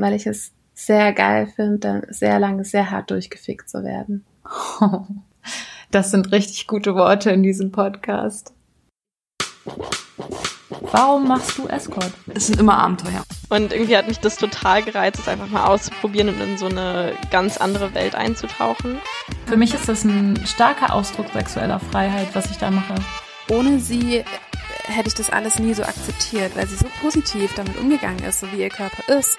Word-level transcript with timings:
weil 0.00 0.14
ich 0.14 0.26
es 0.26 0.52
sehr 0.74 1.12
geil 1.12 1.46
finde, 1.46 2.06
sehr 2.08 2.38
lange, 2.38 2.64
sehr 2.64 2.90
hart 2.90 3.10
durchgefickt 3.10 3.68
zu 3.68 3.84
werden. 3.84 4.24
Das 5.92 6.12
sind 6.12 6.30
richtig 6.30 6.68
gute 6.68 6.94
Worte 6.94 7.30
in 7.30 7.42
diesem 7.42 7.72
Podcast. 7.72 8.52
Warum 10.92 11.26
machst 11.26 11.58
du 11.58 11.66
Escort? 11.66 12.12
Es 12.32 12.46
sind 12.46 12.60
immer 12.60 12.78
Abenteuer. 12.78 13.24
Und 13.48 13.72
irgendwie 13.72 13.96
hat 13.96 14.06
mich 14.06 14.20
das 14.20 14.36
total 14.36 14.84
gereizt, 14.84 15.18
es 15.18 15.26
einfach 15.26 15.48
mal 15.48 15.66
auszuprobieren 15.66 16.28
und 16.28 16.40
in 16.40 16.58
so 16.58 16.66
eine 16.66 17.12
ganz 17.32 17.56
andere 17.56 17.92
Welt 17.94 18.14
einzutauchen. 18.14 18.98
Für 19.46 19.56
mich 19.56 19.74
ist 19.74 19.88
das 19.88 20.04
ein 20.04 20.38
starker 20.46 20.94
Ausdruck 20.94 21.26
sexueller 21.32 21.80
Freiheit, 21.80 22.28
was 22.34 22.50
ich 22.50 22.58
da 22.58 22.70
mache. 22.70 22.94
Ohne 23.50 23.80
sie 23.80 24.24
hätte 24.84 25.08
ich 25.08 25.14
das 25.14 25.30
alles 25.30 25.58
nie 25.58 25.74
so 25.74 25.82
akzeptiert, 25.82 26.54
weil 26.54 26.68
sie 26.68 26.76
so 26.76 26.86
positiv 27.00 27.52
damit 27.54 27.76
umgegangen 27.78 28.22
ist, 28.24 28.40
so 28.40 28.52
wie 28.52 28.60
ihr 28.60 28.68
Körper 28.68 29.12
ist. 29.18 29.38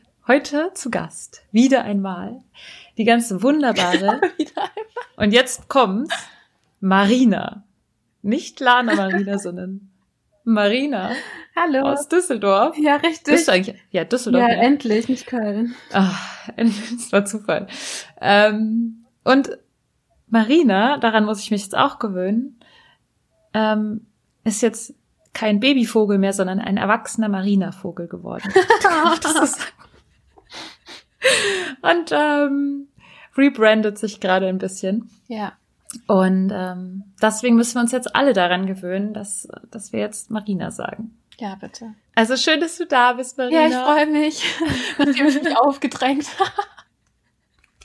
Heute 0.31 0.71
zu 0.75 0.89
Gast, 0.89 1.43
wieder 1.51 1.83
einmal, 1.83 2.41
die 2.97 3.03
ganz 3.03 3.33
wunderbare. 3.41 4.21
und 5.17 5.33
jetzt 5.33 5.67
kommt 5.67 6.09
Marina. 6.79 7.65
Nicht 8.21 8.61
Lana 8.61 8.95
Marina, 8.95 9.37
sondern 9.39 9.89
Marina. 10.45 11.11
Hallo. 11.53 11.81
Aus 11.81 12.07
Düsseldorf. 12.07 12.77
Ja, 12.77 12.95
richtig. 12.95 13.25
Bist 13.25 13.49
du 13.49 13.51
eigentlich? 13.51 13.75
Ja, 13.89 14.05
Düsseldorf. 14.05 14.47
Ja, 14.47 14.55
endlich, 14.55 15.09
nicht 15.09 15.27
Köln. 15.27 15.75
Ach, 15.91 16.47
das 16.55 17.11
war 17.11 17.25
Zufall. 17.25 17.67
Ähm, 18.21 19.03
und 19.25 19.57
Marina, 20.29 20.97
daran 20.97 21.25
muss 21.25 21.41
ich 21.41 21.51
mich 21.51 21.63
jetzt 21.63 21.75
auch 21.75 21.99
gewöhnen, 21.99 22.57
ähm, 23.53 24.07
ist 24.45 24.61
jetzt 24.61 24.95
kein 25.33 25.59
Babyvogel 25.59 26.17
mehr, 26.17 26.31
sondern 26.31 26.59
ein 26.59 26.77
erwachsener 26.77 27.27
Marinavogel 27.27 28.07
geworden. 28.07 28.49
das 29.21 29.35
ist 29.35 29.73
und 31.81 32.11
ähm, 32.11 32.87
rebrandet 33.37 33.97
sich 33.97 34.19
gerade 34.19 34.47
ein 34.47 34.57
bisschen. 34.57 35.09
Ja. 35.27 35.53
Und 36.07 36.51
ähm, 36.53 37.03
deswegen 37.21 37.55
müssen 37.55 37.75
wir 37.75 37.81
uns 37.81 37.91
jetzt 37.91 38.15
alle 38.15 38.33
daran 38.33 38.65
gewöhnen, 38.65 39.13
dass, 39.13 39.47
dass 39.69 39.91
wir 39.91 39.99
jetzt 39.99 40.31
Marina 40.31 40.71
sagen. 40.71 41.17
Ja, 41.37 41.55
bitte. 41.55 41.93
Also 42.15 42.37
schön, 42.37 42.59
dass 42.59 42.77
du 42.77 42.85
da 42.85 43.13
bist, 43.13 43.37
Marina. 43.37 43.61
Ja, 43.61 43.67
ich 43.67 43.75
freue 43.75 44.07
mich, 44.07 44.43
nachdem 44.97 45.27
ich 45.27 45.43
mich 45.43 45.57
aufgedrängt 45.57 46.27
habe. 46.39 46.67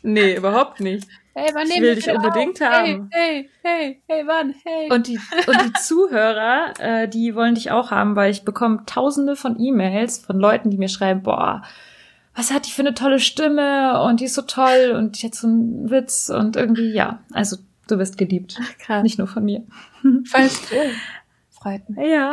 Nee, 0.02 0.36
überhaupt 0.36 0.80
nicht. 0.80 1.08
Hey, 1.34 1.50
wann 1.52 1.66
ich 1.66 1.80
will 1.80 1.94
dich 1.94 2.08
unbedingt 2.08 2.62
auf? 2.62 2.68
haben. 2.68 3.10
Hey, 3.12 3.50
hey, 3.62 3.62
hey, 3.62 4.02
hey, 4.08 4.26
wann? 4.26 4.54
Hey. 4.64 4.90
Und 4.90 5.06
die, 5.06 5.18
und 5.46 5.64
die 5.64 5.72
Zuhörer, 5.74 6.72
äh, 6.78 7.08
die 7.08 7.34
wollen 7.34 7.54
dich 7.56 7.70
auch 7.70 7.90
haben, 7.90 8.16
weil 8.16 8.30
ich 8.30 8.44
bekomme 8.44 8.84
tausende 8.86 9.36
von 9.36 9.60
E-Mails 9.60 10.18
von 10.18 10.38
Leuten, 10.38 10.70
die 10.70 10.78
mir 10.78 10.88
schreiben, 10.88 11.22
boah, 11.22 11.62
was 12.36 12.52
hat 12.52 12.66
die 12.66 12.70
für 12.70 12.82
eine 12.82 12.94
tolle 12.94 13.18
Stimme 13.18 14.02
und 14.02 14.20
die 14.20 14.26
ist 14.26 14.34
so 14.34 14.42
toll 14.42 14.94
und 14.96 15.20
die 15.20 15.26
hat 15.26 15.34
so 15.34 15.48
einen 15.48 15.90
Witz 15.90 16.28
und 16.28 16.54
irgendwie, 16.54 16.92
ja, 16.92 17.20
also 17.32 17.56
du 17.88 17.98
wirst 17.98 18.18
geliebt. 18.18 18.58
Ach, 18.60 18.78
krass. 18.78 19.02
Nicht 19.02 19.18
nur 19.18 19.26
von 19.26 19.44
mir. 19.44 19.64
Voll 20.02 20.50
schön. 20.50 20.90
Freut 21.48 21.88
mich. 21.88 21.98
Ja, 21.98 22.30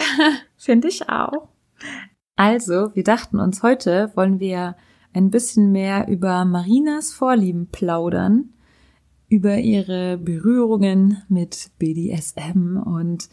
finde 0.58 0.90
ich 0.90 1.10
auch. 1.10 1.48
Also, 2.36 2.94
wir 2.94 3.04
dachten 3.04 3.40
uns, 3.40 3.64
heute 3.64 4.12
wollen 4.16 4.40
wir 4.40 4.76
ein 5.14 5.30
bisschen 5.30 5.72
mehr 5.72 6.08
über 6.10 6.44
Marinas 6.44 7.14
Vorlieben 7.14 7.68
plaudern, 7.68 8.50
über 9.30 9.58
ihre 9.60 10.18
Berührungen 10.18 11.24
mit 11.30 11.72
BDSM 11.80 12.78
und 12.78 13.30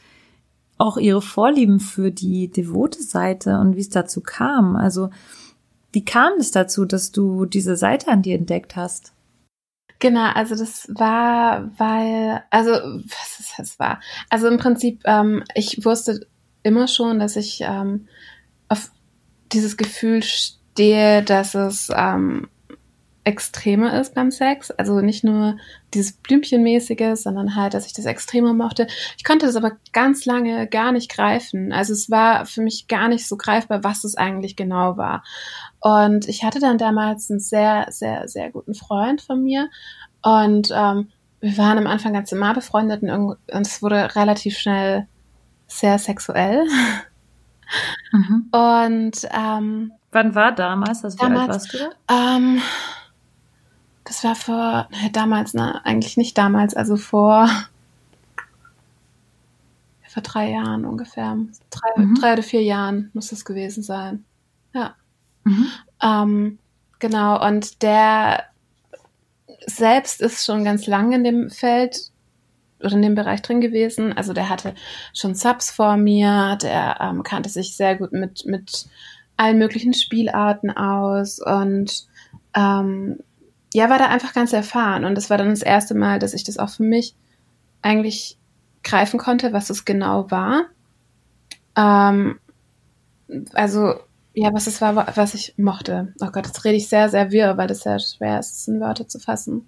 auch 0.78 0.98
ihre 0.98 1.22
Vorlieben 1.22 1.80
für 1.80 2.10
die 2.10 2.50
devote 2.50 3.03
Seite 3.03 3.59
und 3.59 3.75
wie 3.76 3.80
es 3.80 3.88
dazu 3.88 4.20
kam. 4.20 4.76
Also, 4.76 5.10
wie 5.93 6.05
kam 6.05 6.34
es 6.39 6.51
dazu, 6.51 6.84
dass 6.84 7.12
du 7.12 7.47
diese 7.47 7.77
Seite 7.77 8.09
an 8.09 8.23
dir 8.23 8.37
entdeckt 8.37 8.77
hast? 8.77 9.12
Genau, 9.99 10.31
also 10.33 10.56
das 10.56 10.89
war, 10.89 11.71
weil, 11.77 12.43
also 12.51 12.71
was 12.73 13.41
ist 13.41 13.53
das 13.59 13.78
war? 13.78 14.01
Also 14.31 14.49
im 14.49 14.56
Prinzip, 14.56 15.03
ähm, 15.05 15.45
ich 15.55 15.84
wusste 15.84 16.27
immer 16.62 16.89
schon, 16.89 17.19
dass 17.19 17.37
ich 17.37 17.61
ähm, 17.61 18.09
auf 18.69 18.91
dieses 19.53 19.77
Gefühl 19.77 20.23
stehe, 20.23 21.23
dass 21.23 21.55
es 21.55 21.91
ähm, 21.95 22.49
Extreme 23.30 24.00
ist 24.00 24.14
beim 24.14 24.30
Sex. 24.30 24.70
Also 24.72 25.00
nicht 25.00 25.22
nur 25.22 25.56
dieses 25.94 26.12
Blümchenmäßige, 26.12 27.14
sondern 27.14 27.54
halt, 27.54 27.74
dass 27.74 27.86
ich 27.86 27.92
das 27.92 28.06
Extreme 28.06 28.52
mochte. 28.52 28.88
Ich 29.16 29.24
konnte 29.24 29.46
das 29.46 29.56
aber 29.56 29.72
ganz 29.92 30.26
lange 30.26 30.66
gar 30.66 30.91
nicht 30.91 31.10
greifen. 31.10 31.72
Also 31.72 31.92
es 31.92 32.10
war 32.10 32.44
für 32.44 32.60
mich 32.60 32.88
gar 32.88 33.08
nicht 33.08 33.26
so 33.26 33.36
greifbar, 33.36 33.84
was 33.84 34.04
es 34.04 34.16
eigentlich 34.16 34.56
genau 34.56 34.96
war. 34.96 35.22
Und 35.78 36.28
ich 36.28 36.44
hatte 36.44 36.58
dann 36.58 36.78
damals 36.78 37.30
einen 37.30 37.41
sehr, 37.41 37.86
sehr, 37.91 38.28
sehr 38.28 38.50
guten 38.50 38.74
Freund 38.74 39.22
von 39.22 39.42
mir. 39.42 39.68
Und 40.22 40.70
ähm, 40.74 41.08
wir 41.41 41.56
waren 41.56 41.78
am 41.78 41.86
Anfang 41.86 42.12
ganz 42.12 42.30
normal 42.32 42.54
befreundet 42.54 43.02
und 43.02 43.38
es 43.52 43.82
wurde 43.82 44.14
relativ 44.14 44.58
schnell 44.58 45.06
sehr 45.66 45.98
sexuell. 45.98 46.66
Mhm. 48.12 48.48
Und 48.50 49.28
ähm, 49.32 49.92
wann 50.10 50.34
war 50.34 50.52
damals? 50.52 51.04
Also 51.04 51.18
wie 51.18 51.22
damals, 51.22 51.41
alt 51.41 51.48
warst 51.48 51.74
du? 51.74 52.12
Ähm, 52.12 52.62
das 54.10 54.25
war 54.25 54.34
vor, 54.34 54.88
ne, 54.91 55.10
damals, 55.12 55.54
ne, 55.54 55.84
eigentlich 55.87 56.16
nicht 56.16 56.37
damals, 56.37 56.75
also 56.75 56.97
vor, 56.97 57.48
vor 60.09 60.22
drei 60.25 60.50
Jahren 60.50 60.84
ungefähr. 60.84 61.38
Drei, 61.71 62.03
mhm. 62.03 62.16
drei 62.16 62.32
oder 62.32 62.43
vier 62.43 62.65
Jahren 62.65 63.10
muss 63.15 63.28
das 63.28 63.44
gewesen 63.44 63.84
sein. 63.84 64.25
Ja. 64.75 64.97
Mhm. 65.44 65.66
Ähm, 66.03 66.59
genau, 66.98 67.47
und 67.47 67.82
der 67.82 68.47
selbst 69.66 70.21
ist 70.21 70.44
schon 70.44 70.65
ganz 70.65 70.88
lange 70.88 71.15
in 71.15 71.22
dem 71.22 71.48
Feld 71.48 72.10
oder 72.81 72.94
in 72.94 73.03
dem 73.03 73.15
Bereich 73.15 73.42
drin 73.42 73.60
gewesen. 73.60 74.12
Also 74.12 74.32
der 74.32 74.48
hatte 74.48 74.75
schon 75.15 75.37
Subs 75.37 75.71
vor 75.71 75.97
mir, 75.97 76.59
der 76.60 76.97
ähm, 77.00 77.22
kannte 77.22 77.48
sich 77.48 77.77
sehr 77.77 77.94
gut 77.94 78.10
mit, 78.10 78.44
mit 78.44 78.87
allen 79.37 79.59
möglichen 79.59 79.94
Spielarten 79.94 80.77
aus 80.77 81.38
und 81.38 82.09
ähm, 82.56 83.21
ja, 83.72 83.88
war 83.88 83.98
da 83.98 84.08
einfach 84.08 84.32
ganz 84.32 84.53
erfahren. 84.53 85.04
Und 85.04 85.14
das 85.14 85.31
war 85.31 85.38
dann 85.38 85.50
das 85.50 85.62
erste 85.62 85.94
Mal, 85.94 86.19
dass 86.19 86.34
ich 86.34 86.44
das 86.44 86.58
auch 86.58 86.70
für 86.70 86.82
mich 86.82 87.14
eigentlich 87.82 88.38
greifen 88.82 89.19
konnte, 89.19 89.53
was 89.53 89.70
es 89.70 89.84
genau 89.84 90.31
war. 90.31 90.66
Ähm, 91.76 92.38
also, 93.53 93.94
ja, 94.34 94.53
was 94.53 94.66
es 94.66 94.80
war, 94.80 95.16
was 95.16 95.34
ich 95.34 95.54
mochte. 95.56 96.14
Oh 96.20 96.30
Gott, 96.32 96.47
jetzt 96.47 96.64
rede 96.64 96.76
ich 96.76 96.88
sehr, 96.88 97.09
sehr 97.09 97.30
wirr, 97.30 97.56
weil 97.56 97.69
das 97.69 97.80
sehr 97.80 97.98
schwer 97.98 98.38
ist, 98.41 98.56
es 98.56 98.69
in 98.69 98.80
Worte 98.80 99.06
zu 99.06 99.19
fassen. 99.19 99.66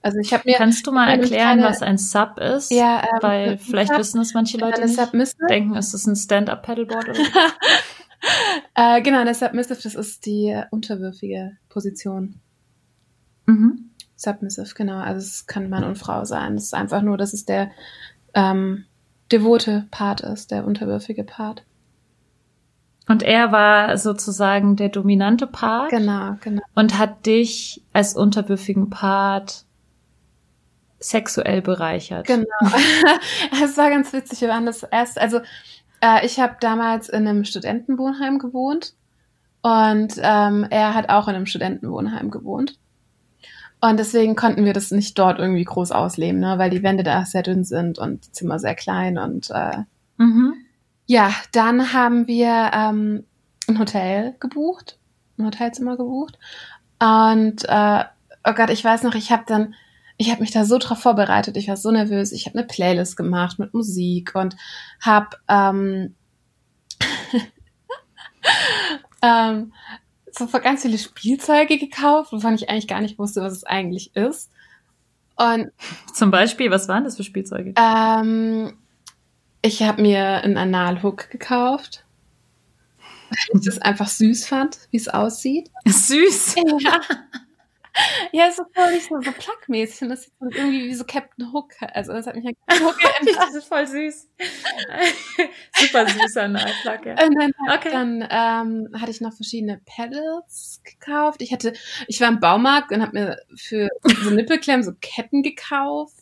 Also 0.00 0.18
ich 0.20 0.32
habe 0.32 0.44
mir. 0.46 0.56
Kannst 0.56 0.86
du 0.86 0.92
mal 0.92 1.08
erklären, 1.08 1.58
keine, 1.58 1.64
was 1.64 1.82
ein 1.82 1.98
Sub 1.98 2.38
ist? 2.38 2.70
Ja, 2.70 3.02
ähm, 3.02 3.18
weil 3.20 3.58
vielleicht 3.58 3.90
Sub, 3.90 3.98
wissen 3.98 4.20
es 4.20 4.32
manche 4.32 4.56
Leute 4.56 4.80
nicht. 4.80 4.96
Submissive. 4.96 5.46
Denken, 5.48 5.74
ist 5.74 5.92
das 5.92 6.06
ein 6.06 6.16
Stand-up-Paddleboard 6.16 7.08
oder? 7.08 7.18
äh, 8.74 9.02
genau, 9.02 9.20
eine 9.20 9.34
Submissive, 9.34 9.80
das 9.82 9.94
ist 9.94 10.24
die 10.24 10.60
unterwürfige 10.70 11.56
Position. 11.68 12.40
Mhm. 13.48 13.90
Submissive, 14.14 14.74
genau. 14.74 14.98
Also 14.98 15.20
es 15.20 15.46
kann 15.46 15.70
Mann 15.70 15.84
und 15.84 15.96
Frau 15.96 16.24
sein. 16.24 16.54
Es 16.54 16.64
ist 16.64 16.74
einfach 16.74 17.02
nur, 17.02 17.16
dass 17.16 17.32
es 17.32 17.44
der 17.44 17.70
ähm, 18.34 18.84
devote 19.32 19.86
Part 19.90 20.20
ist, 20.20 20.50
der 20.50 20.66
unterwürfige 20.66 21.24
Part. 21.24 21.64
Und 23.08 23.22
er 23.22 23.52
war 23.52 23.96
sozusagen 23.96 24.76
der 24.76 24.90
dominante 24.90 25.46
Part. 25.46 25.90
Genau, 25.90 26.36
genau. 26.42 26.62
Und 26.74 26.98
hat 26.98 27.24
dich 27.24 27.82
als 27.94 28.14
unterwürfigen 28.14 28.90
Part 28.90 29.64
sexuell 30.98 31.62
bereichert. 31.62 32.26
Genau. 32.26 32.44
es 33.62 33.78
war 33.78 33.88
ganz 33.88 34.12
witzig. 34.12 34.42
Wir 34.42 34.48
waren 34.48 34.66
das 34.66 34.82
erst, 34.82 35.18
also 35.18 35.40
äh, 36.02 36.26
ich 36.26 36.38
habe 36.38 36.56
damals 36.60 37.08
in 37.08 37.26
einem 37.26 37.44
Studentenwohnheim 37.44 38.38
gewohnt 38.38 38.94
und 39.62 40.14
ähm, 40.18 40.66
er 40.68 40.94
hat 40.94 41.08
auch 41.08 41.28
in 41.28 41.34
einem 41.34 41.46
Studentenwohnheim 41.46 42.30
gewohnt. 42.30 42.78
Und 43.80 43.98
deswegen 43.98 44.34
konnten 44.34 44.64
wir 44.64 44.72
das 44.72 44.90
nicht 44.90 45.18
dort 45.18 45.38
irgendwie 45.38 45.64
groß 45.64 45.92
ausleben, 45.92 46.40
ne? 46.40 46.58
weil 46.58 46.70
die 46.70 46.82
Wände 46.82 47.04
da 47.04 47.24
sehr 47.24 47.42
dünn 47.42 47.64
sind 47.64 47.98
und 47.98 48.26
die 48.26 48.32
Zimmer 48.32 48.58
sehr 48.58 48.74
klein. 48.74 49.18
Und 49.18 49.50
äh, 49.50 49.84
mhm. 50.16 50.54
ja, 51.06 51.32
dann 51.52 51.92
haben 51.92 52.26
wir 52.26 52.70
ähm, 52.74 53.24
ein 53.68 53.78
Hotel 53.78 54.34
gebucht, 54.40 54.98
ein 55.38 55.46
Hotelzimmer 55.46 55.96
gebucht. 55.96 56.38
Und 56.98 57.64
äh, 57.68 58.04
oh 58.44 58.52
Gott, 58.52 58.70
ich 58.70 58.84
weiß 58.84 59.04
noch, 59.04 59.14
ich 59.14 59.30
habe 59.30 59.44
dann, 59.46 59.74
ich 60.16 60.30
habe 60.30 60.40
mich 60.40 60.50
da 60.50 60.64
so 60.64 60.78
drauf 60.78 60.98
vorbereitet, 60.98 61.56
ich 61.56 61.68
war 61.68 61.76
so 61.76 61.92
nervös. 61.92 62.32
Ich 62.32 62.46
habe 62.46 62.58
eine 62.58 62.66
Playlist 62.66 63.16
gemacht 63.16 63.60
mit 63.60 63.72
Musik 63.74 64.34
und 64.34 64.56
habe 65.00 65.36
ähm, 65.48 66.16
ähm, 69.22 69.72
so 70.38 70.46
ganz 70.46 70.82
viele 70.82 70.98
Spielzeuge 70.98 71.78
gekauft, 71.78 72.32
wovon 72.32 72.54
ich 72.54 72.68
eigentlich 72.68 72.88
gar 72.88 73.00
nicht 73.00 73.18
wusste, 73.18 73.42
was 73.42 73.52
es 73.52 73.64
eigentlich 73.64 74.14
ist. 74.16 74.50
Und 75.36 75.70
zum 76.12 76.30
Beispiel, 76.30 76.70
was 76.70 76.88
waren 76.88 77.04
das 77.04 77.16
für 77.16 77.22
Spielzeuge? 77.24 77.74
Ähm, 77.76 78.76
ich 79.62 79.82
habe 79.82 80.02
mir 80.02 80.42
einen 80.42 80.56
Analhook 80.56 81.30
gekauft. 81.30 82.04
Weil 83.30 83.60
ich 83.60 83.66
das 83.66 83.78
einfach 83.78 84.08
süß 84.08 84.46
fand, 84.46 84.78
wie 84.90 84.96
es 84.96 85.08
aussieht. 85.08 85.70
Süß? 85.86 86.56
Ja. 86.80 87.00
Ja, 88.32 88.50
so 88.50 88.64
voll 88.74 88.92
nicht 88.92 89.08
so, 89.08 89.20
so 89.20 89.32
plackmäßig 89.32 90.02
und 90.02 90.08
das 90.10 90.24
sieht 90.24 90.34
irgendwie 90.40 90.88
wie 90.88 90.94
so 90.94 91.04
Captain 91.04 91.52
Hook. 91.52 91.72
Also 91.80 92.12
das 92.12 92.26
hat 92.26 92.36
mich 92.36 92.46
an 92.46 92.54
Captain 92.66 92.86
Hook 92.86 92.96
erinnert. 93.14 93.36
das 93.36 93.54
ist 93.54 93.68
voll 93.68 93.86
süß. 93.86 94.28
Super 95.78 96.06
süßer 96.06 96.48
Nagelplacke. 96.48 97.10
Und 97.10 97.34
dann, 97.38 97.52
okay. 97.74 97.90
dann 97.90 98.28
ähm, 98.30 99.00
hatte 99.00 99.10
ich 99.10 99.20
noch 99.20 99.32
verschiedene 99.32 99.80
Pedals 99.84 100.80
gekauft. 100.84 101.42
Ich 101.42 101.52
hatte, 101.52 101.72
ich 102.06 102.20
war 102.20 102.28
im 102.28 102.40
Baumarkt 102.40 102.92
und 102.92 103.02
habe 103.02 103.18
mir 103.18 103.36
für 103.56 103.88
so 104.22 104.30
Nippelklemmen 104.30 104.84
so 104.84 104.92
Ketten 105.00 105.42
gekauft. 105.42 106.16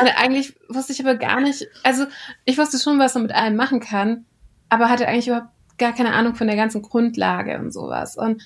Und 0.00 0.08
eigentlich 0.18 0.54
wusste 0.68 0.92
ich 0.92 1.00
aber 1.00 1.16
gar 1.16 1.40
nicht, 1.40 1.66
also 1.82 2.06
ich 2.44 2.58
wusste 2.58 2.78
schon, 2.78 2.98
was 2.98 3.14
man 3.14 3.24
mit 3.24 3.34
allem 3.34 3.56
machen 3.56 3.80
kann, 3.80 4.26
aber 4.68 4.88
hatte 4.88 5.08
eigentlich 5.08 5.28
überhaupt 5.28 5.48
gar 5.78 5.92
keine 5.92 6.12
Ahnung 6.12 6.34
von 6.34 6.46
der 6.46 6.56
ganzen 6.56 6.82
Grundlage 6.82 7.58
und 7.58 7.72
sowas. 7.72 8.16
Und 8.16 8.42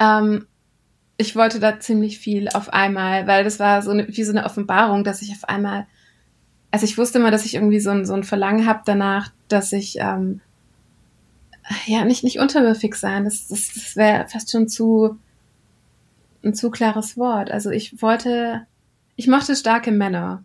ähm, 0.00 0.46
ich 1.16 1.36
wollte 1.36 1.60
da 1.60 1.78
ziemlich 1.78 2.18
viel 2.18 2.48
auf 2.48 2.72
einmal, 2.72 3.26
weil 3.26 3.44
das 3.44 3.58
war 3.60 3.82
so 3.82 3.90
eine, 3.90 4.08
wie 4.08 4.24
so 4.24 4.32
eine 4.32 4.44
Offenbarung, 4.44 5.04
dass 5.04 5.22
ich 5.22 5.32
auf 5.32 5.48
einmal, 5.48 5.86
also 6.70 6.84
ich 6.84 6.98
wusste 6.98 7.18
immer, 7.18 7.30
dass 7.30 7.44
ich 7.44 7.54
irgendwie 7.54 7.80
so 7.80 7.90
ein, 7.90 8.04
so 8.04 8.14
ein 8.14 8.24
Verlangen 8.24 8.66
habe 8.66 8.82
danach, 8.84 9.30
dass 9.48 9.72
ich 9.72 9.96
ähm, 10.00 10.40
ja 11.86 12.04
nicht 12.04 12.24
nicht 12.24 12.38
unterwürfig 12.38 12.96
sein. 12.96 13.24
Das, 13.24 13.48
das, 13.48 13.72
das 13.72 13.96
wäre 13.96 14.26
fast 14.28 14.50
schon 14.50 14.68
zu 14.68 15.18
ein 16.44 16.54
zu 16.54 16.70
klares 16.70 17.16
Wort. 17.16 17.50
Also 17.50 17.70
ich 17.70 18.02
wollte, 18.02 18.66
ich 19.16 19.28
mochte 19.28 19.56
starke 19.56 19.92
Männer. 19.92 20.44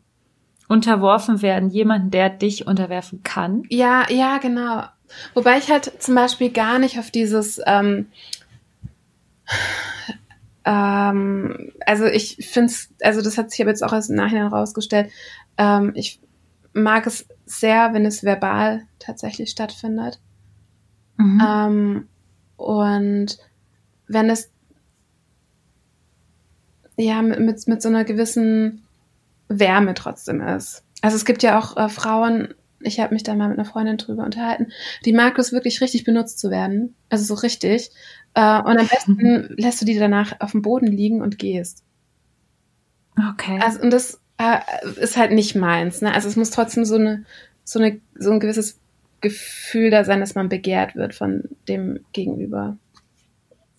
Unterworfen 0.68 1.42
werden, 1.42 1.70
jemanden, 1.70 2.12
der 2.12 2.30
dich 2.30 2.68
unterwerfen 2.68 3.24
kann. 3.24 3.64
Ja, 3.70 4.06
ja, 4.10 4.38
genau. 4.38 4.84
Wobei 5.34 5.58
ich 5.58 5.72
halt 5.72 5.92
zum 6.02 6.14
Beispiel 6.14 6.52
gar 6.52 6.78
nicht 6.78 7.00
auf 7.00 7.10
dieses 7.10 7.60
ähm, 7.66 8.06
ähm, 10.66 11.72
also 11.86 12.06
ich 12.06 12.38
finde 12.50 12.72
es, 12.72 12.90
also 13.02 13.22
das 13.22 13.38
hat 13.38 13.52
sich 13.52 13.62
aber 13.62 13.72
jetzt 13.72 13.84
auch 13.84 13.94
als 13.94 14.10
Nachhinein 14.10 14.50
herausgestellt, 14.50 15.12
ähm, 15.58 15.92
ich 15.96 16.20
mag 16.74 17.08
es 17.08 17.28
sehr, 17.46 17.94
wenn 17.94 18.06
es 18.06 18.24
verbal 18.24 18.84
tatsächlich 19.00 19.50
stattfindet. 19.50 20.20
Mhm. 21.18 21.42
Ähm, 21.46 22.08
und 22.58 23.38
wenn 24.08 24.30
es 24.30 24.52
ja 26.98 27.22
mit, 27.22 27.40
mit, 27.40 27.68
mit 27.68 27.82
so 27.82 27.90
einer 27.90 28.04
gewissen 28.04 28.84
Wärme 29.48 29.94
trotzdem 29.94 30.42
ist. 30.42 30.84
Also 31.02 31.16
es 31.16 31.26
gibt 31.26 31.44
ja 31.44 31.58
auch 31.58 31.78
äh, 31.78 31.90
Frauen, 31.90 32.54
ich 32.82 33.00
habe 33.00 33.14
mich 33.14 33.24
da 33.24 33.36
mal 33.36 33.50
mit 33.50 33.58
einer 33.58 33.68
Freundin 33.68 33.98
drüber 33.98 34.24
unterhalten, 34.24 34.72
die 35.06 35.14
mag 35.14 35.38
es 35.40 35.52
wirklich 35.52 35.82
richtig 35.82 36.04
benutzt 36.04 36.40
zu 36.40 36.50
werden. 36.50 36.96
Also 37.10 37.24
so 37.24 37.42
richtig. 37.42 37.92
Äh, 38.40 38.62
und 38.62 38.78
am 38.80 38.88
besten 38.88 39.54
lässt 39.58 39.82
du 39.82 39.86
die 39.86 40.00
danach 40.00 40.40
auf 40.40 40.52
dem 40.52 40.62
Boden 40.62 40.88
liegen 40.88 41.22
und 41.22 41.38
gehst. 41.38 41.84
Okay. 43.32 43.60
Also, 43.62 43.82
und 43.82 43.92
das 43.92 44.22
äh, 44.38 44.60
ist 45.02 45.18
halt 45.18 45.34
nicht 45.34 45.56
meins. 45.56 46.02
Ne? 46.02 46.14
Also 46.14 46.30
es 46.30 46.38
muss 46.38 46.50
trotzdem 46.50 46.86
so 46.86 46.96
eine, 46.96 47.26
so 47.66 47.80
eine, 47.80 48.00
so 48.16 48.32
ein 48.32 48.40
gewisses 48.40 48.80
Gefühl 49.20 49.90
da 49.90 50.06
sein, 50.06 50.22
dass 50.22 50.36
man 50.36 50.48
begehrt 50.48 50.96
wird 50.96 51.14
von 51.14 51.44
dem 51.68 52.00
Gegenüber. 52.14 52.78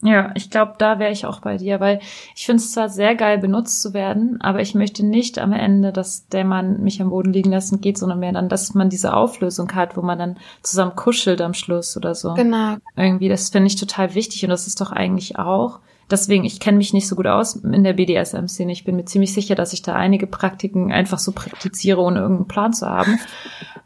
Ja, 0.02 0.30
ich 0.34 0.50
glaube, 0.50 0.74
da 0.78 0.98
wäre 0.98 1.12
ich 1.12 1.26
auch 1.26 1.40
bei 1.40 1.58
dir, 1.58 1.78
weil 1.78 2.00
ich 2.34 2.46
finde 2.46 2.62
es 2.62 2.72
zwar 2.72 2.88
sehr 2.88 3.14
geil, 3.14 3.38
benutzt 3.38 3.82
zu 3.82 3.92
werden, 3.92 4.40
aber 4.40 4.60
ich 4.60 4.74
möchte 4.74 5.04
nicht 5.04 5.38
am 5.38 5.52
Ende, 5.52 5.92
dass 5.92 6.26
der 6.28 6.44
Mann 6.44 6.82
mich 6.82 7.02
am 7.02 7.10
Boden 7.10 7.32
liegen 7.32 7.50
lassen 7.50 7.82
geht, 7.82 7.98
sondern 7.98 8.20
mehr 8.20 8.32
dann, 8.32 8.48
dass 8.48 8.72
man 8.72 8.88
diese 8.88 9.14
Auflösung 9.14 9.74
hat, 9.74 9.96
wo 9.98 10.02
man 10.02 10.18
dann 10.18 10.36
zusammen 10.62 10.96
kuschelt 10.96 11.42
am 11.42 11.52
Schluss 11.52 11.96
oder 11.98 12.14
so. 12.14 12.32
Genau. 12.32 12.76
Irgendwie, 12.96 13.28
das 13.28 13.50
finde 13.50 13.66
ich 13.66 13.76
total 13.76 14.14
wichtig 14.14 14.42
und 14.44 14.50
das 14.50 14.66
ist 14.66 14.80
doch 14.80 14.90
eigentlich 14.90 15.38
auch. 15.38 15.80
Deswegen, 16.10 16.44
ich 16.44 16.60
kenne 16.60 16.78
mich 16.78 16.92
nicht 16.92 17.08
so 17.08 17.16
gut 17.16 17.26
aus 17.26 17.56
in 17.56 17.84
der 17.84 17.92
BDSM-Szene. 17.92 18.72
Ich 18.72 18.84
bin 18.84 18.96
mir 18.96 19.04
ziemlich 19.04 19.32
sicher, 19.32 19.54
dass 19.54 19.72
ich 19.72 19.82
da 19.82 19.94
einige 19.94 20.26
Praktiken 20.26 20.92
einfach 20.92 21.18
so 21.18 21.32
praktiziere, 21.32 22.00
ohne 22.00 22.20
irgendeinen 22.20 22.48
Plan 22.48 22.72
zu 22.72 22.86
haben. 22.88 23.18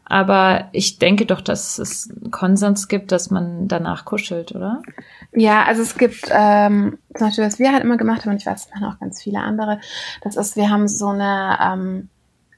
Aber 0.05 0.69
ich 0.71 0.99
denke 0.99 1.25
doch, 1.25 1.41
dass 1.41 1.79
es 1.79 2.13
Konsens 2.29 2.87
gibt, 2.87 3.11
dass 3.11 3.31
man 3.31 3.67
danach 3.67 4.05
kuschelt, 4.05 4.53
oder? 4.53 4.81
Ja, 5.33 5.63
also 5.63 5.81
es 5.81 5.97
gibt 5.97 6.29
ähm, 6.31 6.99
zum 7.15 7.27
Beispiel, 7.27 7.43
was 7.43 7.59
wir 7.59 7.73
halt 7.73 7.83
immer 7.83 7.97
gemacht 7.97 8.21
haben, 8.21 8.31
und 8.31 8.37
ich 8.37 8.45
weiß, 8.45 8.65
es 8.65 8.71
machen 8.71 8.85
auch 8.85 8.99
ganz 8.99 9.23
viele 9.23 9.39
andere, 9.39 9.79
das 10.21 10.35
ist, 10.35 10.55
wir 10.55 10.69
haben 10.69 10.87
so 10.87 11.07
eine 11.07 11.57
ähm, 11.61 12.09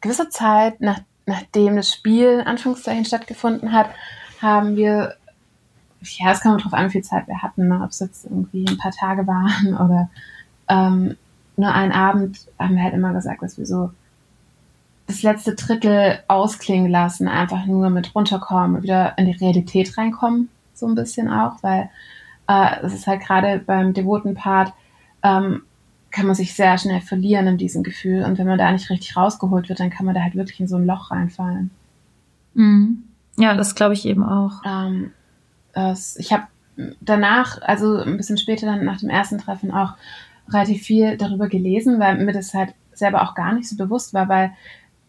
gewisse 0.01 0.29
Zeit, 0.29 0.81
nach, 0.81 0.99
nachdem 1.25 1.77
das 1.77 1.93
Spiel 1.93 2.43
Anführungszeichen 2.45 3.05
stattgefunden 3.05 3.71
hat, 3.71 3.89
haben 4.41 4.75
wir, 4.75 5.15
ja, 6.01 6.31
es 6.31 6.41
kommt 6.41 6.63
drauf 6.63 6.73
an, 6.73 6.87
wie 6.87 6.91
viel 6.91 7.03
Zeit 7.03 7.27
wir 7.27 7.41
hatten, 7.41 7.67
ne? 7.67 7.81
ob 7.83 7.89
es 7.89 7.99
jetzt 7.99 8.25
irgendwie 8.25 8.65
ein 8.67 8.77
paar 8.77 8.91
Tage 8.91 9.25
waren 9.27 9.75
oder 9.83 10.09
ähm, 10.67 11.15
nur 11.55 11.73
einen 11.73 11.91
Abend, 11.91 12.47
haben 12.59 12.75
wir 12.75 12.83
halt 12.83 12.93
immer 12.93 13.13
gesagt, 13.13 13.41
dass 13.41 13.57
wir 13.57 13.65
so 13.65 13.91
das 15.07 15.23
letzte 15.23 15.55
Drittel 15.55 16.19
ausklingen 16.27 16.91
lassen, 16.91 17.27
einfach 17.27 17.65
nur 17.65 17.89
mit 17.89 18.13
runterkommen, 18.13 18.83
wieder 18.83 19.17
in 19.17 19.25
die 19.25 19.31
Realität 19.31 19.97
reinkommen, 19.97 20.49
so 20.73 20.85
ein 20.85 20.95
bisschen 20.95 21.29
auch, 21.29 21.63
weil 21.63 21.89
äh, 22.47 22.81
es 22.83 22.93
ist 22.93 23.07
halt 23.07 23.21
gerade 23.21 23.59
beim 23.59 23.93
devoten 23.93 24.35
Part, 24.35 24.73
ähm, 25.23 25.63
kann 26.11 26.25
man 26.25 26.35
sich 26.35 26.53
sehr 26.53 26.77
schnell 26.77 27.01
verlieren 27.01 27.47
in 27.47 27.57
diesem 27.57 27.83
Gefühl 27.83 28.23
und 28.23 28.37
wenn 28.37 28.47
man 28.47 28.57
da 28.57 28.71
nicht 28.71 28.89
richtig 28.89 29.15
rausgeholt 29.15 29.69
wird, 29.69 29.79
dann 29.79 29.89
kann 29.89 30.05
man 30.05 30.15
da 30.15 30.21
halt 30.21 30.35
wirklich 30.35 30.59
in 30.59 30.67
so 30.67 30.75
ein 30.75 30.85
Loch 30.85 31.11
reinfallen. 31.11 31.71
Mhm. 32.53 33.03
Ja, 33.37 33.55
das 33.55 33.75
glaube 33.75 33.93
ich 33.93 34.05
eben 34.05 34.23
auch. 34.23 34.61
Ähm, 34.65 35.11
ich 36.17 36.31
habe 36.31 36.47
danach, 37.01 37.61
also 37.61 37.97
ein 37.97 38.17
bisschen 38.17 38.37
später 38.37 38.67
dann 38.67 38.85
nach 38.85 38.99
dem 38.99 39.09
ersten 39.09 39.37
Treffen 39.37 39.71
auch 39.71 39.93
relativ 40.49 40.83
viel 40.83 41.17
darüber 41.17 41.47
gelesen, 41.47 41.99
weil 41.99 42.23
mir 42.23 42.33
das 42.33 42.53
halt 42.53 42.73
selber 42.93 43.23
auch 43.23 43.35
gar 43.35 43.53
nicht 43.53 43.69
so 43.69 43.75
bewusst 43.75 44.13
war, 44.13 44.29
weil 44.29 44.51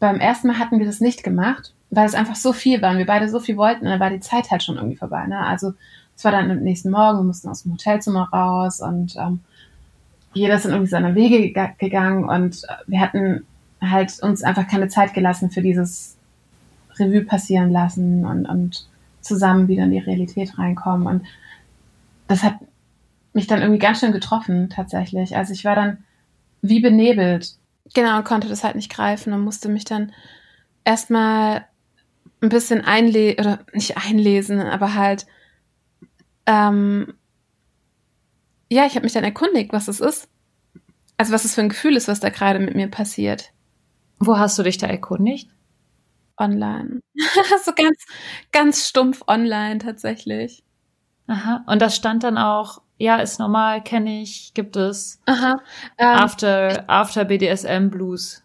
beim 0.01 0.21
ersten 0.21 0.49
Mal 0.49 0.59
hatten 0.59 0.79
wir 0.79 0.87
das 0.87 1.01
nicht 1.01 1.23
gemacht, 1.23 1.75
weil 1.91 2.07
es 2.07 2.15
einfach 2.15 2.37
so 2.37 2.53
viel 2.53 2.83
war 2.83 2.93
und 2.93 2.99
wir 2.99 3.07
beide 3.07 3.29
so 3.29 3.41
viel 3.41 3.57
wollten 3.57 3.85
und 3.85 3.91
dann 3.91 4.01
war 4.01 4.11
die 4.11 4.21
Zeit 4.21 4.51
halt 4.51 4.63
schon 4.63 4.77
irgendwie 4.77 4.97
vorbei. 4.97 5.27
Ne? 5.27 5.39
Also 5.39 5.73
es 6.17 6.25
war 6.25 6.33
dann 6.33 6.51
am 6.51 6.61
nächsten 6.61 6.91
Morgen, 6.91 7.19
wir 7.19 7.25
mussten 7.25 7.49
aus 7.49 7.63
dem 7.63 7.73
Hotelzimmer 7.73 8.29
raus 8.33 8.81
und 8.81 9.17
ähm, 9.17 9.41
jeder 10.35 10.59
dann 10.59 10.73
irgendwie 10.73 10.91
seine 10.91 11.15
Wege 11.15 11.53
gegangen 11.79 12.29
und 12.29 12.63
wir 12.87 13.01
hatten 13.01 13.47
halt 13.81 14.21
uns 14.23 14.43
einfach 14.43 14.67
keine 14.69 14.89
Zeit 14.89 15.15
gelassen 15.15 15.51
für 15.51 15.63
dieses 15.63 16.17
Revue 16.99 17.23
passieren 17.23 17.71
lassen 17.71 18.25
und, 18.27 18.47
und 18.47 18.87
zusammen 19.21 19.69
wieder 19.69 19.85
in 19.85 19.91
die 19.91 19.99
Realität 19.99 20.59
reinkommen. 20.59 21.07
Und 21.07 21.27
das 22.27 22.43
hat 22.43 22.55
mich 23.33 23.47
dann 23.47 23.61
irgendwie 23.61 23.79
ganz 23.79 24.01
schön 24.01 24.13
getroffen, 24.13 24.71
tatsächlich. 24.71 25.37
Also 25.37 25.53
ich 25.53 25.65
war 25.65 25.75
dann 25.75 25.99
wie 26.63 26.81
benebelt 26.81 27.59
Genau, 27.95 28.19
und 28.19 28.25
konnte 28.25 28.49
das 28.49 28.65
halt 28.65 28.77
nicht 28.77 28.93
greifen 28.93 29.33
und 29.33 29.41
musste 29.41 29.69
mich 29.69 29.85
dann 29.85 30.13
erstmal 30.85 31.67
ein 32.41 32.49
bisschen 32.49 32.85
einlesen, 32.85 33.41
oder 33.41 33.59
nicht 33.73 33.97
einlesen, 33.97 34.61
aber 34.61 34.95
halt, 34.95 35.27
ähm, 36.47 37.15
ja, 38.71 38.87
ich 38.87 38.95
habe 38.95 39.05
mich 39.05 39.13
dann 39.13 39.25
erkundigt, 39.25 39.73
was 39.73 39.89
es 39.89 40.01
ist. 40.01 40.29
Also 41.17 41.33
was 41.33 41.45
es 41.45 41.55
für 41.55 41.63
ein 41.63 41.71
Gefühl 41.71 41.97
ist, 41.97 42.07
was 42.07 42.21
da 42.21 42.29
gerade 42.29 42.59
mit 42.59 42.75
mir 42.75 42.89
passiert. 42.89 43.53
Wo 44.19 44.39
hast 44.39 44.59
du 44.59 44.63
dich 44.63 44.79
da 44.79 44.87
erkundigt? 44.87 45.49
Online. 46.39 47.01
so 47.65 47.73
ganz, 47.73 48.05
ganz 48.53 48.89
stumpf 48.89 49.23
online 49.27 49.79
tatsächlich. 49.79 50.63
Aha. 51.27 51.65
Und 51.67 51.83
das 51.83 51.97
stand 51.97 52.25
dann 52.25 52.39
auch 52.39 52.81
ja, 52.99 53.17
ist 53.19 53.39
normal, 53.39 53.83
kenne 53.83 54.23
ich, 54.23 54.53
gibt 54.55 54.77
es. 54.77 55.21
Aha. 55.27 55.61
Ähm, 55.97 56.07
after, 56.07 56.85
after 56.89 57.25
BDSM 57.25 57.91
Blues. 57.91 58.43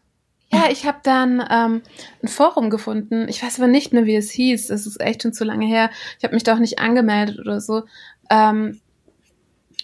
Ja, 0.51 0.65
ich 0.69 0.85
habe 0.85 0.99
dann 1.01 1.43
ähm, 1.49 1.81
ein 2.21 2.27
Forum 2.27 2.69
gefunden. 2.69 3.27
Ich 3.27 3.41
weiß 3.41 3.59
aber 3.59 3.67
nicht 3.67 3.91
mehr, 3.91 4.05
wie 4.05 4.15
es 4.15 4.29
hieß. 4.29 4.67
Das 4.67 4.85
ist 4.85 5.01
echt 5.01 5.23
schon 5.23 5.33
zu 5.33 5.43
lange 5.43 5.65
her. 5.65 5.89
Ich 6.19 6.23
habe 6.23 6.35
mich 6.35 6.43
da 6.43 6.53
auch 6.53 6.59
nicht 6.59 6.77
angemeldet 6.77 7.39
oder 7.39 7.59
so. 7.59 7.83
Ähm, 8.29 8.79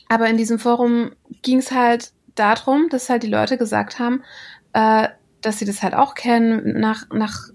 aber 0.07 0.27
in 0.29 0.37
diesem 0.37 0.59
Forum 0.59 1.11
ging 1.41 1.57
es 1.57 1.71
halt 1.71 2.11
darum, 2.35 2.87
dass 2.89 3.09
halt 3.09 3.23
die 3.23 3.27
Leute 3.27 3.57
gesagt 3.57 3.97
haben, 3.97 4.23
äh, 4.73 5.07
dass 5.41 5.57
sie 5.57 5.65
das 5.65 5.81
halt 5.81 5.95
auch 5.95 6.13
kennen 6.13 6.79
nach, 6.79 7.09
nach 7.09 7.49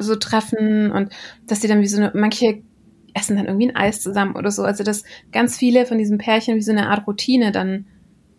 so 0.00 0.16
Treffen 0.16 0.90
und 0.90 1.10
dass 1.46 1.60
sie 1.60 1.68
dann 1.68 1.80
wie 1.80 1.86
so 1.86 1.98
eine, 1.98 2.12
manche 2.14 2.62
essen 3.14 3.36
dann 3.36 3.46
irgendwie 3.46 3.68
ein 3.68 3.76
Eis 3.76 4.00
zusammen 4.00 4.36
oder 4.36 4.50
so. 4.50 4.62
Also 4.62 4.84
dass 4.84 5.04
ganz 5.32 5.56
viele 5.56 5.86
von 5.86 5.98
diesen 5.98 6.18
Pärchen 6.18 6.56
wie 6.56 6.62
so 6.62 6.72
eine 6.72 6.88
Art 6.88 7.06
Routine 7.06 7.52
dann 7.52 7.86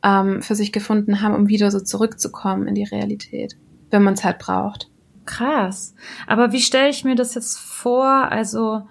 ähm, 0.04 0.42
für 0.42 0.56
sich 0.56 0.72
gefunden 0.72 1.22
haben, 1.22 1.36
um 1.36 1.48
wieder 1.48 1.72
so 1.72 1.80
zurückzukommen 1.80 2.68
in 2.68 2.76
die 2.76 2.84
Realität, 2.84 3.58
wenn 3.90 4.04
man 4.04 4.14
es 4.16 4.24
halt 4.24 4.40
braucht. 4.40 4.90
Krass. 5.26 5.94
Aber 6.28 6.52
wie 6.52 6.62
stelle 6.62 6.90
ich 6.90 7.04
mir 7.04 7.16
das 7.16 7.36
jetzt 7.36 7.58
vor? 7.58 8.32
Also 8.32 8.84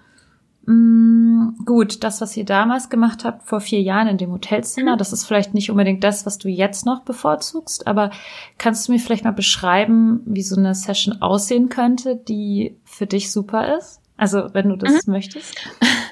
mh, 0.70 0.74
mm, 0.74 1.64
gut, 1.64 2.04
das, 2.04 2.20
was 2.20 2.36
ihr 2.36 2.44
damals 2.44 2.88
gemacht 2.88 3.24
habt, 3.24 3.48
vor 3.48 3.60
vier 3.60 3.80
Jahren 3.80 4.08
in 4.08 4.18
dem 4.18 4.32
Hotelzimmer, 4.32 4.96
das 4.96 5.12
ist 5.12 5.24
vielleicht 5.24 5.54
nicht 5.54 5.70
unbedingt 5.70 6.04
das, 6.04 6.26
was 6.26 6.38
du 6.38 6.48
jetzt 6.48 6.86
noch 6.86 7.02
bevorzugst, 7.02 7.86
aber 7.86 8.10
kannst 8.58 8.86
du 8.86 8.92
mir 8.92 8.98
vielleicht 8.98 9.24
mal 9.24 9.32
beschreiben, 9.32 10.22
wie 10.26 10.42
so 10.42 10.56
eine 10.56 10.74
Session 10.74 11.20
aussehen 11.20 11.68
könnte, 11.68 12.16
die 12.16 12.76
für 12.84 13.06
dich 13.06 13.32
super 13.32 13.76
ist? 13.76 14.00
Also, 14.16 14.50
wenn 14.52 14.68
du 14.68 14.76
das 14.76 15.06
mhm. 15.06 15.14
möchtest. 15.14 15.56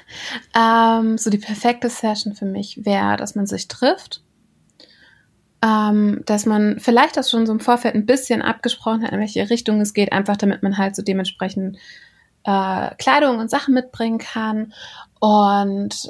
ähm, 0.55 1.17
so 1.17 1.29
die 1.29 1.37
perfekte 1.37 1.89
Session 1.89 2.33
für 2.33 2.45
mich 2.45 2.85
wäre, 2.85 3.17
dass 3.17 3.35
man 3.35 3.45
sich 3.45 3.67
trifft 3.67 4.23
ähm, 5.61 6.21
dass 6.25 6.45
man 6.45 6.79
vielleicht 6.79 7.17
das 7.17 7.29
schon 7.29 7.45
so 7.45 7.51
im 7.51 7.59
Vorfeld 7.59 7.95
ein 7.95 8.05
bisschen 8.05 8.41
abgesprochen 8.41 9.03
hat, 9.03 9.11
in 9.11 9.19
welche 9.19 9.49
Richtung 9.49 9.81
es 9.81 9.93
geht, 9.93 10.13
einfach 10.13 10.37
damit 10.37 10.63
man 10.63 10.77
halt 10.77 10.95
so 10.95 11.01
dementsprechend 11.01 11.77
äh, 12.43 12.95
Kleidung 12.97 13.39
und 13.39 13.49
Sachen 13.49 13.73
mitbringen 13.73 14.17
kann. 14.17 14.73
Und 15.19 16.09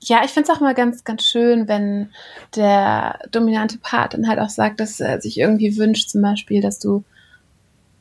ja, 0.00 0.22
ich 0.24 0.30
finde 0.30 0.50
es 0.50 0.56
auch 0.56 0.60
mal 0.60 0.74
ganz, 0.74 1.04
ganz 1.04 1.22
schön, 1.24 1.66
wenn 1.68 2.10
der 2.56 3.18
dominante 3.30 3.78
Part 3.78 4.14
dann 4.14 4.28
halt 4.28 4.38
auch 4.38 4.50
sagt, 4.50 4.80
dass 4.80 5.00
er 5.00 5.20
sich 5.20 5.38
irgendwie 5.38 5.76
wünscht, 5.76 6.10
zum 6.10 6.22
Beispiel, 6.22 6.60
dass 6.60 6.78
du 6.78 7.04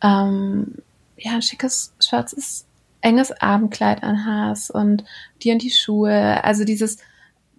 ähm, 0.01 0.75
ja 1.17 1.33
ein 1.33 1.41
schickes, 1.41 1.93
schwarzes, 2.03 2.65
enges 3.01 3.31
Abendkleid 3.31 4.03
anhast 4.03 4.71
und 4.71 5.03
dir 5.41 5.53
und 5.53 5.61
die 5.61 5.71
Schuhe. 5.71 6.43
Also 6.43 6.65
dieses 6.65 6.97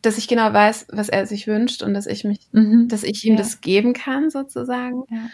dass 0.04 0.18
ich 0.18 0.28
genau 0.28 0.52
weiß, 0.52 0.86
was 0.92 1.08
er 1.08 1.26
sich 1.26 1.46
wünscht 1.46 1.82
und 1.82 1.94
dass 1.94 2.06
ich 2.06 2.24
mich, 2.24 2.40
mhm. 2.52 2.88
dass 2.88 3.02
ich 3.02 3.24
ihm 3.24 3.34
ja. 3.34 3.38
das 3.38 3.60
geben 3.60 3.94
kann, 3.94 4.30
sozusagen. 4.30 5.04
Ja. 5.10 5.30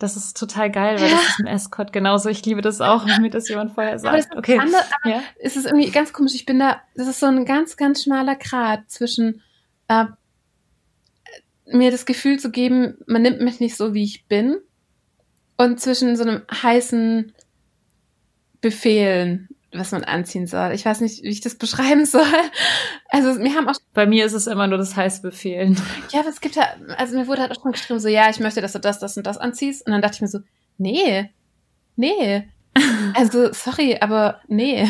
Das 0.00 0.16
ist 0.16 0.34
total 0.34 0.70
geil, 0.70 0.98
weil 0.98 1.10
ja. 1.10 1.16
das 1.16 1.28
ist 1.28 1.40
im 1.40 1.46
Escort 1.46 1.92
genauso. 1.92 2.30
Ich 2.30 2.44
liebe 2.46 2.62
das 2.62 2.80
auch, 2.80 3.06
wenn 3.06 3.20
mir 3.20 3.28
das 3.28 3.50
jemand 3.50 3.72
vorher 3.72 3.98
sagt. 3.98 4.34
okay. 4.34 4.58
Andere, 4.58 4.82
ja. 5.04 5.22
es 5.38 5.56
ist 5.56 5.66
irgendwie 5.66 5.90
ganz 5.90 6.14
komisch. 6.14 6.34
Ich 6.34 6.46
bin 6.46 6.58
da, 6.58 6.80
das 6.94 7.06
ist 7.06 7.20
so 7.20 7.26
ein 7.26 7.44
ganz, 7.44 7.76
ganz 7.76 8.02
schmaler 8.02 8.34
Grat 8.34 8.90
zwischen 8.90 9.42
äh, 9.88 10.06
mir 11.66 11.90
das 11.90 12.06
Gefühl 12.06 12.38
zu 12.38 12.50
geben, 12.50 12.96
man 13.06 13.20
nimmt 13.20 13.42
mich 13.42 13.60
nicht 13.60 13.76
so, 13.76 13.92
wie 13.92 14.04
ich 14.04 14.24
bin, 14.26 14.56
und 15.58 15.78
zwischen 15.78 16.16
so 16.16 16.22
einem 16.22 16.42
heißen 16.50 17.34
Befehlen 18.62 19.50
was 19.72 19.92
man 19.92 20.04
anziehen 20.04 20.46
soll. 20.46 20.72
Ich 20.72 20.84
weiß 20.84 21.00
nicht, 21.00 21.22
wie 21.22 21.28
ich 21.28 21.40
das 21.40 21.54
beschreiben 21.56 22.06
soll. 22.06 22.22
Also 23.12 23.40
mir 23.40 23.56
haben 23.56 23.68
auch 23.68 23.74
bei 23.92 24.06
mir 24.06 24.24
ist 24.24 24.34
es 24.34 24.46
immer 24.46 24.68
nur 24.68 24.78
das 24.78 24.94
heiß 24.94 25.20
befehlen. 25.20 25.76
Ja, 26.12 26.20
aber 26.20 26.28
es 26.28 26.40
gibt 26.40 26.54
ja, 26.54 26.62
also 26.96 27.18
mir 27.18 27.26
wurde 27.26 27.42
halt 27.42 27.50
auch 27.50 27.60
schon 27.60 27.72
geschrieben 27.72 27.98
so, 27.98 28.06
ja, 28.06 28.30
ich 28.30 28.38
möchte, 28.38 28.60
dass 28.60 28.70
du 28.70 28.78
das, 28.78 29.00
das 29.00 29.16
und 29.16 29.26
das 29.26 29.36
anziehst. 29.36 29.84
Und 29.84 29.92
dann 29.92 30.00
dachte 30.00 30.14
ich 30.14 30.20
mir 30.20 30.28
so, 30.28 30.38
nee, 30.78 31.30
nee. 31.96 32.48
Also 33.14 33.52
sorry, 33.52 33.98
aber 34.00 34.40
nee. 34.46 34.88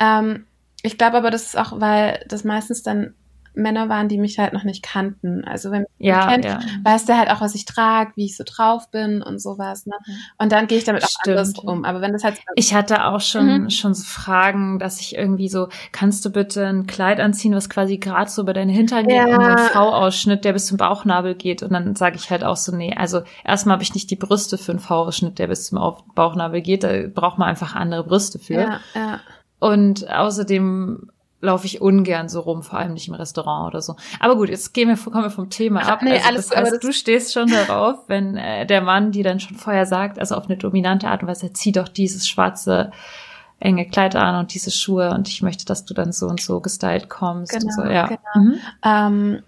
Ähm, 0.00 0.46
ich 0.82 0.96
glaube 0.96 1.18
aber, 1.18 1.30
das 1.30 1.44
ist 1.44 1.58
auch, 1.58 1.78
weil 1.80 2.24
das 2.28 2.44
meistens 2.44 2.82
dann 2.82 3.14
Männer 3.54 3.88
waren, 3.88 4.08
die 4.08 4.18
mich 4.18 4.38
halt 4.38 4.52
noch 4.52 4.64
nicht 4.64 4.82
kannten. 4.82 5.44
Also 5.44 5.70
wenn 5.70 5.86
ja, 5.98 6.18
mich 6.18 6.26
kennt, 6.26 6.44
ja. 6.44 6.60
weiß 6.82 7.06
der 7.06 7.18
halt 7.18 7.30
auch, 7.30 7.40
was 7.40 7.54
ich 7.54 7.64
trage, 7.64 8.12
wie 8.16 8.26
ich 8.26 8.36
so 8.36 8.44
drauf 8.44 8.90
bin 8.90 9.22
und 9.22 9.40
sowas. 9.40 9.86
Ne? 9.86 9.94
Mhm. 10.06 10.12
Und 10.38 10.52
dann 10.52 10.66
gehe 10.66 10.78
ich 10.78 10.84
damit 10.84 11.04
auch 11.04 11.08
Stimmt. 11.08 11.38
anders 11.38 11.58
um. 11.58 11.84
Aber 11.84 12.00
wenn 12.00 12.12
das 12.12 12.24
halt 12.24 12.38
ich 12.56 12.74
hatte 12.74 13.04
auch 13.04 13.20
schon 13.20 13.64
mhm. 13.64 13.70
schon 13.70 13.94
so 13.94 14.04
Fragen, 14.04 14.78
dass 14.78 15.00
ich 15.00 15.16
irgendwie 15.16 15.48
so, 15.48 15.68
kannst 15.92 16.24
du 16.24 16.30
bitte 16.30 16.66
ein 16.66 16.86
Kleid 16.86 17.20
anziehen, 17.20 17.54
was 17.54 17.70
quasi 17.70 17.98
gerade 17.98 18.30
so 18.30 18.42
über 18.42 18.52
deine 18.52 18.72
Hintern 18.72 19.06
geht, 19.06 19.16
ja. 19.16 19.24
und 19.26 19.34
so 19.34 19.40
ein 19.40 19.58
V-Ausschnitt, 19.58 20.44
der 20.44 20.52
bis 20.52 20.66
zum 20.66 20.76
Bauchnabel 20.76 21.34
geht. 21.34 21.62
Und 21.62 21.72
dann 21.72 21.94
sage 21.96 22.16
ich 22.16 22.30
halt 22.30 22.44
auch 22.44 22.56
so, 22.56 22.74
nee, 22.74 22.94
also 22.96 23.22
erstmal 23.44 23.74
habe 23.74 23.82
ich 23.82 23.94
nicht 23.94 24.10
die 24.10 24.16
Brüste 24.16 24.58
für 24.58 24.72
einen 24.72 24.80
V-Ausschnitt, 24.80 25.38
der 25.38 25.46
bis 25.46 25.66
zum 25.66 25.78
Bauchnabel 26.14 26.60
geht. 26.60 26.84
Da 26.84 27.06
braucht 27.12 27.38
man 27.38 27.48
einfach 27.48 27.74
andere 27.74 28.04
Brüste 28.04 28.38
für. 28.38 28.54
Ja, 28.54 28.80
ja. 28.94 29.20
Und 29.60 30.10
außerdem 30.10 31.10
laufe 31.44 31.66
ich 31.66 31.80
ungern 31.80 32.28
so 32.28 32.40
rum, 32.40 32.62
vor 32.62 32.78
allem 32.78 32.94
nicht 32.94 33.08
im 33.08 33.14
Restaurant 33.14 33.68
oder 33.68 33.82
so. 33.82 33.96
Aber 34.18 34.36
gut, 34.36 34.48
jetzt 34.48 34.74
gehen 34.74 34.88
wir, 34.88 34.96
kommen 34.96 35.24
wir 35.24 35.30
vom 35.30 35.50
Thema 35.50 35.86
ab. 35.86 36.02
Nee, 36.02 36.12
also, 36.12 36.28
alles, 36.28 36.48
das 36.48 36.72
heißt, 36.72 36.84
du 36.84 36.92
stehst 36.92 37.32
schon 37.32 37.48
darauf, 37.48 37.98
wenn 38.08 38.36
äh, 38.36 38.66
der 38.66 38.80
Mann 38.80 39.12
die 39.12 39.22
dann 39.22 39.40
schon 39.40 39.56
vorher 39.56 39.86
sagt, 39.86 40.18
also 40.18 40.34
auf 40.34 40.46
eine 40.46 40.56
dominante 40.56 41.08
Art 41.08 41.22
und 41.22 41.28
Weise, 41.28 41.52
zieh 41.52 41.72
doch 41.72 41.88
dieses 41.88 42.26
schwarze 42.26 42.90
enge 43.60 43.86
Kleid 43.86 44.16
an 44.16 44.36
und 44.36 44.52
diese 44.52 44.70
Schuhe 44.70 45.10
und 45.10 45.28
ich 45.28 45.42
möchte, 45.42 45.64
dass 45.64 45.84
du 45.84 45.94
dann 45.94 46.12
so 46.12 46.26
und 46.26 46.40
so 46.40 46.60
gestylt 46.60 47.08
kommst. 47.08 47.52
Genau, 47.52 47.72
so, 47.74 47.84
ja. 47.84 48.06
genau. 48.06 48.20
Mhm. 48.34 48.58
Ähm, 48.84 49.42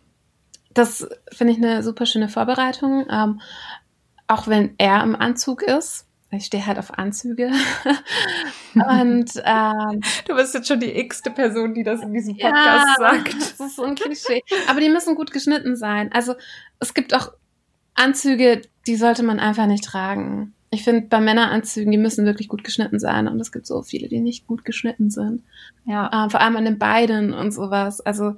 das 0.72 1.08
finde 1.32 1.54
ich 1.54 1.58
eine 1.58 1.82
super 1.82 2.06
schöne 2.06 2.28
Vorbereitung. 2.28 3.06
Ähm, 3.10 3.40
auch 4.28 4.46
wenn 4.46 4.74
er 4.78 5.02
im 5.02 5.16
Anzug 5.16 5.62
ist, 5.62 6.05
ich 6.30 6.46
stehe 6.46 6.66
halt 6.66 6.78
auf 6.78 6.98
Anzüge. 6.98 7.50
und 8.74 9.30
ähm, 9.44 10.00
du 10.26 10.34
bist 10.34 10.54
jetzt 10.54 10.68
schon 10.68 10.80
die 10.80 10.98
x-te 10.98 11.30
Person, 11.30 11.74
die 11.74 11.82
das 11.82 12.02
in 12.02 12.12
diesem 12.12 12.36
Podcast 12.36 12.86
ja, 12.86 12.94
sagt. 12.98 13.34
Das 13.34 13.60
ist 13.60 13.76
so 13.76 13.84
ein 13.84 13.94
Klischee. 13.94 14.42
Aber 14.68 14.80
die 14.80 14.88
müssen 14.88 15.14
gut 15.14 15.30
geschnitten 15.30 15.76
sein. 15.76 16.10
Also 16.12 16.34
es 16.80 16.94
gibt 16.94 17.14
auch 17.14 17.32
Anzüge, 17.94 18.62
die 18.86 18.96
sollte 18.96 19.22
man 19.22 19.38
einfach 19.40 19.66
nicht 19.66 19.84
tragen. 19.84 20.54
Ich 20.70 20.82
finde, 20.82 21.06
bei 21.08 21.20
Männeranzügen, 21.20 21.92
die 21.92 21.98
müssen 21.98 22.26
wirklich 22.26 22.48
gut 22.48 22.64
geschnitten 22.64 22.98
sein. 22.98 23.28
Und 23.28 23.40
es 23.40 23.52
gibt 23.52 23.66
so 23.66 23.82
viele, 23.82 24.08
die 24.08 24.20
nicht 24.20 24.46
gut 24.46 24.64
geschnitten 24.64 25.10
sind. 25.10 25.42
Ja. 25.84 26.26
Äh, 26.26 26.30
vor 26.30 26.40
allem 26.40 26.56
an 26.56 26.64
den 26.64 26.78
Beinen 26.78 27.32
und 27.32 27.52
sowas. 27.52 28.00
Also 28.00 28.36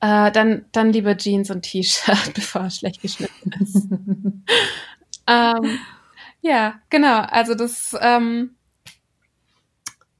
äh, 0.00 0.30
dann, 0.30 0.66
dann 0.72 0.92
lieber 0.92 1.16
Jeans 1.16 1.50
und 1.50 1.62
T-Shirt, 1.62 2.16
bevor 2.34 2.66
es 2.66 2.76
schlecht 2.76 3.00
geschnitten 3.00 3.52
ist. 3.60 3.88
ähm, 5.26 5.78
ja, 6.42 6.80
genau. 6.90 7.20
Also 7.22 7.54
das, 7.54 7.96
ähm, 8.00 8.56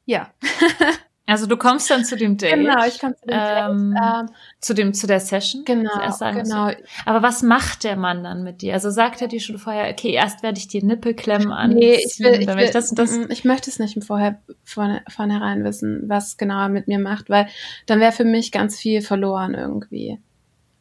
ja. 0.07 0.33
Also 1.25 1.47
du 1.47 1.57
kommst 1.57 1.89
dann 1.89 2.05
zu 2.05 2.17
dem 2.17 2.37
Date. 2.37 2.57
Genau, 2.57 2.85
ich 2.85 2.99
komme 2.99 3.15
zu 3.15 3.27
dem 3.27 3.39
ähm, 3.39 3.95
Date. 3.95 4.03
Ähm, 4.03 4.35
zu 4.61 4.75
dem 4.75 4.93
zu 4.93 5.07
der 5.07 5.21
Session. 5.21 5.65
Genau, 5.65 5.93
genau. 6.19 6.71
Aber 7.07 7.23
was 7.23 7.43
macht 7.43 7.85
der 7.85 7.97
Mann 7.97 8.25
dann 8.25 8.43
mit 8.43 8.61
dir? 8.61 8.75
Also 8.75 8.91
sagt 8.91 9.23
er 9.23 9.29
dir 9.29 9.41
schon 9.41 9.57
vorher, 9.57 9.91
okay, 9.91 10.11
erst 10.11 10.43
werde 10.43 10.59
ich 10.59 10.67
dir 10.67 10.85
Nippelklemmen 10.85 11.53
an. 11.53 11.71
Nee, 11.71 11.95
ich 11.95 12.19
will, 12.19 12.41
ich, 12.41 12.49
will, 12.49 12.65
ich, 12.65 12.71
das 12.73 12.91
das 12.91 13.17
ich 13.17 13.45
möchte 13.45 13.71
es 13.71 13.79
nicht 13.79 13.97
im 13.97 14.03
Vorher 14.03 14.43
von, 14.65 14.99
vornherein 15.09 15.63
wissen, 15.63 16.03
was 16.09 16.37
genau 16.37 16.61
er 16.61 16.69
mit 16.69 16.89
mir 16.89 16.99
macht, 16.99 17.31
weil 17.31 17.47
dann 17.87 18.01
wäre 18.01 18.13
für 18.13 18.25
mich 18.25 18.51
ganz 18.51 18.77
viel 18.77 19.01
verloren 19.01 19.55
irgendwie. 19.55 20.19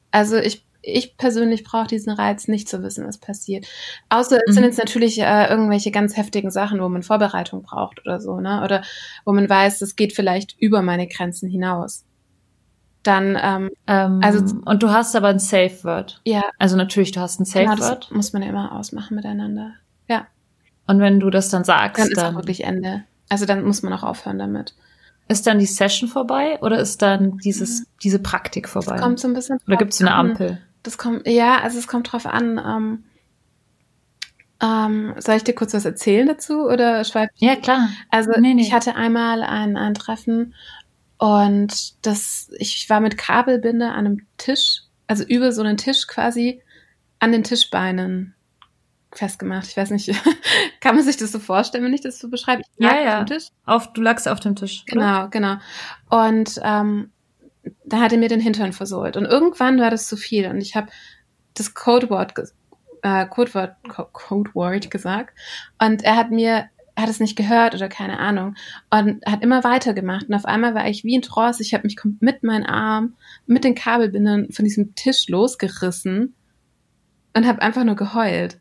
Also 0.10 0.38
ich 0.38 0.65
ich 0.81 1.17
persönlich 1.17 1.63
brauche 1.63 1.88
diesen 1.88 2.11
Reiz 2.11 2.47
nicht 2.47 2.67
zu 2.67 2.81
wissen, 2.83 3.05
was 3.07 3.17
passiert. 3.17 3.67
Außer 4.09 4.39
es 4.45 4.51
mhm. 4.51 4.53
sind 4.53 4.63
jetzt 4.63 4.79
natürlich 4.79 5.19
äh, 5.21 5.47
irgendwelche 5.47 5.91
ganz 5.91 6.17
heftigen 6.17 6.51
Sachen, 6.51 6.81
wo 6.81 6.89
man 6.89 7.03
Vorbereitung 7.03 7.61
braucht 7.61 8.01
oder 8.01 8.19
so, 8.19 8.39
ne? 8.39 8.63
Oder 8.63 8.81
wo 9.25 9.33
man 9.33 9.50
weiß, 9.50 9.81
es 9.81 9.95
geht 9.95 10.13
vielleicht 10.13 10.59
über 10.59 10.81
meine 10.81 11.07
Grenzen 11.07 11.50
hinaus. 11.50 12.05
Dann, 13.03 13.38
ähm, 13.41 13.69
ähm, 13.88 14.19
also 14.23 14.43
und 14.65 14.83
du 14.83 14.91
hast 14.91 15.15
aber 15.15 15.29
ein 15.29 15.39
Safe 15.39 15.83
Word. 15.83 16.21
Ja. 16.25 16.43
Also 16.59 16.77
natürlich, 16.77 17.11
du 17.11 17.19
hast 17.19 17.39
ein 17.39 17.45
Safe 17.45 17.65
genau, 17.65 17.79
Word. 17.79 18.05
Das 18.05 18.11
muss 18.11 18.33
man 18.33 18.43
ja 18.43 18.50
immer 18.50 18.71
ausmachen 18.73 19.15
miteinander. 19.15 19.73
Ja. 20.07 20.27
Und 20.88 21.00
wenn 21.00 21.19
du 21.19 21.29
das 21.29 21.50
dann 21.50 21.63
sagst, 21.63 22.00
dann 22.00 22.09
ist 22.09 22.17
dann 22.17 22.33
auch 22.33 22.39
wirklich 22.39 22.63
Ende. 22.63 23.03
Also 23.29 23.45
dann 23.45 23.63
muss 23.63 23.81
man 23.81 23.93
auch 23.93 24.03
aufhören 24.03 24.38
damit. 24.38 24.75
Ist 25.27 25.47
dann 25.47 25.59
die 25.59 25.65
Session 25.65 26.09
vorbei 26.09 26.59
oder 26.61 26.79
ist 26.79 27.01
dann 27.01 27.38
dieses, 27.38 27.81
mhm. 27.81 27.85
diese 28.03 28.19
Praktik 28.19 28.67
vorbei? 28.67 28.93
Das 28.93 29.01
kommt 29.01 29.19
so 29.19 29.27
ein 29.27 29.33
bisschen. 29.33 29.57
Oder 29.65 29.77
gibt 29.77 29.93
es 29.93 30.01
eine 30.01 30.13
Ampel? 30.13 30.59
Das 30.83 30.97
kommt, 30.97 31.27
ja, 31.27 31.59
also 31.59 31.77
es 31.77 31.88
kommt 31.88 32.11
drauf 32.11 32.25
an. 32.25 32.57
Ähm, 32.57 33.03
ähm, 34.61 35.15
soll 35.17 35.35
ich 35.35 35.43
dir 35.43 35.55
kurz 35.55 35.73
was 35.73 35.85
erzählen 35.85 36.27
dazu 36.27 36.67
oder 36.67 37.03
schweif 37.03 37.29
Ja, 37.35 37.55
klar. 37.55 37.89
Also 38.09 38.31
nee, 38.39 38.53
nee. 38.53 38.61
ich 38.61 38.73
hatte 38.73 38.95
einmal 38.95 39.41
ein, 39.43 39.75
ein 39.75 39.95
Treffen 39.95 40.53
und 41.17 42.05
das, 42.05 42.51
ich 42.57 42.89
war 42.89 43.00
mit 43.00 43.17
Kabelbinde 43.17 43.89
an 43.89 44.05
einem 44.05 44.27
Tisch, 44.38 44.83
also 45.07 45.23
über 45.23 45.51
so 45.51 45.61
einen 45.61 45.77
Tisch 45.77 46.07
quasi 46.07 46.61
an 47.19 47.31
den 47.31 47.43
Tischbeinen 47.43 48.35
festgemacht. 49.11 49.67
Ich 49.67 49.77
weiß 49.77 49.91
nicht, 49.91 50.11
kann 50.79 50.95
man 50.95 51.03
sich 51.03 51.17
das 51.17 51.31
so 51.31 51.39
vorstellen, 51.39 51.83
wenn 51.83 51.93
ich 51.93 52.01
das 52.01 52.19
so 52.19 52.29
beschreibe? 52.29 52.61
Ich 52.61 52.83
ja, 52.83 53.00
ja. 53.00 53.19
Auf 53.19 53.25
dem 53.25 53.38
Tisch. 53.38 53.47
Auf, 53.65 53.93
du 53.93 54.01
lagst 54.01 54.27
auf 54.27 54.39
dem 54.39 54.55
Tisch. 54.55 54.83
Genau, 54.85 55.27
genau. 55.29 55.57
Und 56.09 56.59
ähm, 56.63 57.11
da 57.91 58.00
hat 58.00 58.12
er 58.12 58.17
mir 58.17 58.29
den 58.29 58.39
Hintern 58.39 58.74
versohlt. 58.74 59.17
Und 59.17 59.25
irgendwann 59.25 59.79
war 59.79 59.91
das 59.91 60.07
zu 60.07 60.17
viel 60.17 60.48
und 60.48 60.62
ich 60.62 60.75
habe 60.75 60.88
das 61.53 61.74
Codewort, 61.74 62.33
äh, 63.01 63.25
Codewort, 63.25 63.75
Codewort 64.13 64.89
gesagt 64.89 65.38
und 65.79 66.03
er 66.03 66.15
hat 66.15 66.31
mir 66.31 66.69
hat 66.98 67.10
es 67.10 67.19
nicht 67.19 67.38
gehört 67.38 67.74
oder 67.74 67.88
keine 67.88 68.19
Ahnung 68.19 68.55
und 68.89 69.25
hat 69.25 69.41
immer 69.41 69.63
weitergemacht 69.63 70.27
und 70.27 70.36
auf 70.36 70.45
einmal 70.45 70.75
war 70.75 70.88
ich 70.88 71.03
wie 71.03 71.17
ein 71.17 71.21
Tross, 71.21 71.60
ich 71.60 71.74
habe 71.74 71.86
mich 71.86 71.95
mit 72.19 72.43
meinem 72.43 72.65
Arm 72.65 73.15
mit 73.48 73.63
den 73.63 73.75
Kabelbindern 73.75 74.51
von 74.51 74.65
diesem 74.65 74.93
Tisch 74.93 75.27
losgerissen 75.29 76.36
und 77.33 77.48
habe 77.48 77.62
einfach 77.62 77.86
nur 77.86 77.95
geheult, 77.95 78.60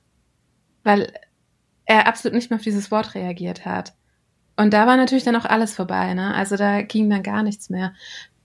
weil 0.85 1.13
er 1.85 2.07
absolut 2.07 2.35
nicht 2.35 2.51
mehr 2.51 2.59
auf 2.59 2.65
dieses 2.65 2.91
Wort 2.91 3.15
reagiert 3.15 3.67
hat. 3.67 3.95
Und 4.57 4.73
da 4.73 4.87
war 4.87 4.97
natürlich 4.97 5.25
dann 5.25 5.37
auch 5.37 5.45
alles 5.45 5.75
vorbei, 5.75 6.15
ne? 6.15 6.35
Also 6.35 6.57
da 6.57 6.83
ging 6.83 7.11
dann 7.11 7.23
gar 7.23 7.43
nichts 7.43 7.69
mehr. 7.69 7.95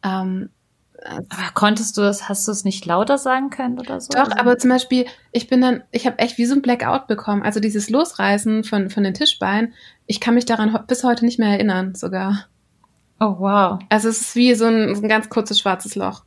Ähm, 0.04 0.50
aber 1.04 1.52
konntest 1.54 1.98
du 1.98 2.02
das, 2.02 2.30
hast 2.30 2.48
du 2.48 2.52
es 2.52 2.64
nicht 2.64 2.86
lauter 2.86 3.18
sagen 3.18 3.50
können 3.50 3.80
oder 3.80 4.00
so? 4.00 4.10
Doch, 4.12 4.32
aber 4.32 4.58
zum 4.58 4.70
Beispiel, 4.70 5.06
ich 5.32 5.48
bin 5.48 5.62
dann, 5.62 5.84
ich 5.92 6.06
habe 6.06 6.20
echt 6.20 6.38
wie 6.38 6.46
so 6.46 6.56
ein 6.56 6.62
Blackout 6.62 7.08
bekommen. 7.08 7.44
Also 7.44 7.60
dieses 7.60 7.90
Losreißen 7.90 8.64
von, 8.64 8.90
von 8.90 9.04
den 9.04 9.14
Tischbeinen, 9.14 9.74
ich 10.06 10.20
kann 10.20 10.36
mich 10.36 10.46
daran 10.46 10.78
bis 10.88 11.04
heute 11.04 11.26
nicht 11.26 11.40
mehr 11.40 11.50
erinnern, 11.50 11.96
sogar. 11.96 12.46
Oh, 13.20 13.36
wow. 13.40 13.80
Also 13.90 14.10
es 14.10 14.22
ist 14.22 14.36
wie 14.36 14.54
so 14.56 14.66
ein, 14.66 14.96
so 14.96 15.02
ein 15.02 15.10
ganz 15.10 15.30
kurzes 15.30 15.60
schwarzes 15.60 15.96
Loch. 15.96 16.24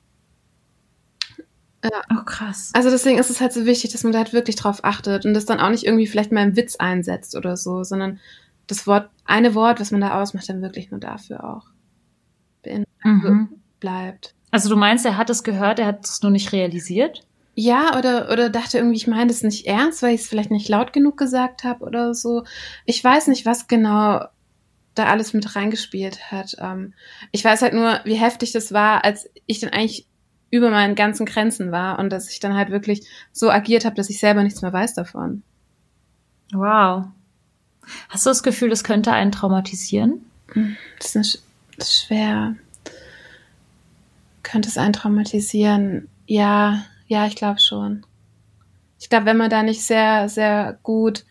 Ja. 1.85 2.03
Oh, 2.11 2.25
krass. 2.25 2.71
Also 2.75 2.91
deswegen 2.91 3.19
ist 3.19 3.31
es 3.31 3.41
halt 3.41 3.53
so 3.53 3.65
wichtig, 3.65 3.93
dass 3.93 4.03
man 4.03 4.13
da 4.13 4.19
halt 4.19 4.33
wirklich 4.33 4.57
drauf 4.57 4.81
achtet 4.83 5.25
und 5.25 5.35
das 5.35 5.47
dann 5.47 5.61
auch 5.61 5.71
nicht 5.71 5.85
irgendwie 5.85 6.07
vielleicht 6.07 6.33
mal 6.33 6.41
einen 6.41 6.57
Witz 6.57 6.77
einsetzt 6.77 7.37
oder 7.37 7.57
so, 7.57 7.85
sondern 7.85 8.19
das 8.67 8.87
Wort, 8.87 9.11
eine 9.25 9.55
Wort, 9.55 9.81
was 9.81 9.93
man 9.93 10.01
da 10.01 10.21
ausmacht, 10.21 10.49
dann 10.49 10.61
wirklich 10.61 10.91
nur 10.91 11.01
dafür 11.01 11.45
auch 11.45 11.67
mhm. 13.05 13.49
bleibt. 13.81 14.35
Also 14.51 14.69
du 14.69 14.77
meinst, 14.77 15.05
er 15.05 15.17
hat 15.17 15.31
es 15.31 15.43
gehört, 15.43 15.79
er 15.79 15.87
hat 15.87 16.05
es 16.05 16.23
nur 16.23 16.31
nicht 16.31 16.53
realisiert? 16.53 17.23
Ja, 17.55 17.99
oder, 17.99 18.31
oder 18.31 18.51
dachte 18.51 18.79
irgendwie, 18.79 18.97
ich 18.97 19.09
meine 19.09 19.27
das 19.27 19.43
nicht 19.43 19.67
ernst, 19.67 20.03
weil 20.03 20.15
ich 20.15 20.23
es 20.23 20.29
vielleicht 20.29 20.51
nicht 20.51 20.69
laut 20.69 20.93
genug 20.93 21.17
gesagt 21.17 21.65
habe 21.65 21.85
oder 21.85 22.15
so. 22.15 22.45
Ich 22.85 23.03
weiß 23.03 23.27
nicht, 23.27 23.47
was 23.47 23.67
genau 23.67 24.25
da 24.95 25.07
alles 25.07 25.33
mit 25.33 25.57
reingespielt 25.57 26.31
hat. 26.31 26.57
Ähm, 26.61 26.95
ich 27.33 27.45
weiß 27.45 27.63
halt 27.63 27.75
nur, 27.75 28.01
wie 28.05 28.15
heftig 28.15 28.53
das 28.53 28.73
war, 28.73 29.05
als 29.05 29.29
ich 29.47 29.61
dann 29.61 29.71
eigentlich 29.71 30.07
über 30.51 30.71
meinen 30.71 30.95
ganzen 30.95 31.27
Grenzen 31.27 31.73
war 31.73 31.99
und 31.99 32.11
dass 32.11 32.31
ich 32.31 32.41
dann 32.41 32.55
halt 32.55 32.71
wirklich 32.71 33.07
so 33.33 33.51
agiert 33.51 33.85
habe, 33.85 33.97
dass 33.97 34.11
ich 34.11 34.19
selber 34.19 34.43
nichts 34.43 34.63
mehr 34.63 34.73
weiß 34.73 34.95
davon. 34.95 35.43
Wow. 36.53 37.07
Hast 38.09 38.25
du 38.25 38.31
das 38.31 38.43
Gefühl, 38.43 38.71
das 38.71 38.85
könnte 38.85 39.13
einen 39.13 39.33
traumatisieren? 39.33 40.25
Das 40.99 41.15
ist, 41.17 41.43
das 41.77 41.89
ist 41.89 42.07
schwer. 42.07 42.57
Könnte 44.51 44.71
es 44.71 44.79
einen 44.79 44.95
traumatisieren? 44.95 46.09
Ja, 46.27 46.83
ja, 47.07 47.27
ich 47.27 47.37
glaube 47.37 47.61
schon. 47.61 48.07
Ich 48.99 49.11
glaube, 49.11 49.27
wenn 49.27 49.37
man 49.37 49.51
da 49.51 49.63
nicht 49.63 49.83
sehr, 49.83 50.31
sehr 50.31 50.79
gut 50.83 51.27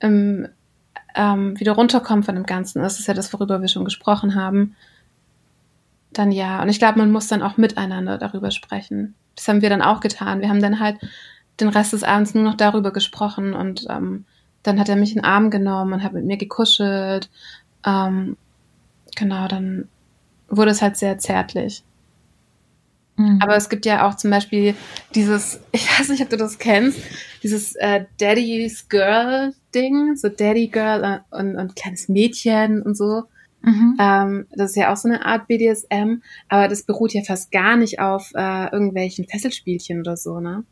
im, 0.00 0.46
ähm, 1.14 1.58
wieder 1.58 1.72
runterkommt 1.72 2.26
von 2.26 2.34
dem 2.34 2.44
Ganzen, 2.44 2.82
das 2.82 2.98
ist 2.98 3.08
ja 3.08 3.14
das, 3.14 3.32
worüber 3.32 3.62
wir 3.62 3.68
schon 3.68 3.86
gesprochen 3.86 4.34
haben, 4.34 4.76
dann 6.12 6.30
ja. 6.30 6.60
Und 6.60 6.68
ich 6.68 6.78
glaube, 6.78 6.98
man 6.98 7.10
muss 7.10 7.26
dann 7.26 7.40
auch 7.40 7.56
miteinander 7.56 8.18
darüber 8.18 8.50
sprechen. 8.50 9.14
Das 9.34 9.48
haben 9.48 9.62
wir 9.62 9.70
dann 9.70 9.80
auch 9.80 10.00
getan. 10.00 10.42
Wir 10.42 10.50
haben 10.50 10.60
dann 10.60 10.78
halt 10.78 10.98
den 11.58 11.68
Rest 11.68 11.94
des 11.94 12.04
Abends 12.04 12.34
nur 12.34 12.44
noch 12.44 12.56
darüber 12.56 12.92
gesprochen 12.92 13.54
und 13.54 13.86
ähm, 13.88 14.26
dann 14.62 14.78
hat 14.78 14.90
er 14.90 14.96
mich 14.96 15.12
in 15.12 15.22
den 15.22 15.24
Arm 15.24 15.50
genommen 15.50 15.94
und 15.94 16.02
hat 16.02 16.12
mit 16.12 16.26
mir 16.26 16.36
gekuschelt. 16.36 17.30
Ähm, 17.86 18.36
genau, 19.16 19.48
dann 19.48 19.88
wurde 20.48 20.72
es 20.72 20.82
halt 20.82 20.98
sehr 20.98 21.16
zärtlich. 21.16 21.82
Mhm. 23.16 23.38
Aber 23.42 23.56
es 23.56 23.68
gibt 23.68 23.86
ja 23.86 24.06
auch 24.06 24.16
zum 24.16 24.30
Beispiel 24.30 24.74
dieses, 25.14 25.60
ich 25.72 25.86
weiß 25.98 26.08
nicht, 26.08 26.22
ob 26.22 26.30
du 26.30 26.36
das 26.36 26.58
kennst, 26.58 26.98
dieses 27.42 27.74
äh, 27.76 28.04
Daddy's 28.18 28.88
Girl 28.88 29.54
Ding, 29.74 30.16
so 30.16 30.28
Daddy 30.28 30.68
Girl 30.68 31.04
äh, 31.04 31.36
und, 31.36 31.56
und 31.56 31.76
kleines 31.76 32.08
Mädchen 32.08 32.82
und 32.82 32.96
so. 32.96 33.24
Mhm. 33.62 33.96
Ähm, 34.00 34.46
das 34.50 34.70
ist 34.70 34.76
ja 34.76 34.92
auch 34.92 34.96
so 34.96 35.08
eine 35.08 35.24
Art 35.24 35.46
BDSM, 35.46 36.22
aber 36.48 36.68
das 36.68 36.82
beruht 36.82 37.14
ja 37.14 37.22
fast 37.22 37.52
gar 37.52 37.76
nicht 37.76 38.00
auf 38.00 38.32
äh, 38.34 38.72
irgendwelchen 38.72 39.26
Fesselspielchen 39.26 40.00
oder 40.00 40.16
so, 40.16 40.40
ne? 40.40 40.64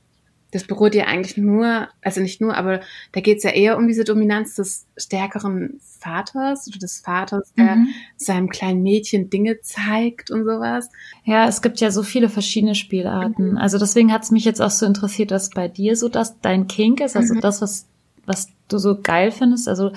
Das 0.52 0.64
beruht 0.64 0.94
ja 0.94 1.04
eigentlich 1.04 1.36
nur, 1.36 1.88
also 2.02 2.20
nicht 2.20 2.40
nur, 2.40 2.56
aber 2.56 2.80
da 3.12 3.20
geht's 3.20 3.44
ja 3.44 3.50
eher 3.50 3.76
um 3.76 3.86
diese 3.86 4.04
Dominanz 4.04 4.56
des 4.56 4.86
stärkeren 4.96 5.80
Vaters 6.00 6.66
oder 6.68 6.78
des 6.78 7.00
Vaters, 7.00 7.52
der 7.56 7.76
mhm. 7.76 7.88
seinem 8.16 8.48
kleinen 8.48 8.82
Mädchen 8.82 9.30
Dinge 9.30 9.60
zeigt 9.60 10.30
und 10.30 10.44
sowas. 10.44 10.90
Ja, 11.24 11.46
es 11.46 11.62
gibt 11.62 11.80
ja 11.80 11.90
so 11.90 12.02
viele 12.02 12.28
verschiedene 12.28 12.74
Spielarten. 12.74 13.52
Mhm. 13.52 13.58
Also 13.58 13.78
deswegen 13.78 14.12
hat's 14.12 14.30
mich 14.30 14.44
jetzt 14.44 14.60
auch 14.60 14.70
so 14.70 14.86
interessiert, 14.86 15.30
dass 15.30 15.50
bei 15.50 15.68
dir 15.68 15.96
so 15.96 16.08
das 16.08 16.40
dein 16.40 16.66
Kink 16.66 17.00
ist, 17.00 17.16
also 17.16 17.34
mhm. 17.34 17.40
das, 17.40 17.62
was, 17.62 17.86
was 18.26 18.48
du 18.68 18.78
so 18.78 18.98
geil 19.00 19.30
findest, 19.30 19.68
also 19.68 19.92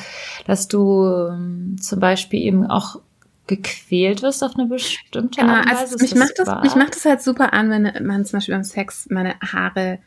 dass 0.46 0.68
du 0.68 1.06
ähm, 1.32 1.78
zum 1.80 2.00
Beispiel 2.00 2.42
eben 2.42 2.66
auch 2.66 3.00
gequält 3.48 4.22
wirst 4.22 4.44
auf 4.44 4.56
eine 4.56 4.68
bestimmte 4.68 5.42
genau, 5.42 5.54
Art 5.54 5.66
und 5.66 5.72
Weise. 5.72 5.82
Also 5.82 5.98
mich, 6.00 6.16
macht 6.16 6.34
das, 6.38 6.64
mich 6.64 6.76
macht 6.76 6.96
das 6.96 7.06
halt 7.06 7.22
super 7.22 7.54
an, 7.54 7.70
wenn 7.70 8.06
man 8.06 8.26
zum 8.26 8.38
Beispiel 8.38 8.56
beim 8.56 8.64
Sex 8.64 9.08
meine 9.10 9.36
Haare 9.42 10.00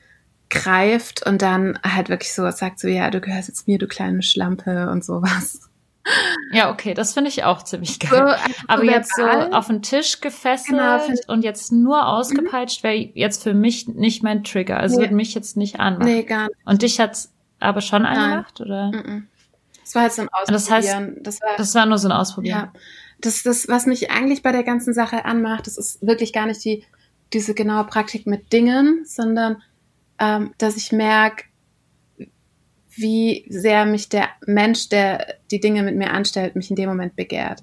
greift 0.48 1.26
und 1.26 1.42
dann 1.42 1.78
halt 1.82 2.08
wirklich 2.08 2.32
so 2.32 2.48
sagt 2.50 2.78
so, 2.78 2.88
ja, 2.88 3.10
du 3.10 3.20
gehörst 3.20 3.48
jetzt 3.48 3.66
mir, 3.66 3.78
du 3.78 3.86
kleine 3.86 4.22
Schlampe 4.22 4.90
und 4.90 5.04
sowas. 5.04 5.60
Ja, 6.52 6.70
okay, 6.70 6.94
das 6.94 7.14
finde 7.14 7.30
ich 7.30 7.44
auch 7.44 7.62
ziemlich 7.62 7.98
geil. 7.98 8.10
So, 8.10 8.18
also 8.18 8.44
Aber 8.68 8.84
jetzt 8.84 9.14
so 9.16 9.24
auf 9.24 9.66
den 9.66 9.82
Tisch 9.82 10.20
gefesselt 10.20 10.78
genau, 10.78 11.32
und 11.32 11.42
jetzt 11.42 11.72
nur 11.72 11.96
mhm. 11.96 12.06
ausgepeitscht 12.06 12.82
wäre 12.82 12.94
jetzt 12.94 13.42
für 13.42 13.54
mich 13.54 13.88
nicht 13.88 14.22
mein 14.22 14.44
Trigger. 14.44 14.78
Also 14.78 14.96
nee. 14.96 15.02
würde 15.02 15.14
mich 15.14 15.34
jetzt 15.34 15.56
nicht 15.56 15.80
anmachen. 15.80 16.04
Nee, 16.04 16.22
gar 16.22 16.46
nicht. 16.46 16.56
Und 16.64 16.82
dich 16.82 17.00
hat's 17.00 17.32
aber 17.58 17.80
schon 17.80 18.02
Nein. 18.02 18.16
angemacht, 18.16 18.60
oder? 18.60 18.92
Mhm. 18.92 19.26
Das 19.82 19.94
war 19.94 20.02
halt 20.02 20.12
so 20.12 20.22
ein 20.22 20.28
Ausprobieren. 20.28 20.52
Das, 20.52 20.70
heißt, 20.70 20.96
das, 21.20 21.40
war, 21.40 21.56
das 21.56 21.74
war 21.74 21.86
nur 21.86 21.98
so 21.98 22.08
ein 22.08 22.12
Ausprobieren. 22.12 22.58
Ja. 22.58 22.80
Das, 23.20 23.42
das, 23.42 23.68
was 23.68 23.86
mich 23.86 24.10
eigentlich 24.10 24.42
bei 24.42 24.52
der 24.52 24.62
ganzen 24.62 24.94
Sache 24.94 25.24
anmacht, 25.24 25.66
das 25.66 25.78
ist 25.78 26.06
wirklich 26.06 26.32
gar 26.32 26.46
nicht 26.46 26.64
die, 26.64 26.84
diese 27.32 27.54
genaue 27.54 27.84
Praktik 27.84 28.26
mit 28.26 28.52
Dingen, 28.52 29.04
sondern 29.04 29.62
ähm, 30.18 30.52
dass 30.58 30.76
ich 30.76 30.92
merke, 30.92 31.44
wie 32.96 33.44
sehr 33.48 33.84
mich 33.84 34.08
der 34.08 34.28
Mensch, 34.46 34.88
der 34.88 35.36
die 35.50 35.60
Dinge 35.60 35.82
mit 35.82 35.96
mir 35.96 36.12
anstellt, 36.12 36.56
mich 36.56 36.70
in 36.70 36.76
dem 36.76 36.88
Moment 36.88 37.14
begehrt. 37.14 37.62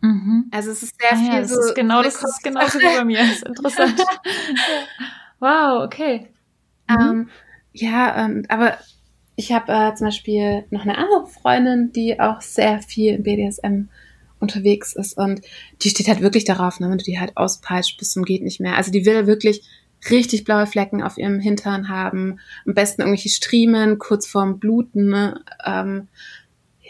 Mhm. 0.00 0.50
Also 0.50 0.70
es 0.70 0.82
ist 0.82 0.94
sehr 1.00 1.12
ah, 1.12 1.16
viel 1.16 1.34
ja, 1.34 1.40
das 1.40 1.50
so. 1.50 1.60
Ist 1.60 1.74
genau, 1.74 2.02
das 2.02 2.22
ist 2.22 2.42
genauso 2.42 2.78
wie 2.78 2.96
bei 2.96 3.04
mir. 3.04 3.18
Das 3.18 3.32
ist 3.32 3.46
interessant. 3.46 4.00
wow, 5.40 5.82
okay. 5.84 6.28
Mhm. 6.88 6.96
Ähm, 7.00 7.28
ja, 7.72 8.24
ähm, 8.24 8.44
aber 8.48 8.78
ich 9.36 9.52
habe 9.52 9.72
äh, 9.72 9.94
zum 9.94 10.08
Beispiel 10.08 10.64
noch 10.70 10.82
eine 10.82 10.96
andere 10.98 11.26
Freundin, 11.26 11.90
die 11.92 12.20
auch 12.20 12.40
sehr 12.40 12.80
viel 12.82 13.14
im 13.14 13.22
BDSM 13.22 13.88
unterwegs 14.38 14.94
ist 14.94 15.16
und 15.16 15.40
die 15.82 15.88
steht 15.88 16.08
halt 16.08 16.20
wirklich 16.20 16.44
darauf, 16.44 16.78
ne, 16.78 16.90
wenn 16.90 16.98
du 16.98 17.04
die 17.04 17.18
halt 17.18 17.36
auspeitscht 17.36 17.98
bis 17.98 18.12
zum 18.12 18.24
geht 18.24 18.42
nicht 18.42 18.60
mehr. 18.60 18.76
Also 18.76 18.92
die 18.92 19.06
will 19.06 19.26
wirklich 19.26 19.62
richtig 20.10 20.44
blaue 20.44 20.66
Flecken 20.66 21.02
auf 21.02 21.18
ihrem 21.18 21.40
Hintern 21.40 21.88
haben, 21.88 22.38
am 22.66 22.74
besten 22.74 23.02
irgendwelche 23.02 23.28
Striemen 23.28 23.98
kurz 23.98 24.26
vorm 24.26 24.58
Bluten. 24.58 25.08
Ne? 25.08 25.40
Ähm, 25.64 26.08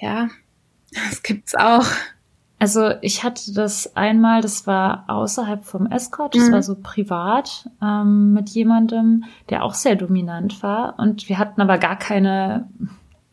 ja, 0.00 0.28
das 0.92 1.22
gibt's 1.22 1.54
auch. 1.54 1.86
Also 2.58 2.92
ich 3.02 3.24
hatte 3.24 3.52
das 3.52 3.94
einmal, 3.96 4.40
das 4.40 4.66
war 4.66 5.04
außerhalb 5.08 5.64
vom 5.64 5.86
Escort, 5.86 6.34
das 6.34 6.48
mhm. 6.48 6.52
war 6.52 6.62
so 6.62 6.76
privat 6.82 7.68
ähm, 7.82 8.32
mit 8.32 8.48
jemandem, 8.50 9.24
der 9.50 9.64
auch 9.64 9.74
sehr 9.74 9.96
dominant 9.96 10.62
war. 10.62 10.98
Und 10.98 11.28
wir 11.28 11.38
hatten 11.38 11.60
aber 11.60 11.78
gar 11.78 11.96
keine, 11.98 12.68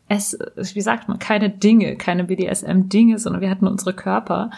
es, 0.08 0.36
wie 0.56 0.80
sagt 0.80 1.08
man, 1.08 1.18
keine 1.18 1.48
Dinge, 1.48 1.96
keine 1.96 2.24
BDSM-Dinge, 2.24 3.18
sondern 3.18 3.40
wir 3.40 3.48
hatten 3.48 3.68
unsere 3.68 3.94
Körper. 3.94 4.50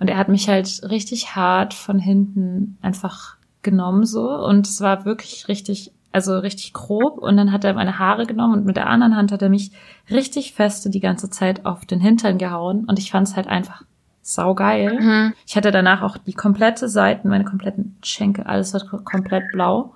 Und 0.00 0.08
er 0.08 0.16
hat 0.16 0.28
mich 0.28 0.48
halt 0.48 0.82
richtig 0.90 1.36
hart 1.36 1.72
von 1.72 1.98
hinten 1.98 2.78
einfach 2.82 3.35
genommen 3.66 4.06
so 4.06 4.30
und 4.30 4.66
es 4.66 4.80
war 4.80 5.04
wirklich 5.04 5.48
richtig, 5.48 5.92
also 6.12 6.38
richtig 6.38 6.72
grob 6.72 7.18
und 7.18 7.36
dann 7.36 7.52
hat 7.52 7.64
er 7.64 7.74
meine 7.74 7.98
Haare 7.98 8.24
genommen 8.24 8.54
und 8.54 8.64
mit 8.64 8.76
der 8.76 8.86
anderen 8.86 9.14
Hand 9.14 9.32
hat 9.32 9.42
er 9.42 9.50
mich 9.50 9.72
richtig 10.10 10.54
feste 10.54 10.88
die 10.88 11.00
ganze 11.00 11.28
Zeit 11.28 11.66
auf 11.66 11.84
den 11.84 12.00
Hintern 12.00 12.38
gehauen 12.38 12.86
und 12.86 12.98
ich 12.98 13.10
fand 13.10 13.28
es 13.28 13.36
halt 13.36 13.48
einfach 13.48 13.82
saugeil. 14.22 14.98
Mhm. 14.98 15.34
Ich 15.46 15.56
hatte 15.56 15.70
danach 15.70 16.02
auch 16.02 16.16
die 16.16 16.32
komplette 16.32 16.88
Seiten, 16.88 17.28
meine 17.28 17.44
kompletten 17.44 17.96
Schenkel, 18.02 18.44
alles 18.44 18.72
war 18.72 18.80
komplett 19.04 19.44
blau. 19.52 19.94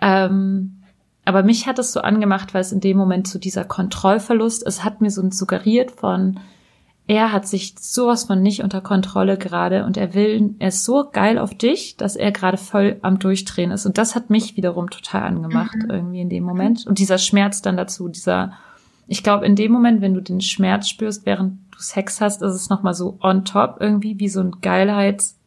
Ähm, 0.00 0.82
aber 1.24 1.42
mich 1.42 1.66
hat 1.66 1.78
es 1.78 1.92
so 1.92 2.00
angemacht, 2.00 2.54
weil 2.54 2.60
es 2.60 2.70
in 2.70 2.80
dem 2.80 2.96
Moment 2.96 3.26
so 3.26 3.38
dieser 3.38 3.64
Kontrollverlust, 3.64 4.64
es 4.64 4.84
hat 4.84 5.00
mir 5.00 5.10
so 5.10 5.28
suggeriert 5.30 5.90
von, 5.90 6.38
er 7.08 7.32
hat 7.32 7.46
sich 7.46 7.74
sowas 7.78 8.24
von 8.24 8.42
nicht 8.42 8.62
unter 8.62 8.80
Kontrolle 8.80 9.38
gerade 9.38 9.84
und 9.84 9.96
er 9.96 10.14
will, 10.14 10.56
er 10.58 10.68
ist 10.68 10.84
so 10.84 11.08
geil 11.10 11.38
auf 11.38 11.54
dich, 11.54 11.96
dass 11.96 12.16
er 12.16 12.32
gerade 12.32 12.56
voll 12.56 12.98
am 13.02 13.20
Durchdrehen 13.20 13.70
ist. 13.70 13.86
Und 13.86 13.96
das 13.96 14.16
hat 14.16 14.28
mich 14.28 14.56
wiederum 14.56 14.90
total 14.90 15.22
angemacht, 15.22 15.76
mhm. 15.76 15.90
irgendwie 15.90 16.20
in 16.20 16.28
dem 16.28 16.42
Moment. 16.42 16.84
Und 16.86 16.98
dieser 16.98 17.18
Schmerz 17.18 17.62
dann 17.62 17.76
dazu, 17.76 18.08
dieser, 18.08 18.54
ich 19.06 19.22
glaube, 19.22 19.46
in 19.46 19.54
dem 19.54 19.70
Moment, 19.70 20.00
wenn 20.00 20.14
du 20.14 20.20
den 20.20 20.40
Schmerz 20.40 20.88
spürst, 20.88 21.26
während 21.26 21.60
du 21.70 21.78
Sex 21.78 22.20
hast, 22.20 22.42
ist 22.42 22.54
es 22.54 22.70
nochmal 22.70 22.94
so 22.94 23.18
on 23.22 23.44
top 23.44 23.76
irgendwie, 23.78 24.18
wie 24.18 24.28
so 24.28 24.40
ein 24.40 24.56
Geilheits, 24.60 25.38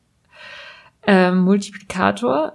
äh, 1.06 1.32
Multiplikator. 1.32 2.54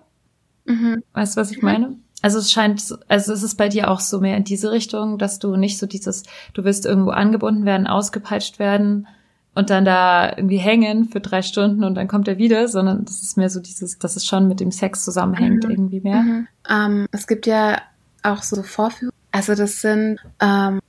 Mhm. 0.64 1.02
Weißt 1.12 1.36
du, 1.36 1.42
was 1.42 1.50
ich 1.50 1.60
meine? 1.60 1.98
Also 2.24 2.38
es 2.38 2.50
scheint, 2.50 2.82
also 3.06 3.34
es 3.34 3.42
ist 3.42 3.56
bei 3.56 3.68
dir 3.68 3.90
auch 3.90 4.00
so 4.00 4.18
mehr 4.18 4.38
in 4.38 4.44
diese 4.44 4.72
Richtung, 4.72 5.18
dass 5.18 5.40
du 5.40 5.56
nicht 5.56 5.76
so 5.76 5.84
dieses, 5.84 6.22
du 6.54 6.64
willst 6.64 6.86
irgendwo 6.86 7.10
angebunden 7.10 7.66
werden, 7.66 7.86
ausgepeitscht 7.86 8.58
werden 8.58 9.06
und 9.54 9.68
dann 9.68 9.84
da 9.84 10.34
irgendwie 10.34 10.56
hängen 10.56 11.04
für 11.04 11.20
drei 11.20 11.42
Stunden 11.42 11.84
und 11.84 11.96
dann 11.96 12.08
kommt 12.08 12.26
er 12.26 12.38
wieder, 12.38 12.66
sondern 12.66 13.04
das 13.04 13.22
ist 13.22 13.36
mehr 13.36 13.50
so 13.50 13.60
dieses, 13.60 13.98
dass 13.98 14.16
es 14.16 14.24
schon 14.24 14.48
mit 14.48 14.60
dem 14.60 14.70
Sex 14.70 15.04
zusammenhängt 15.04 15.64
mhm. 15.64 15.70
irgendwie 15.70 16.00
mehr. 16.00 16.22
Mhm. 16.22 16.48
Ähm, 16.66 17.06
es 17.12 17.26
gibt 17.26 17.44
ja 17.46 17.82
auch 18.22 18.42
so 18.42 18.62
Vorführungen, 18.62 19.12
also 19.30 19.54
das 19.54 19.82
sind 19.82 20.18
ähm, 20.40 20.80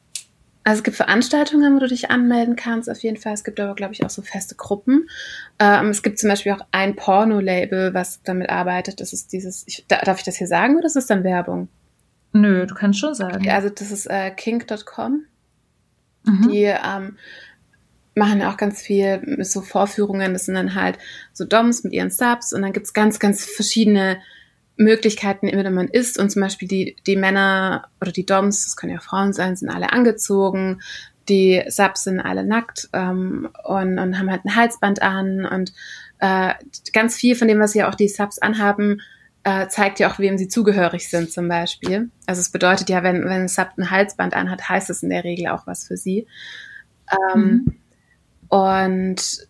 Also 0.65 0.79
es 0.79 0.83
gibt 0.83 0.97
Veranstaltungen, 0.97 1.75
wo 1.75 1.79
du 1.79 1.87
dich 1.87 2.09
anmelden 2.09 2.55
kannst, 2.55 2.89
auf 2.89 2.97
jeden 3.03 3.17
Fall. 3.17 3.33
Es 3.33 3.43
gibt 3.43 3.59
aber, 3.59 3.75
glaube 3.75 3.93
ich, 3.93 4.03
auch 4.03 4.09
so 4.09 4.23
feste 4.23 4.55
Gruppen. 4.55 5.07
Ähm, 5.59 5.89
es 5.89 6.01
gibt 6.01 6.17
zum 6.17 6.27
Beispiel 6.27 6.53
auch 6.53 6.65
ein 6.71 6.95
Porno-Label, 6.95 7.93
was 7.93 8.23
damit 8.23 8.49
arbeitet. 8.49 8.99
Das 8.99 9.13
ist 9.13 9.31
dieses, 9.31 9.63
ich, 9.67 9.85
darf 9.87 10.17
ich 10.17 10.25
das 10.25 10.37
hier 10.37 10.47
sagen 10.47 10.75
oder 10.75 10.87
ist 10.87 10.95
das 10.95 11.05
dann 11.05 11.23
Werbung? 11.23 11.69
Nö, 12.33 12.65
du 12.65 12.73
kannst 12.73 12.99
schon 12.99 13.13
sagen. 13.13 13.35
Okay, 13.35 13.51
also 13.51 13.69
das 13.69 13.91
ist 13.91 14.07
äh, 14.07 14.31
kink.com. 14.31 15.25
Mhm. 16.23 16.49
Die 16.49 16.63
ähm, 16.63 17.17
machen 18.15 18.39
ja 18.39 18.51
auch 18.51 18.57
ganz 18.57 18.81
viel 18.81 19.37
so 19.41 19.61
Vorführungen. 19.61 20.33
Das 20.33 20.45
sind 20.45 20.55
dann 20.55 20.73
halt 20.73 20.97
so 21.31 21.45
Doms 21.45 21.83
mit 21.83 21.93
ihren 21.93 22.09
Subs 22.09 22.53
und 22.53 22.63
dann 22.63 22.73
gibt's 22.73 22.93
ganz, 22.93 23.19
ganz 23.19 23.45
verschiedene 23.45 24.17
Möglichkeiten, 24.77 25.47
immer 25.47 25.69
man 25.69 25.87
ist. 25.87 26.19
Und 26.19 26.31
zum 26.31 26.41
Beispiel 26.41 26.67
die, 26.67 26.95
die 27.07 27.15
Männer 27.15 27.87
oder 28.01 28.11
die 28.11 28.25
Doms, 28.25 28.65
das 28.65 28.75
können 28.75 28.93
ja 28.93 28.99
Frauen 28.99 29.33
sein, 29.33 29.55
sind 29.55 29.69
alle 29.69 29.93
angezogen. 29.93 30.81
Die 31.29 31.63
Subs 31.67 32.03
sind 32.03 32.19
alle 32.19 32.45
nackt 32.45 32.89
ähm, 32.93 33.49
und, 33.63 33.97
und 33.97 34.19
haben 34.19 34.29
halt 34.29 34.45
ein 34.45 34.55
Halsband 34.55 35.01
an. 35.01 35.45
Und 35.45 35.73
äh, 36.19 36.53
ganz 36.93 37.15
viel 37.15 37.35
von 37.35 37.47
dem, 37.47 37.59
was 37.59 37.73
ja 37.73 37.89
auch 37.89 37.95
die 37.95 38.09
Subs 38.09 38.39
anhaben, 38.39 39.01
äh, 39.43 39.67
zeigt 39.67 39.99
ja 39.99 40.11
auch, 40.11 40.19
wem 40.19 40.37
sie 40.37 40.47
zugehörig 40.47 41.09
sind 41.09 41.31
zum 41.31 41.47
Beispiel. 41.47 42.09
Also 42.25 42.41
es 42.41 42.49
bedeutet 42.49 42.89
ja, 42.89 43.03
wenn, 43.03 43.23
wenn 43.23 43.43
ein 43.43 43.47
Sub 43.47 43.69
ein 43.77 43.91
Halsband 43.91 44.33
anhat, 44.33 44.67
heißt 44.67 44.89
es 44.89 45.03
in 45.03 45.09
der 45.09 45.23
Regel 45.23 45.47
auch 45.47 45.67
was 45.67 45.87
für 45.87 45.97
sie. 45.97 46.27
Ähm, 47.11 47.41
mhm. 47.41 47.75
Und 48.49 49.47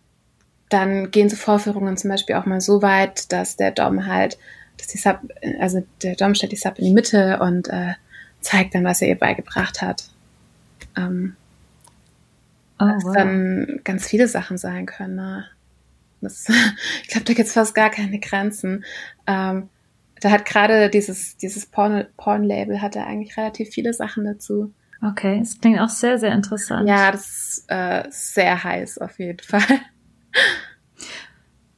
dann 0.68 1.10
gehen 1.10 1.28
so 1.28 1.36
Vorführungen 1.36 1.96
zum 1.96 2.10
Beispiel 2.10 2.36
auch 2.36 2.46
mal 2.46 2.60
so 2.60 2.82
weit, 2.82 3.32
dass 3.32 3.56
der 3.56 3.70
Dom 3.70 4.06
halt 4.06 4.38
dass 4.76 4.88
die 4.88 4.98
Sub, 4.98 5.20
also 5.60 5.84
der 6.02 6.16
Dom 6.16 6.34
stellt 6.34 6.52
die 6.52 6.56
Sub 6.56 6.78
in 6.78 6.84
die 6.84 6.92
Mitte 6.92 7.38
und 7.40 7.68
äh, 7.68 7.94
zeigt 8.40 8.74
dann, 8.74 8.84
was 8.84 9.02
er 9.02 9.08
ihr 9.08 9.18
beigebracht 9.18 9.82
hat. 9.82 10.10
Ähm, 10.96 11.36
oh, 12.78 12.84
wow. 12.84 13.14
dann 13.14 13.80
ganz 13.84 14.06
viele 14.06 14.28
Sachen 14.28 14.58
sein 14.58 14.86
können. 14.86 15.16
Ne? 15.16 15.44
Das, 16.20 16.48
ich 17.02 17.08
glaube, 17.08 17.24
da 17.24 17.32
gibt 17.34 17.48
es 17.48 17.54
fast 17.54 17.74
gar 17.74 17.90
keine 17.90 18.18
Grenzen. 18.18 18.84
Ähm, 19.26 19.68
da 20.20 20.30
hat 20.30 20.46
gerade 20.46 20.88
dieses, 20.88 21.36
dieses 21.36 21.66
Porn-Label 21.66 22.08
Porn 22.16 22.82
hat 22.82 22.96
er 22.96 23.06
eigentlich 23.06 23.36
relativ 23.36 23.68
viele 23.68 23.92
Sachen 23.92 24.24
dazu. 24.24 24.72
Okay, 25.02 25.40
es 25.40 25.60
klingt 25.60 25.78
auch 25.78 25.90
sehr, 25.90 26.18
sehr 26.18 26.32
interessant. 26.32 26.88
Ja, 26.88 27.12
das 27.12 27.26
ist 27.26 27.64
äh, 27.68 28.04
sehr 28.10 28.64
heiß 28.64 28.98
auf 28.98 29.18
jeden 29.18 29.38
Fall. 29.46 29.80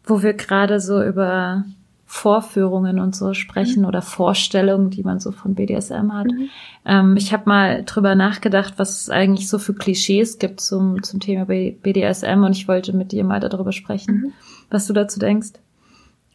Wo 0.04 0.22
wir 0.22 0.34
gerade 0.34 0.80
so 0.80 1.02
über 1.02 1.64
Vorführungen 2.10 3.00
und 3.00 3.14
so 3.14 3.34
sprechen 3.34 3.82
mhm. 3.82 3.88
oder 3.88 4.00
Vorstellungen, 4.00 4.88
die 4.88 5.02
man 5.02 5.20
so 5.20 5.30
von 5.30 5.54
BDSM 5.54 6.10
hat. 6.14 6.26
Mhm. 6.26 6.48
Ähm, 6.86 7.16
ich 7.18 7.34
habe 7.34 7.42
mal 7.44 7.84
drüber 7.84 8.14
nachgedacht, 8.14 8.74
was 8.78 9.02
es 9.02 9.10
eigentlich 9.10 9.46
so 9.46 9.58
für 9.58 9.74
Klischees 9.74 10.38
gibt 10.38 10.62
zum, 10.62 11.02
zum 11.02 11.20
Thema 11.20 11.44
BDSM 11.44 12.44
und 12.44 12.52
ich 12.52 12.66
wollte 12.66 12.96
mit 12.96 13.12
dir 13.12 13.24
mal 13.24 13.40
darüber 13.40 13.72
sprechen, 13.72 14.14
mhm. 14.14 14.32
was 14.70 14.86
du 14.86 14.94
dazu 14.94 15.20
denkst. 15.20 15.50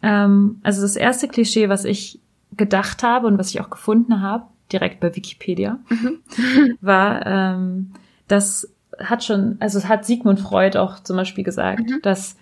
Ähm, 0.04 0.60
also 0.62 0.84
das 0.84 0.96
erste 0.96 1.28
Klischee, 1.28 1.70
was 1.70 1.86
ich 1.86 2.20
gedacht 2.56 3.02
habe 3.02 3.26
und 3.26 3.40
was 3.40 3.50
ich 3.50 3.60
auch 3.60 3.72
gefunden 3.72 4.22
habe, 4.22 4.46
direkt 4.72 5.00
bei 5.00 5.16
Wikipedia, 5.16 5.80
mhm. 5.90 6.20
war, 6.82 7.26
ähm, 7.26 7.94
das 8.28 8.72
hat 9.00 9.24
schon, 9.24 9.58
also 9.60 9.84
hat 9.86 10.06
Sigmund 10.06 10.40
Freud 10.40 10.78
auch 10.78 11.00
zum 11.00 11.18
Beispiel 11.18 11.44
gesagt, 11.44 11.90
mhm. 11.90 12.00
dass 12.04 12.38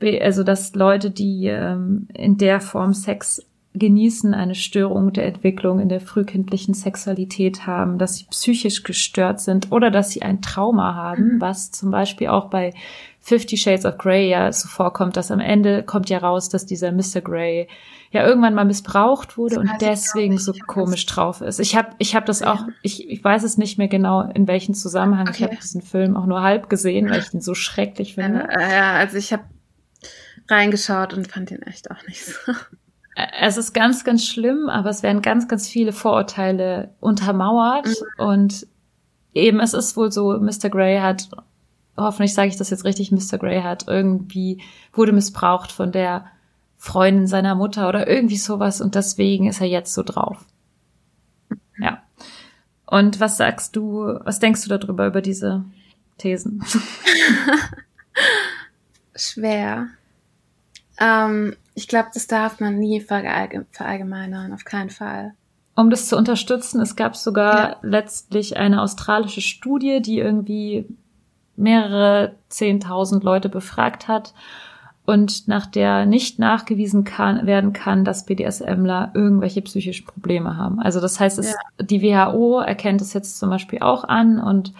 also 0.00 0.42
dass 0.42 0.74
Leute, 0.74 1.10
die 1.10 1.46
ähm, 1.46 2.08
in 2.14 2.36
der 2.36 2.60
Form 2.60 2.92
Sex 2.92 3.46
genießen, 3.78 4.34
eine 4.34 4.54
Störung 4.54 5.12
der 5.12 5.26
Entwicklung 5.26 5.80
in 5.80 5.88
der 5.88 6.00
frühkindlichen 6.00 6.74
Sexualität 6.74 7.66
haben, 7.66 7.98
dass 7.98 8.16
sie 8.16 8.26
psychisch 8.30 8.82
gestört 8.82 9.40
sind 9.40 9.70
oder 9.70 9.90
dass 9.90 10.10
sie 10.10 10.22
ein 10.22 10.40
Trauma 10.40 10.94
haben, 10.94 11.34
mhm. 11.34 11.40
was 11.40 11.70
zum 11.70 11.90
Beispiel 11.90 12.28
auch 12.28 12.48
bei 12.48 12.72
Fifty 13.20 13.56
Shades 13.56 13.84
of 13.84 13.98
Grey 13.98 14.30
ja 14.30 14.52
so 14.52 14.68
vorkommt, 14.68 15.16
dass 15.16 15.30
am 15.30 15.40
Ende 15.40 15.82
kommt 15.82 16.08
ja 16.08 16.18
raus, 16.18 16.48
dass 16.48 16.64
dieser 16.64 16.92
Mr. 16.92 17.20
Grey 17.22 17.68
ja 18.12 18.24
irgendwann 18.24 18.54
mal 18.54 18.64
missbraucht 18.64 19.36
wurde 19.36 19.58
und 19.58 19.68
deswegen 19.80 20.38
so 20.38 20.52
komisch 20.66 21.04
drauf 21.06 21.40
ist. 21.40 21.58
Ich 21.58 21.76
habe 21.76 21.88
ich 21.98 22.14
hab 22.14 22.24
das 22.24 22.42
auch, 22.42 22.60
ich, 22.82 23.10
ich 23.10 23.22
weiß 23.22 23.42
es 23.42 23.58
nicht 23.58 23.78
mehr 23.78 23.88
genau, 23.88 24.22
in 24.22 24.46
welchem 24.46 24.74
Zusammenhang. 24.74 25.28
Okay. 25.28 25.36
Ich 25.38 25.42
habe 25.42 25.56
diesen 25.56 25.82
Film 25.82 26.16
auch 26.16 26.26
nur 26.26 26.42
halb 26.42 26.70
gesehen, 26.70 27.10
weil 27.10 27.18
ich 27.22 27.30
den 27.30 27.40
so 27.40 27.54
schrecklich 27.54 28.14
finde. 28.14 28.48
Ja, 28.52 28.92
also 28.92 29.16
ich 29.16 29.32
habe 29.32 29.42
reingeschaut 30.48 31.14
und 31.14 31.30
fand 31.30 31.50
ihn 31.50 31.62
echt 31.62 31.90
auch 31.90 32.06
nicht 32.06 32.24
so. 32.24 32.52
Es 33.40 33.56
ist 33.56 33.72
ganz, 33.72 34.04
ganz 34.04 34.26
schlimm, 34.26 34.68
aber 34.68 34.90
es 34.90 35.02
werden 35.02 35.22
ganz, 35.22 35.48
ganz 35.48 35.68
viele 35.68 35.92
Vorurteile 35.92 36.94
untermauert 37.00 37.86
mhm. 37.86 38.24
und 38.24 38.66
eben 39.32 39.60
es 39.60 39.72
ist 39.72 39.96
wohl 39.96 40.12
so, 40.12 40.38
Mr. 40.38 40.68
Grey 40.68 40.98
hat, 40.98 41.30
hoffentlich 41.96 42.34
sage 42.34 42.48
ich 42.48 42.56
das 42.56 42.68
jetzt 42.68 42.84
richtig, 42.84 43.12
Mr. 43.12 43.38
Grey 43.38 43.62
hat 43.62 43.86
irgendwie, 43.88 44.60
wurde 44.92 45.12
missbraucht 45.12 45.72
von 45.72 45.92
der 45.92 46.26
Freundin 46.76 47.26
seiner 47.26 47.54
Mutter 47.54 47.88
oder 47.88 48.06
irgendwie 48.06 48.36
sowas 48.36 48.82
und 48.82 48.94
deswegen 48.94 49.48
ist 49.48 49.62
er 49.62 49.66
jetzt 49.66 49.94
so 49.94 50.02
drauf. 50.02 50.44
Ja. 51.78 52.02
Und 52.86 53.18
was 53.18 53.38
sagst 53.38 53.76
du, 53.76 54.20
was 54.24 54.40
denkst 54.40 54.62
du 54.62 54.68
darüber, 54.68 55.06
über 55.06 55.22
diese 55.22 55.64
Thesen? 56.18 56.62
Schwer. 59.16 59.88
Ähm, 60.98 61.56
ich 61.74 61.88
glaube, 61.88 62.08
das 62.14 62.26
darf 62.26 62.60
man 62.60 62.78
nie 62.78 63.00
verallgemeinern, 63.00 64.52
auf 64.52 64.64
keinen 64.64 64.90
Fall. 64.90 65.34
Um 65.74 65.90
das 65.90 66.08
zu 66.08 66.16
unterstützen, 66.16 66.80
es 66.80 66.96
gab 66.96 67.16
sogar 67.16 67.70
ja. 67.70 67.76
letztlich 67.82 68.56
eine 68.56 68.80
australische 68.80 69.42
Studie, 69.42 70.00
die 70.00 70.18
irgendwie 70.18 70.86
mehrere 71.54 72.34
zehntausend 72.48 73.24
Leute 73.24 73.48
befragt 73.48 74.08
hat 74.08 74.32
und 75.06 75.48
nach 75.48 75.66
der 75.66 76.04
nicht 76.04 76.38
nachgewiesen 76.38 77.04
kann, 77.04 77.46
werden 77.46 77.72
kann, 77.72 78.04
dass 78.04 78.26
BDSMler 78.26 79.12
irgendwelche 79.14 79.62
psychischen 79.62 80.06
Probleme 80.06 80.56
haben. 80.56 80.80
Also 80.80 81.00
das 81.00 81.20
heißt, 81.20 81.38
es, 81.38 81.52
ja. 81.52 81.84
die 81.84 82.02
WHO 82.02 82.60
erkennt 82.60 83.00
es 83.00 83.12
jetzt 83.12 83.38
zum 83.38 83.50
Beispiel 83.50 83.80
auch 83.80 84.04
an 84.04 84.40
und 84.40 84.72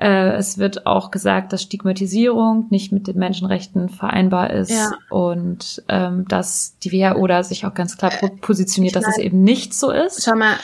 äh, 0.00 0.32
es 0.32 0.56
wird 0.56 0.86
auch 0.86 1.10
gesagt, 1.10 1.52
dass 1.52 1.62
Stigmatisierung 1.62 2.66
nicht 2.70 2.90
mit 2.90 3.06
den 3.06 3.18
Menschenrechten 3.18 3.90
vereinbar 3.90 4.50
ist 4.50 4.70
ja. 4.70 4.92
und 5.10 5.82
ähm, 5.88 6.26
dass 6.26 6.78
die 6.78 6.92
WHO 6.92 7.26
da 7.26 7.42
sich 7.42 7.66
auch 7.66 7.74
ganz 7.74 7.98
klar 7.98 8.10
äh, 8.22 8.30
positioniert, 8.30 8.96
dass 8.96 9.06
es 9.06 9.18
eben 9.18 9.42
nicht 9.42 9.74
so 9.74 9.90
ist. 9.90 10.24
Schau 10.24 10.36
mal, 10.36 10.56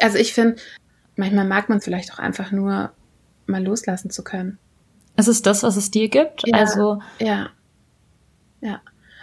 also 0.00 0.18
ich 0.18 0.34
finde, 0.34 0.56
manchmal 1.14 1.46
mag 1.46 1.68
man 1.68 1.80
vielleicht 1.80 2.12
auch 2.12 2.18
einfach 2.18 2.50
nur 2.50 2.90
mal 3.46 3.62
loslassen 3.62 4.10
zu 4.10 4.24
können. 4.24 4.58
Es 5.14 5.28
ist 5.28 5.46
das, 5.46 5.62
was 5.62 5.76
es 5.76 5.92
dir 5.92 6.08
gibt. 6.08 6.42
Ja, 6.46 6.58
also 6.58 7.00
ja, 7.20 7.50
ja. 8.60 8.80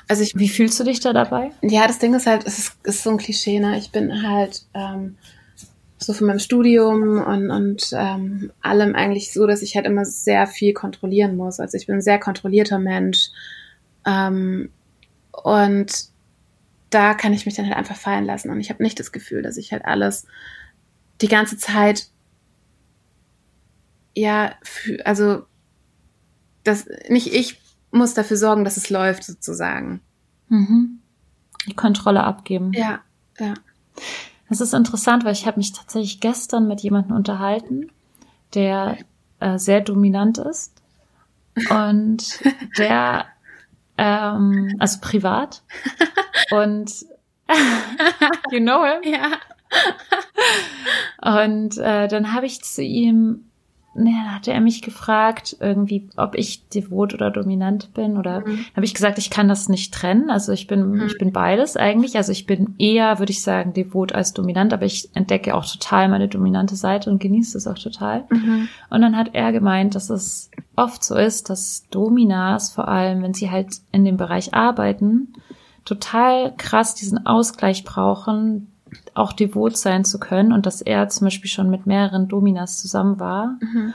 Also 0.08 0.24
ich, 0.24 0.38
wie 0.38 0.48
fühlst 0.48 0.80
du 0.80 0.86
dich 0.86 1.02
da 1.02 1.12
dabei? 1.12 1.52
Ja, 1.62 1.88
das 1.88 2.00
Ding 2.00 2.14
ist 2.14 2.26
halt, 2.26 2.48
es 2.48 2.58
ist, 2.58 2.78
ist 2.84 3.04
so 3.04 3.10
ein 3.10 3.18
Klischee. 3.18 3.60
Ne? 3.60 3.78
Ich 3.78 3.92
bin 3.92 4.26
halt 4.26 4.64
ähm, 4.74 5.18
so 5.98 6.14
von 6.14 6.28
meinem 6.28 6.40
Studium 6.40 7.22
und, 7.24 7.50
und 7.50 7.90
ähm, 7.94 8.52
allem 8.62 8.96
eigentlich 8.96 9.34
so, 9.34 9.48
dass 9.48 9.62
ich 9.62 9.76
halt 9.76 9.86
immer 9.86 10.06
sehr 10.06 10.46
viel 10.46 10.74
kontrollieren 10.74 11.36
muss. 11.36 11.60
Also 11.60 11.78
ich 11.78 11.88
bin 11.88 11.96
ein 11.96 12.02
sehr 12.02 12.20
kontrollierter 12.20 12.78
Mensch. 12.78 13.30
Ähm, 14.06 14.70
und 15.32 16.06
da 16.90 17.14
kann 17.14 17.34
ich 17.34 17.46
mich 17.46 17.56
dann 17.56 17.66
halt 17.66 17.76
einfach 17.76 17.96
fallen 17.96 18.26
lassen. 18.26 18.50
Und 18.50 18.60
ich 18.60 18.70
habe 18.70 18.84
nicht 18.84 19.00
das 19.00 19.12
Gefühl, 19.12 19.42
dass 19.42 19.58
ich 19.58 19.72
halt 19.72 19.86
alles 19.86 20.28
die 21.22 21.28
ganze 21.28 21.58
Zeit, 21.58 22.08
ja, 24.16 24.54
für, 24.64 25.04
also 25.06 25.46
das, 26.64 26.88
nicht 27.10 27.34
ich 27.34 27.60
muss 27.92 28.14
dafür 28.14 28.38
sorgen, 28.38 28.64
dass 28.64 28.78
es 28.78 28.90
läuft, 28.90 29.24
sozusagen. 29.24 30.02
Mhm. 30.50 31.00
Die 31.68 31.76
Kontrolle 31.76 32.24
abgeben. 32.24 32.72
Ja, 32.74 33.02
ja. 33.40 33.56
Das 34.50 34.62
ist 34.62 34.74
interessant, 34.74 35.26
weil 35.26 35.34
ich 35.34 35.46
habe 35.46 35.58
mich 35.58 35.74
tatsächlich 35.74 36.20
gestern 36.20 36.68
mit 36.68 36.82
jemandem 36.82 37.16
unterhalten, 37.16 37.92
der 38.54 38.98
äh, 39.40 39.58
sehr 39.58 39.82
dominant 39.82 40.38
ist 40.38 40.82
und 41.70 42.40
der 42.78 43.26
ähm, 43.98 44.76
also 44.80 45.00
privat 45.02 45.64
und 46.52 46.92
you 48.52 48.60
know 48.60 48.84
him? 48.84 49.14
Ja. 49.14 49.32
Und 51.22 51.78
äh, 51.78 52.08
dann 52.08 52.34
habe 52.34 52.46
ich 52.46 52.64
zu 52.64 52.84
ihm 52.84 53.47
ne, 53.98 54.12
dann 54.12 54.36
hatte 54.36 54.52
er 54.52 54.62
mich 54.62 54.82
gefragt, 54.82 55.58
irgendwie, 55.60 56.10
ob 56.16 56.36
ich 56.36 56.68
devot 56.70 57.14
oder 57.14 57.32
dominant 57.32 57.94
bin. 57.94 58.18
Oder 58.18 58.42
mhm. 58.42 58.66
habe 58.76 58.86
ich 58.86 58.94
gesagt, 58.94 59.18
ich 59.18 59.30
kann 59.30 59.48
das 59.48 59.70
nicht 59.70 59.94
trennen. 59.94 60.30
Also 60.30 60.52
ich 60.52 60.68
bin, 60.68 60.92
mhm. 60.92 61.06
ich 61.08 61.18
bin 61.18 61.32
beides 61.32 61.76
eigentlich. 61.76 62.16
Also 62.18 62.32
ich 62.32 62.46
bin 62.46 62.76
eher, 62.78 63.20
würde 63.20 63.32
ich 63.32 63.42
sagen, 63.42 63.74
devot 63.74 64.14
als 64.14 64.34
dominant, 64.34 64.74
aber 64.74 64.86
ich 64.86 65.10
entdecke 65.16 65.56
auch 65.56 65.66
total 65.66 66.10
meine 66.10 66.28
dominante 66.28 66.76
Seite 66.76 67.10
und 67.10 67.20
genieße 67.20 67.58
es 67.58 67.68
auch 67.68 67.80
total. 67.80 68.26
Mhm. 68.30 68.70
Und 68.90 69.02
dann 69.02 69.18
hat 69.18 69.32
er 69.34 69.52
gemeint, 69.52 69.96
dass 69.96 70.10
es 70.10 70.50
oft 70.76 71.04
so 71.04 71.16
ist, 71.16 71.50
dass 71.50 71.86
Dominas, 71.90 72.72
vor 72.72 72.88
allem 72.88 73.24
wenn 73.24 73.34
sie 73.34 73.52
halt 73.52 73.78
in 73.92 74.06
dem 74.06 74.18
Bereich 74.18 74.54
arbeiten, 74.54 75.34
total 75.86 76.54
krass 76.58 76.96
diesen 76.96 77.26
Ausgleich 77.26 77.84
brauchen, 77.84 78.68
auch 79.18 79.34
devot 79.34 79.78
sein 79.78 80.06
zu 80.06 80.20
können 80.20 80.52
und 80.52 80.66
dass 80.66 80.82
er 80.82 81.10
zum 81.10 81.26
Beispiel 81.26 81.50
schon 81.50 81.70
mit 81.70 81.86
mehreren 81.86 82.28
Dominas 82.28 82.80
zusammen 82.80 83.20
war. 83.20 83.58
Mhm. 83.60 83.94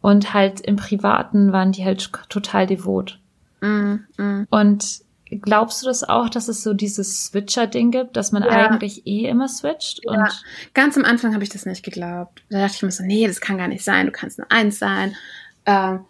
Und 0.00 0.34
halt 0.34 0.60
im 0.60 0.76
Privaten 0.76 1.52
waren 1.52 1.72
die 1.72 1.84
halt 1.84 2.10
total 2.28 2.66
devot. 2.66 3.18
Mm, 3.62 3.94
mm. 4.18 4.46
Und 4.50 5.00
glaubst 5.30 5.82
du 5.82 5.86
das 5.86 6.04
auch, 6.04 6.28
dass 6.28 6.48
es 6.48 6.62
so 6.62 6.74
dieses 6.74 7.24
Switcher-Ding 7.26 7.90
gibt, 7.90 8.16
dass 8.16 8.30
man 8.30 8.42
Ja. 8.42 8.50
eigentlich 8.50 9.06
eh 9.06 9.26
immer 9.26 9.48
switcht? 9.48 10.06
Und 10.06 10.16
Ja. 10.16 10.28
Ganz 10.74 10.98
am 10.98 11.06
Anfang 11.06 11.32
habe 11.32 11.42
ich 11.42 11.48
das 11.48 11.64
nicht 11.64 11.82
geglaubt. 11.82 12.42
Da 12.50 12.58
dachte 12.58 12.74
ich 12.76 12.82
mir 12.82 12.90
so, 12.90 13.02
nee, 13.02 13.26
das 13.26 13.40
kann 13.40 13.56
gar 13.56 13.68
nicht 13.68 13.82
sein. 13.82 14.04
Du 14.04 14.12
kannst 14.12 14.38
nur 14.38 14.52
eins 14.52 14.78
sein. 14.78 15.16
Ähm, 15.64 16.00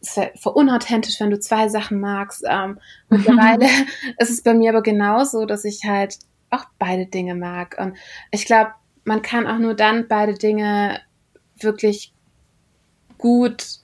es 0.00 0.16
wäre 0.16 0.52
unauthentisch, 0.52 1.20
wenn 1.20 1.30
du 1.30 1.40
zwei 1.40 1.68
Sachen 1.68 1.98
magst. 2.00 2.44
Ähm, 2.48 2.78
mittlerweile 3.08 3.66
ist 4.18 4.30
es 4.30 4.42
bei 4.42 4.54
mir 4.54 4.70
aber 4.70 4.82
genauso, 4.82 5.44
dass 5.44 5.64
ich 5.64 5.82
halt 5.84 6.18
auch 6.50 6.64
beide 6.78 7.06
Dinge 7.06 7.34
mag. 7.34 7.76
Und 7.78 7.96
ich 8.30 8.44
glaube, 8.44 8.72
man 9.04 9.22
kann 9.22 9.46
auch 9.46 9.58
nur 9.58 9.74
dann 9.74 10.08
beide 10.08 10.34
Dinge 10.34 11.00
wirklich 11.58 12.12
gut, 13.18 13.78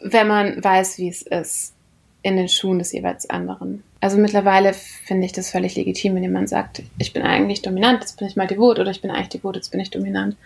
wenn 0.00 0.28
man 0.28 0.62
weiß, 0.62 0.98
wie 0.98 1.08
es 1.08 1.22
ist, 1.22 1.74
in 2.22 2.36
den 2.36 2.48
Schuhen 2.48 2.78
des 2.78 2.92
jeweils 2.92 3.28
anderen. 3.30 3.82
Also 4.00 4.16
mittlerweile 4.16 4.74
finde 4.74 5.26
ich 5.26 5.32
das 5.32 5.50
völlig 5.50 5.74
legitim, 5.76 6.14
wenn 6.14 6.22
jemand 6.22 6.48
sagt, 6.48 6.82
ich 6.98 7.12
bin 7.12 7.22
eigentlich 7.22 7.62
dominant, 7.62 8.00
jetzt 8.00 8.18
bin 8.18 8.28
ich 8.28 8.36
mal 8.36 8.46
devot, 8.46 8.78
oder 8.78 8.90
ich 8.90 9.00
bin 9.00 9.10
eigentlich 9.10 9.28
devot, 9.28 9.56
jetzt 9.56 9.70
bin 9.70 9.80
ich 9.80 9.90
dominant. 9.90 10.36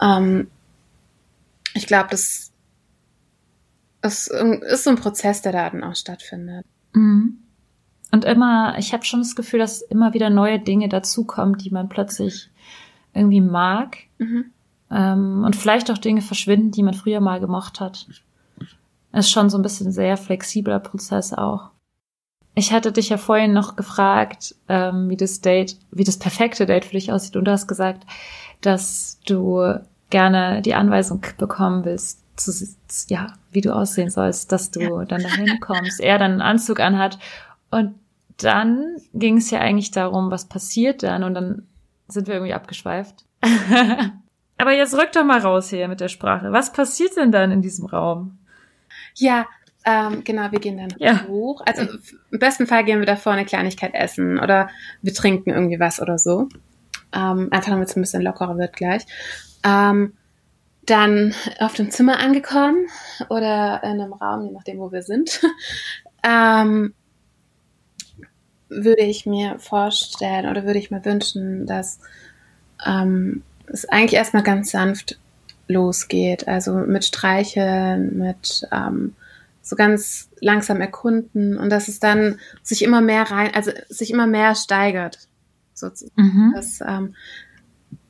Ähm, 0.00 0.50
ich 1.74 1.86
glaube, 1.86 2.08
das 2.10 2.52
ist, 4.02 4.28
ist 4.28 4.84
so 4.84 4.90
ein 4.90 4.96
Prozess, 4.96 5.42
der 5.42 5.52
da 5.52 5.70
dann 5.70 5.84
auch 5.84 5.96
stattfindet. 5.96 6.64
Mhm. 6.92 7.38
Und 8.12 8.24
immer, 8.24 8.76
ich 8.78 8.92
habe 8.92 9.04
schon 9.04 9.20
das 9.20 9.36
Gefühl, 9.36 9.58
dass 9.58 9.82
immer 9.82 10.14
wieder 10.14 10.30
neue 10.30 10.58
Dinge 10.58 10.88
dazukommen, 10.88 11.58
die 11.58 11.70
man 11.70 11.88
plötzlich 11.88 12.50
irgendwie 13.12 13.40
mag. 13.40 13.98
Mhm. 14.18 14.46
Ähm, 14.90 15.42
und 15.44 15.56
vielleicht 15.56 15.90
auch 15.90 15.98
Dinge 15.98 16.22
verschwinden, 16.22 16.70
die 16.70 16.82
man 16.82 16.94
früher 16.94 17.20
mal 17.20 17.40
gemocht 17.40 17.80
hat. 17.80 18.06
Ist 19.12 19.30
schon 19.30 19.50
so 19.50 19.58
ein 19.58 19.62
bisschen 19.62 19.88
ein 19.88 19.92
sehr 19.92 20.16
flexibler 20.16 20.78
Prozess 20.78 21.32
auch. 21.32 21.70
Ich 22.54 22.72
hatte 22.72 22.92
dich 22.92 23.10
ja 23.10 23.18
vorhin 23.18 23.52
noch 23.52 23.76
gefragt, 23.76 24.54
ähm, 24.68 25.10
wie 25.10 25.16
das 25.16 25.40
Date, 25.40 25.76
wie 25.90 26.04
das 26.04 26.18
perfekte 26.18 26.64
Date 26.64 26.86
für 26.86 26.92
dich 26.92 27.12
aussieht. 27.12 27.36
Und 27.36 27.44
du 27.44 27.50
hast 27.50 27.66
gesagt, 27.66 28.06
dass 28.60 29.20
du 29.26 29.80
gerne 30.10 30.62
die 30.62 30.74
Anweisung 30.74 31.22
bekommen 31.36 31.84
willst, 31.84 32.22
zu, 32.36 32.52
ja, 33.08 33.34
wie 33.50 33.60
du 33.60 33.74
aussehen 33.74 34.10
sollst, 34.10 34.52
dass 34.52 34.70
du 34.70 35.04
dann 35.04 35.22
dahin 35.22 35.60
kommst, 35.60 36.00
er 36.00 36.18
dann 36.18 36.32
einen 36.32 36.42
Anzug 36.42 36.80
anhat. 36.80 37.18
Und 37.70 37.94
dann 38.38 38.96
ging 39.14 39.38
es 39.38 39.50
ja 39.50 39.60
eigentlich 39.60 39.90
darum, 39.90 40.30
was 40.30 40.46
passiert 40.48 41.02
dann. 41.02 41.22
Und 41.24 41.34
dann 41.34 41.66
sind 42.08 42.26
wir 42.26 42.34
irgendwie 42.34 42.54
abgeschweift. 42.54 43.24
Aber 44.58 44.72
jetzt 44.72 44.94
rück 44.94 45.12
doch 45.12 45.24
mal 45.24 45.40
raus 45.40 45.68
hier 45.70 45.88
mit 45.88 46.00
der 46.00 46.08
Sprache. 46.08 46.52
Was 46.52 46.72
passiert 46.72 47.16
denn 47.16 47.32
dann 47.32 47.50
in 47.50 47.62
diesem 47.62 47.86
Raum? 47.86 48.38
Ja, 49.14 49.46
ähm, 49.84 50.24
genau, 50.24 50.50
wir 50.50 50.58
gehen 50.58 50.78
dann 50.78 50.94
Ja. 50.98 51.26
hoch. 51.26 51.62
Also 51.66 51.82
im 52.30 52.38
besten 52.38 52.66
Fall 52.66 52.84
gehen 52.84 52.98
wir 52.98 53.06
davor 53.06 53.32
eine 53.32 53.44
Kleinigkeit 53.44 53.94
essen 53.94 54.38
oder 54.38 54.68
wir 55.02 55.14
trinken 55.14 55.50
irgendwie 55.50 55.78
was 55.78 56.00
oder 56.00 56.18
so. 56.18 56.48
Ähm, 57.12 57.48
einfach 57.52 57.70
damit 57.70 57.88
es 57.88 57.96
ein 57.96 58.00
bisschen 58.02 58.22
lockerer 58.22 58.56
wird 58.58 58.74
gleich. 58.74 59.04
Ähm, 59.64 60.14
dann 60.86 61.34
auf 61.60 61.74
dem 61.74 61.90
Zimmer 61.90 62.18
angekommen 62.18 62.86
oder 63.28 63.80
in 63.82 64.00
einem 64.00 64.12
Raum, 64.12 64.46
je 64.46 64.52
nachdem, 64.52 64.78
wo 64.78 64.90
wir 64.92 65.02
sind, 65.02 65.40
ähm, 66.24 66.94
würde 68.68 69.02
ich 69.02 69.26
mir 69.26 69.58
vorstellen 69.58 70.48
oder 70.48 70.64
würde 70.64 70.78
ich 70.78 70.90
mir 70.90 71.04
wünschen, 71.04 71.66
dass 71.66 72.00
ähm, 72.84 73.42
es 73.66 73.88
eigentlich 73.88 74.14
erstmal 74.14 74.42
ganz 74.42 74.70
sanft 74.70 75.18
losgeht. 75.68 76.48
Also 76.48 76.74
mit 76.74 77.04
Streicheln, 77.04 78.18
mit 78.18 78.66
ähm, 78.72 79.14
so 79.62 79.76
ganz 79.76 80.28
langsam 80.40 80.80
erkunden 80.80 81.58
und 81.58 81.70
dass 81.70 81.88
es 81.88 81.98
dann 81.98 82.38
sich 82.62 82.82
immer 82.82 83.00
mehr 83.00 83.22
rein, 83.22 83.54
also 83.54 83.72
sich 83.88 84.12
immer 84.12 84.26
mehr 84.26 84.54
steigert. 84.54 85.18
Sozusagen. 85.74 86.12
Mhm. 86.16 86.52
Dass 86.54 86.80
ähm, 86.80 87.14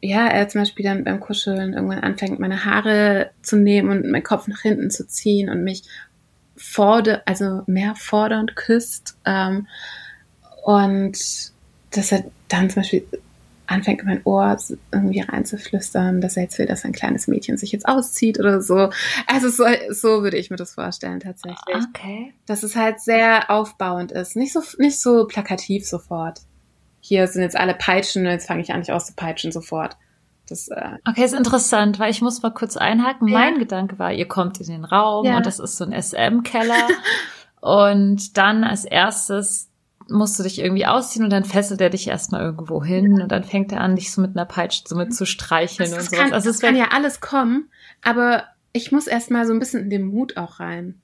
ja, 0.01 0.29
er 0.29 0.49
zum 0.49 0.61
Beispiel 0.61 0.85
dann 0.85 1.05
beim 1.05 1.21
Kuscheln 1.21 1.73
irgendwann 1.73 2.01
anfängt, 2.01 2.39
meine 2.39 2.65
Haare 2.65 3.31
zu 3.43 3.57
nehmen 3.57 3.89
und 3.91 4.11
meinen 4.11 4.23
Kopf 4.23 4.47
nach 4.47 4.61
hinten 4.61 4.91
zu 4.91 5.07
ziehen 5.07 5.49
und 5.49 5.65
mich 5.65 5.83
forder, 6.57 7.23
also 7.27 7.63
mehr 7.67 7.95
fordernd 7.97 8.55
küsst. 8.57 9.19
Ähm, 9.25 9.67
und 10.67 11.17
dass 11.93 12.11
er 12.11 12.25
dann 12.49 12.69
zum 12.71 12.83
Beispiel 12.83 13.07
anfängt, 13.69 14.01
in 14.01 14.07
mein 14.07 14.21
Ohr 14.25 14.57
irgendwie 14.93 15.21
reinzuflüstern, 15.21 16.21
dass 16.21 16.37
er 16.37 16.43
jetzt 16.45 16.59
will, 16.59 16.67
dass 16.67 16.85
ein 16.85 16.91
kleines 16.93 17.29
Mädchen 17.29 17.57
sich 17.57 17.71
jetzt 17.71 17.87
auszieht 17.89 18.39
oder 18.41 18.61
so. 18.61 18.91
Also 19.29 19.49
so, 19.49 19.65
so 19.91 20.23
würde 20.25 20.37
ich 20.37 20.51
mir 20.51 20.57
das 20.57 20.75
vorstellen 20.75 21.21
tatsächlich. 21.21 21.77
Okay. 21.89 22.35
Dass 22.47 22.65
es 22.65 22.75
halt 22.75 23.01
sehr 23.01 23.49
aufbauend 23.49 24.11
ist. 24.11 24.35
Nicht 24.35 24.53
so, 24.53 24.61
nicht 24.79 25.01
so 25.01 25.27
plakativ 25.27 25.87
sofort. 25.87 26.41
Hier 27.01 27.29
sind 27.29 27.43
jetzt 27.43 27.57
alle 27.57 27.75
Peitschen 27.75 28.25
und 28.27 28.33
jetzt 28.33 28.49
fange 28.49 28.63
ich 28.63 28.73
an, 28.73 28.81
dich 28.81 28.91
auszupeitschen 28.93 29.53
sofort. 29.53 29.97
Das, 30.49 30.67
äh, 30.69 30.91
Okay, 31.09 31.25
ist 31.25 31.35
interessant, 31.35 32.01
weil 32.01 32.11
ich 32.11 32.23
muss 32.23 32.43
mal 32.43 32.51
kurz 32.55 32.77
einhaken. 32.77 33.29
Ja. 33.29 33.39
Mein 33.39 33.59
Gedanke 33.61 34.01
war, 34.01 34.13
ihr 34.13 34.27
kommt 34.27 34.61
in 34.61 34.67
den 34.67 34.85
Raum 34.85 35.27
Ja. 35.27 35.37
und 35.37 35.47
das 35.47 35.61
ist 35.61 35.77
so 35.77 35.85
ein 35.85 35.93
SM-Keller 35.93 36.89
und 37.61 38.37
dann 38.37 38.65
als 38.65 38.85
erstes 38.85 39.69
musst 40.09 40.39
du 40.39 40.43
dich 40.43 40.59
irgendwie 40.61 40.87
ausziehen 40.87 41.25
und 41.25 41.31
dann 41.31 41.45
fesselt 41.45 41.81
er 41.81 41.91
dich 41.91 42.07
erstmal 42.09 42.43
irgendwo 42.43 42.83
hin 42.85 43.21
und 43.21 43.33
dann 43.33 43.45
fängt 43.45 43.73
er 43.73 43.81
an, 43.81 43.97
dich 43.97 44.13
so 44.13 44.21
mit 44.21 44.37
einer 44.37 44.45
Peitsche 44.47 44.83
so 44.87 44.97
mit 44.97 45.15
zu 45.15 45.27
streicheln 45.27 45.91
das, 45.91 45.93
und 45.93 45.97
das 45.99 46.07
sowas. 46.11 46.19
kann, 46.25 46.33
Also 46.33 46.51
es 46.51 46.61
kann 46.61 46.77
ja 46.77 46.89
alles 46.93 47.21
kommen, 47.21 47.71
aber 48.03 48.45
ich 48.73 48.93
muss 48.93 49.07
erst 49.07 49.31
mal 49.31 49.47
so 49.47 49.53
ein 49.53 49.59
bisschen 49.59 49.83
in 49.85 49.91
den 49.91 50.05
Mut 50.05 50.37
auch 50.37 50.61
rein. 50.61 51.01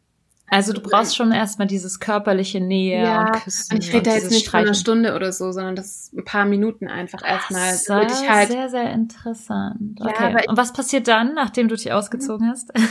also 0.48 0.72
du 0.74 0.80
brauchst 0.82 1.16
schon 1.16 1.32
erstmal 1.32 1.66
dieses 1.66 1.98
körperliche 1.98 2.60
Nähe 2.60 3.02
Ja, 3.04 3.20
und 3.20 3.32
Küssen. 3.42 3.74
Und 3.76 3.82
ich 3.84 3.92
rede 3.92 4.02
da 4.10 4.14
jetzt 4.14 4.30
nicht 4.30 4.48
von 4.48 4.60
einer 4.60 4.74
Streicheln. 4.74 4.80
Stunde 5.04 5.14
oder 5.16 5.32
so, 5.32 5.50
sondern 5.52 5.74
das 5.76 5.86
ist 5.86 6.12
ein 6.12 6.24
paar 6.24 6.44
Minuten 6.44 6.88
einfach 6.88 7.22
erstmal, 7.26 7.72
Das 7.72 7.84
damit 7.84 8.10
ich 8.12 8.28
halt 8.28 8.50
sehr, 8.50 8.68
sehr 8.68 8.92
interessant. 8.92 9.98
Ja, 10.00 10.06
Okay. 10.10 10.44
und 10.48 10.56
was 10.58 10.72
passiert 10.74 11.08
dann, 11.08 11.34
nachdem 11.34 11.68
du 11.68 11.74
dich 11.76 11.90
ausgezogen 11.92 12.48
hast? 12.50 12.70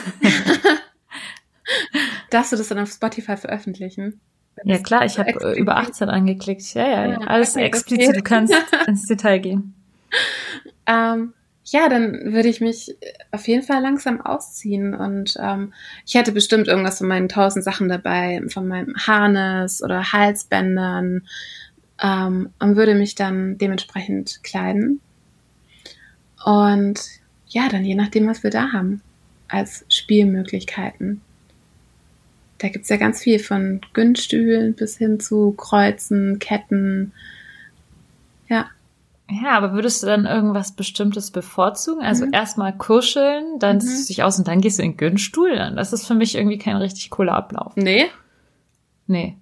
Darfst 2.31 2.51
du 2.51 2.55
das 2.57 2.67
dann 2.69 2.79
auf 2.79 2.89
Spotify 2.91 3.37
veröffentlichen? 3.37 4.19
Ja 4.63 4.77
klar, 4.77 5.05
ich 5.05 5.17
habe 5.17 5.31
äh, 5.31 5.59
über 5.59 5.77
18 5.77 6.09
angeklickt. 6.09 6.73
Ja, 6.73 6.87
ja, 6.87 7.05
ja. 7.11 7.17
Alles 7.19 7.55
okay, 7.55 7.65
explizit. 7.65 8.09
okay. 8.09 8.17
Du 8.17 8.23
kannst 8.23 8.53
ins 8.87 9.07
Detail 9.07 9.39
gehen. 9.39 9.73
Ähm, 10.85 11.33
ja, 11.63 11.89
dann 11.89 12.33
würde 12.33 12.49
ich 12.49 12.59
mich 12.59 12.95
auf 13.31 13.47
jeden 13.47 13.63
Fall 13.63 13.81
langsam 13.81 14.19
ausziehen 14.19 14.93
und 14.93 15.37
ähm, 15.39 15.73
ich 16.05 16.15
hätte 16.15 16.31
bestimmt 16.31 16.67
irgendwas 16.67 16.97
von 16.97 17.07
meinen 17.07 17.29
tausend 17.29 17.63
Sachen 17.63 17.87
dabei, 17.87 18.41
von 18.49 18.67
meinem 18.67 18.95
Harness 18.97 19.81
oder 19.81 20.11
Halsbändern 20.11 21.27
ähm, 22.01 22.49
und 22.59 22.75
würde 22.75 22.95
mich 22.95 23.15
dann 23.15 23.57
dementsprechend 23.57 24.43
kleiden. 24.43 25.01
Und 26.43 26.99
ja, 27.47 27.69
dann 27.69 27.85
je 27.85 27.95
nachdem, 27.95 28.27
was 28.27 28.43
wir 28.43 28.49
da 28.49 28.71
haben 28.71 29.01
als 29.47 29.85
Spielmöglichkeiten. 29.89 31.21
Da 32.61 32.69
gibt's 32.69 32.89
ja 32.89 32.97
ganz 32.97 33.21
viel 33.21 33.39
von 33.39 33.81
Günststühlen 33.93 34.75
bis 34.75 34.95
hin 34.97 35.19
zu 35.19 35.51
Kreuzen, 35.53 36.37
Ketten. 36.37 37.11
Ja. 38.47 38.67
Ja, 39.29 39.51
aber 39.57 39.73
würdest 39.73 40.03
du 40.03 40.07
dann 40.07 40.25
irgendwas 40.25 40.73
Bestimmtes 40.73 41.31
bevorzugen? 41.31 42.03
Also 42.03 42.25
Mhm. 42.25 42.33
erstmal 42.33 42.77
kuscheln, 42.77 43.57
dann 43.59 43.77
Mhm. 43.77 43.81
ziehst 43.81 44.09
du 44.09 44.13
dich 44.13 44.23
aus 44.23 44.37
und 44.37 44.47
dann 44.47 44.61
gehst 44.61 44.77
du 44.77 44.83
in 44.83 44.91
den 44.91 44.97
Gönstuhl. 44.97 45.55
Das 45.75 45.93
ist 45.93 46.05
für 46.05 46.13
mich 46.15 46.35
irgendwie 46.35 46.57
kein 46.57 46.75
richtig 46.75 47.09
cooler 47.09 47.33
Ablauf. 47.33 47.73
Nee? 47.77 48.05
Nee. 49.07 49.37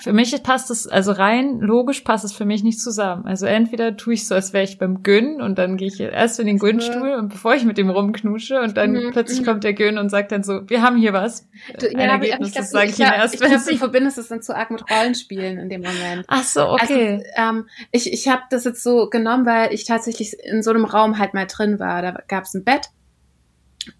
Für 0.00 0.12
mich 0.12 0.42
passt 0.42 0.70
es, 0.70 0.86
also 0.86 1.12
rein 1.12 1.60
logisch 1.60 2.00
passt 2.00 2.24
es 2.24 2.32
für 2.32 2.44
mich 2.44 2.62
nicht 2.62 2.80
zusammen. 2.80 3.26
Also 3.26 3.46
entweder 3.46 3.96
tue 3.96 4.14
ich 4.14 4.26
so, 4.26 4.34
als 4.34 4.52
wäre 4.52 4.64
ich 4.64 4.78
beim 4.78 5.02
Gön 5.02 5.42
und 5.42 5.58
dann 5.58 5.76
gehe 5.76 5.88
ich 5.88 6.00
erst 6.00 6.40
in 6.40 6.46
den 6.46 6.58
Gönstuhl 6.58 7.12
und 7.12 7.28
bevor 7.28 7.54
ich 7.54 7.64
mit 7.64 7.76
dem 7.76 7.90
rumknusche 7.90 8.60
und 8.60 8.76
dann 8.76 8.92
Mhm, 8.92 9.10
plötzlich 9.12 9.40
mhm. 9.40 9.44
kommt 9.44 9.64
der 9.64 9.72
Gön 9.72 9.98
und 9.98 10.08
sagt 10.08 10.32
dann 10.32 10.42
so, 10.42 10.68
wir 10.68 10.82
haben 10.82 10.96
hier 10.96 11.12
was. 11.12 11.48
Du, 11.78 11.86
Ein 11.86 11.98
ja, 11.98 12.14
aber 12.14 12.24
Ergebnis, 12.24 12.48
ich 12.48 12.54
glaub, 12.54 12.62
das 12.62 12.70
sage 12.70 12.86
ich 12.86 12.92
ich 12.94 13.00
erst, 13.00 13.34
ich 13.34 13.40
glaub, 13.40 13.64
du 13.64 13.76
verbindest 13.76 14.18
es 14.18 14.28
dann 14.28 14.42
zu 14.42 14.56
arg 14.56 14.70
mit 14.70 14.84
Rollenspielen 14.90 15.58
in 15.58 15.68
dem 15.68 15.82
Moment. 15.82 16.24
Ach 16.28 16.44
so, 16.44 16.68
okay. 16.70 17.24
Also, 17.36 17.58
ähm, 17.58 17.68
ich 17.90 18.12
ich 18.12 18.28
habe 18.28 18.42
das 18.50 18.64
jetzt 18.64 18.82
so 18.82 19.08
genommen, 19.08 19.46
weil 19.46 19.72
ich 19.72 19.84
tatsächlich 19.84 20.36
in 20.44 20.62
so 20.62 20.70
einem 20.70 20.84
Raum 20.84 21.18
halt 21.18 21.34
mal 21.34 21.46
drin 21.46 21.78
war. 21.78 22.02
Da 22.02 22.18
gab 22.28 22.44
es 22.44 22.54
ein 22.54 22.64
Bett. 22.64 22.88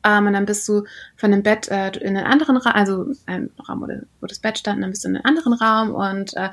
Ähm, 0.05 0.27
und 0.27 0.33
dann 0.35 0.47
bist 0.47 0.69
du 0.69 0.85
von 1.17 1.31
dem 1.31 1.43
Bett 1.43 1.69
äh, 1.69 1.89
in 1.99 2.17
einen 2.17 2.27
anderen 2.27 2.57
Raum, 2.57 2.73
also 2.75 3.07
ein 3.27 3.51
Raum, 3.69 3.81
wo, 3.83 3.87
de- 3.87 4.03
wo 4.21 4.27
das 4.27 4.39
Bett 4.39 4.59
stand, 4.59 4.77
und 4.77 4.83
dann 4.83 4.91
bist 4.91 5.05
du 5.05 5.09
in 5.09 5.17
einen 5.17 5.25
anderen 5.25 5.55
Raum 5.55 5.95
und 5.95 6.37
äh, 6.37 6.51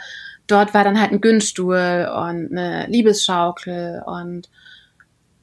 dort 0.48 0.74
war 0.74 0.84
dann 0.84 1.00
halt 1.00 1.12
ein 1.12 1.22
Günststuhl 1.22 2.10
und 2.12 2.52
eine 2.52 2.88
Liebesschaukel 2.88 4.02
und 4.06 4.50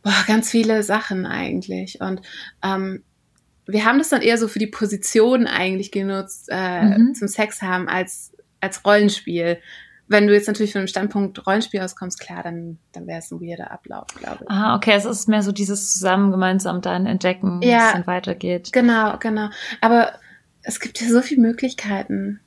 boah, 0.03 0.25
ganz 0.27 0.51
viele 0.51 0.83
Sachen 0.83 1.27
eigentlich. 1.27 2.01
Und 2.01 2.22
ähm, 2.62 3.03
wir 3.66 3.85
haben 3.85 3.99
das 3.99 4.09
dann 4.09 4.22
eher 4.22 4.38
so 4.38 4.49
für 4.49 4.59
die 4.61 4.66
Position 4.68 5.46
eigentlich 5.46 5.90
genutzt, 5.92 6.49
äh, 6.51 6.83
Mhm. 6.99 7.14
zum 7.14 7.29
Sex 7.29 7.62
haben, 7.62 7.88
als, 7.88 8.33
als 8.61 8.85
Rollenspiel. 8.85 9.59
Wenn 10.09 10.27
du 10.27 10.35
jetzt 10.35 10.47
natürlich 10.47 10.73
von 10.73 10.83
dem 10.83 10.87
Standpunkt 10.88 11.47
Rollenspiel 11.47 11.81
auskommst, 11.81 12.21
klar, 12.21 12.42
dann, 12.42 12.79
dann 12.92 13.07
wäre 13.07 13.19
es 13.19 13.31
ein 13.33 13.40
weirder 13.40 13.71
Ablauf, 13.73 14.07
glaube 14.14 14.45
ich. 14.45 14.51
Ah, 14.51 14.77
okay, 14.77 14.92
es 14.95 15.05
ist 15.05 15.29
mehr 15.29 15.42
so 15.42 15.51
dieses 15.53 15.92
zusammen 15.95 16.31
gemeinsam 16.31 16.81
dann 16.81 17.07
entdecken, 17.07 17.61
wie 17.61 17.66
Ja. 17.69 17.88
es 17.88 17.92
dann 17.95 18.07
weitergeht. 18.07 18.73
Genau, 18.73 19.16
genau. 19.19 19.49
Aber 19.81 20.12
es 20.62 20.79
gibt 20.81 21.01
ja 21.01 21.09
so 21.09 21.23
viele 21.23 21.42
Möglichkeiten. 21.42 22.40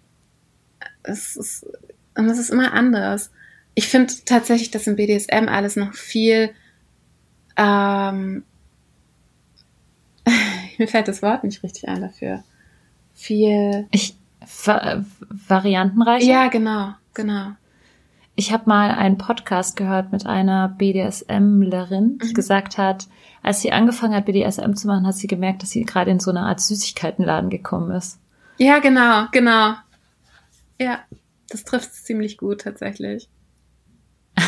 Es 1.03 1.35
ist, 1.35 1.65
und 2.17 2.29
es 2.29 2.39
ist 2.39 2.49
immer 2.49 2.73
anders. 2.73 3.31
Ich 3.75 3.87
finde 3.87 4.13
tatsächlich, 4.25 4.71
dass 4.71 4.87
im 4.87 4.95
BDSM 4.95 5.47
alles 5.49 5.75
noch 5.75 5.93
viel, 5.93 6.51
ähm, 7.57 8.43
mir 10.77 10.87
fällt 10.87 11.07
das 11.07 11.21
Wort 11.21 11.43
nicht 11.43 11.63
richtig 11.63 11.87
ein 11.87 12.01
dafür. 12.01 12.43
Viel, 13.13 13.87
Ich 13.91 14.17
va 14.65 15.03
variantenreich. 15.47 16.23
ja, 16.23 16.47
genau, 16.47 16.93
genau. 17.13 17.51
Ich 18.35 18.53
habe 18.53 18.63
mal 18.67 18.91
einen 18.91 19.17
Podcast 19.17 19.75
gehört 19.75 20.11
mit 20.13 20.25
einer 20.25 20.69
BDSMlerin, 20.69 22.19
die 22.19 22.27
Mhm. 22.29 22.33
gesagt 22.33 22.77
hat, 22.77 23.07
als 23.43 23.61
sie 23.61 23.71
angefangen 23.71 24.13
hat, 24.15 24.25
BDSM 24.25 24.73
zu 24.73 24.87
machen, 24.87 25.05
hat 25.05 25.15
sie 25.15 25.27
gemerkt, 25.27 25.61
dass 25.61 25.71
sie 25.71 25.83
gerade 25.83 26.11
in 26.11 26.19
so 26.19 26.29
eine 26.31 26.41
Art 26.41 26.59
Süßigkeitenladen 26.61 27.49
gekommen 27.49 27.91
ist. 27.91 28.19
Ja, 28.57 28.79
genau, 28.79 29.25
genau. 29.31 29.73
Ja, 30.79 30.99
das 31.49 31.63
trifft 31.65 31.89
es 31.91 32.03
ziemlich 32.05 32.37
gut 32.37 32.61
tatsächlich. 32.61 33.29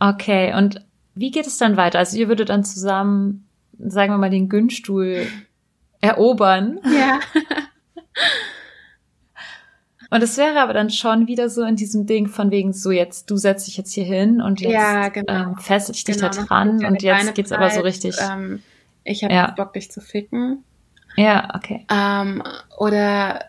Okay, 0.00 0.54
und 0.54 0.84
wie 1.14 1.30
geht 1.32 1.46
es 1.48 1.58
dann 1.58 1.76
weiter? 1.76 1.98
Also 1.98 2.16
ihr 2.16 2.28
würdet 2.28 2.50
dann 2.50 2.62
zusammen, 2.64 3.48
sagen 3.78 4.12
wir 4.12 4.18
mal, 4.18 4.30
den 4.30 4.48
Günststuhl 4.48 5.26
erobern. 6.00 6.78
Ja. 6.84 7.18
Und 10.10 10.22
es 10.22 10.38
wäre 10.38 10.60
aber 10.60 10.72
dann 10.72 10.88
schon 10.90 11.26
wieder 11.26 11.50
so 11.50 11.62
in 11.64 11.76
diesem 11.76 12.06
Ding 12.06 12.28
von 12.28 12.50
wegen 12.50 12.72
so 12.72 12.90
jetzt, 12.90 13.30
du 13.30 13.36
setzt 13.36 13.66
dich 13.66 13.76
jetzt 13.76 13.92
hier 13.92 14.04
hin 14.04 14.40
und 14.40 14.60
jetzt 14.60 14.72
Ja, 14.72 15.08
genau. 15.08 15.32
ähm, 15.50 15.56
festel 15.58 15.94
ich 15.94 16.04
dich 16.04 16.16
Genau, 16.16 16.30
da 16.30 16.42
dran 16.44 16.84
und 16.84 17.02
jetzt 17.02 17.34
geht's 17.34 17.52
aber 17.52 17.68
so 17.70 17.80
richtig. 17.80 18.16
Ähm, 18.20 18.62
ich 19.04 19.22
habe 19.22 19.34
Ja. 19.34 19.50
Bock, 19.50 19.74
dich 19.74 19.90
zu 19.90 20.00
ficken. 20.00 20.64
ja, 21.16 21.48
okay. 21.54 21.84
Ähm, 21.92 22.42
oder 22.78 23.44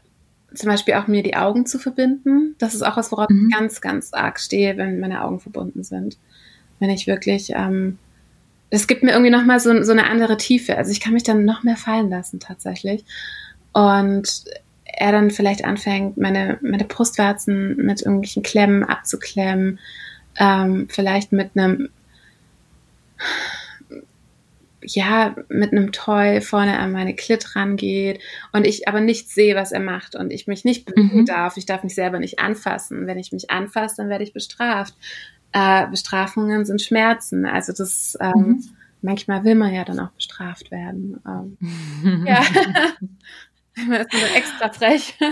zum 0.54 0.67
Beispiel 0.69 0.95
auch 0.95 1.08
mir 1.08 1.24
die 1.24 1.36
Augen 1.38 1.65
zu 1.65 1.80
verbinden. 1.80 2.56
Das 2.58 2.74
ist 2.74 2.82
auch 2.82 2.98
was, 2.98 3.12
worauf 3.12 3.30
Mhm. 3.30 3.48
ich 3.52 3.56
ganz, 3.58 3.82
ganz 3.82 4.13
arg 4.13 4.39
stehe, 4.39 4.76
wenn 4.78 5.00
meine 5.00 5.24
Augen 5.24 5.39
verbunden 5.39 5.84
sind. 5.84 6.17
Wenn 6.80 6.89
ich 6.89 7.08
wirklich, 7.08 7.52
ähm, 7.56 8.00
es 8.69 8.88
gibt 8.88 9.04
mir 9.04 9.12
irgendwie 9.12 9.32
nochmal 9.32 9.60
so, 9.60 9.82
so 9.84 9.91
eine 9.91 10.10
andere 10.10 10.38
Tiefe. 10.38 10.78
Also 10.78 10.91
ich 10.91 11.00
kann 11.00 11.13
mich 11.13 11.24
dann 11.24 11.45
noch 11.45 11.63
mehr 11.63 11.78
fallen 11.78 12.10
lassen 12.10 12.39
tatsächlich. 12.39 13.06
Und 13.74 14.43
er 14.99 15.12
dann 15.12 15.31
vielleicht 15.31 15.65
anfängt, 15.65 16.17
meine, 16.17 16.57
meine 16.62 16.83
Brustwarzen 16.85 17.75
mit 17.77 18.01
irgendwelchen 18.01 18.43
Klemmen 18.43 18.83
abzuklemmen, 18.83 19.79
ähm, 20.38 20.88
vielleicht 20.89 21.31
mit 21.31 21.51
einem 21.55 21.89
ja, 24.81 25.35
mit 25.49 25.73
einem 25.73 25.91
Toy 25.91 26.39
vorne 26.39 26.79
an 26.79 26.93
meine 26.93 27.13
Klit 27.13 27.55
rangeht 27.55 28.21
und 28.53 28.65
ich 28.65 28.88
aber 28.88 29.01
nicht 29.01 29.29
sehe, 29.29 29.55
was 29.55 29.73
er 29.73 29.81
macht 29.81 30.15
und 30.15 30.31
ich 30.31 30.47
mich 30.47 30.63
nicht 30.63 30.85
bewegen 30.85 31.19
Mhm. 31.21 31.25
darf. 31.25 31.57
Ich 31.57 31.65
darf 31.65 31.83
mich 31.83 31.93
selber 31.95 32.17
nicht 32.19 32.39
anfassen. 32.39 33.05
Wenn 33.05 33.19
ich 33.19 33.33
mich 33.33 33.51
anfasse, 33.51 33.97
dann 33.97 34.09
werde 34.09 34.23
ich 34.23 34.31
bestraft. 34.31 34.93
Äh, 35.51 35.85
Bestrafungen 35.88 36.63
sind 36.65 36.81
Schmerzen. 36.81 37.45
Also 37.45 37.73
das, 37.73 38.17
ähm, 38.21 38.31
Mhm. 38.35 38.63
manchmal 39.01 39.43
will 39.43 39.55
man 39.55 39.73
ja 39.73 39.83
dann 39.83 39.99
auch 39.99 40.12
bestraft 40.12 40.71
werden. 40.71 41.19
Ähm, 41.27 41.57
ja. 42.25 42.41
Man 43.88 44.02
ist 44.02 44.13
nur 44.13 44.36
extra 44.36 44.70
frech. 44.70 45.15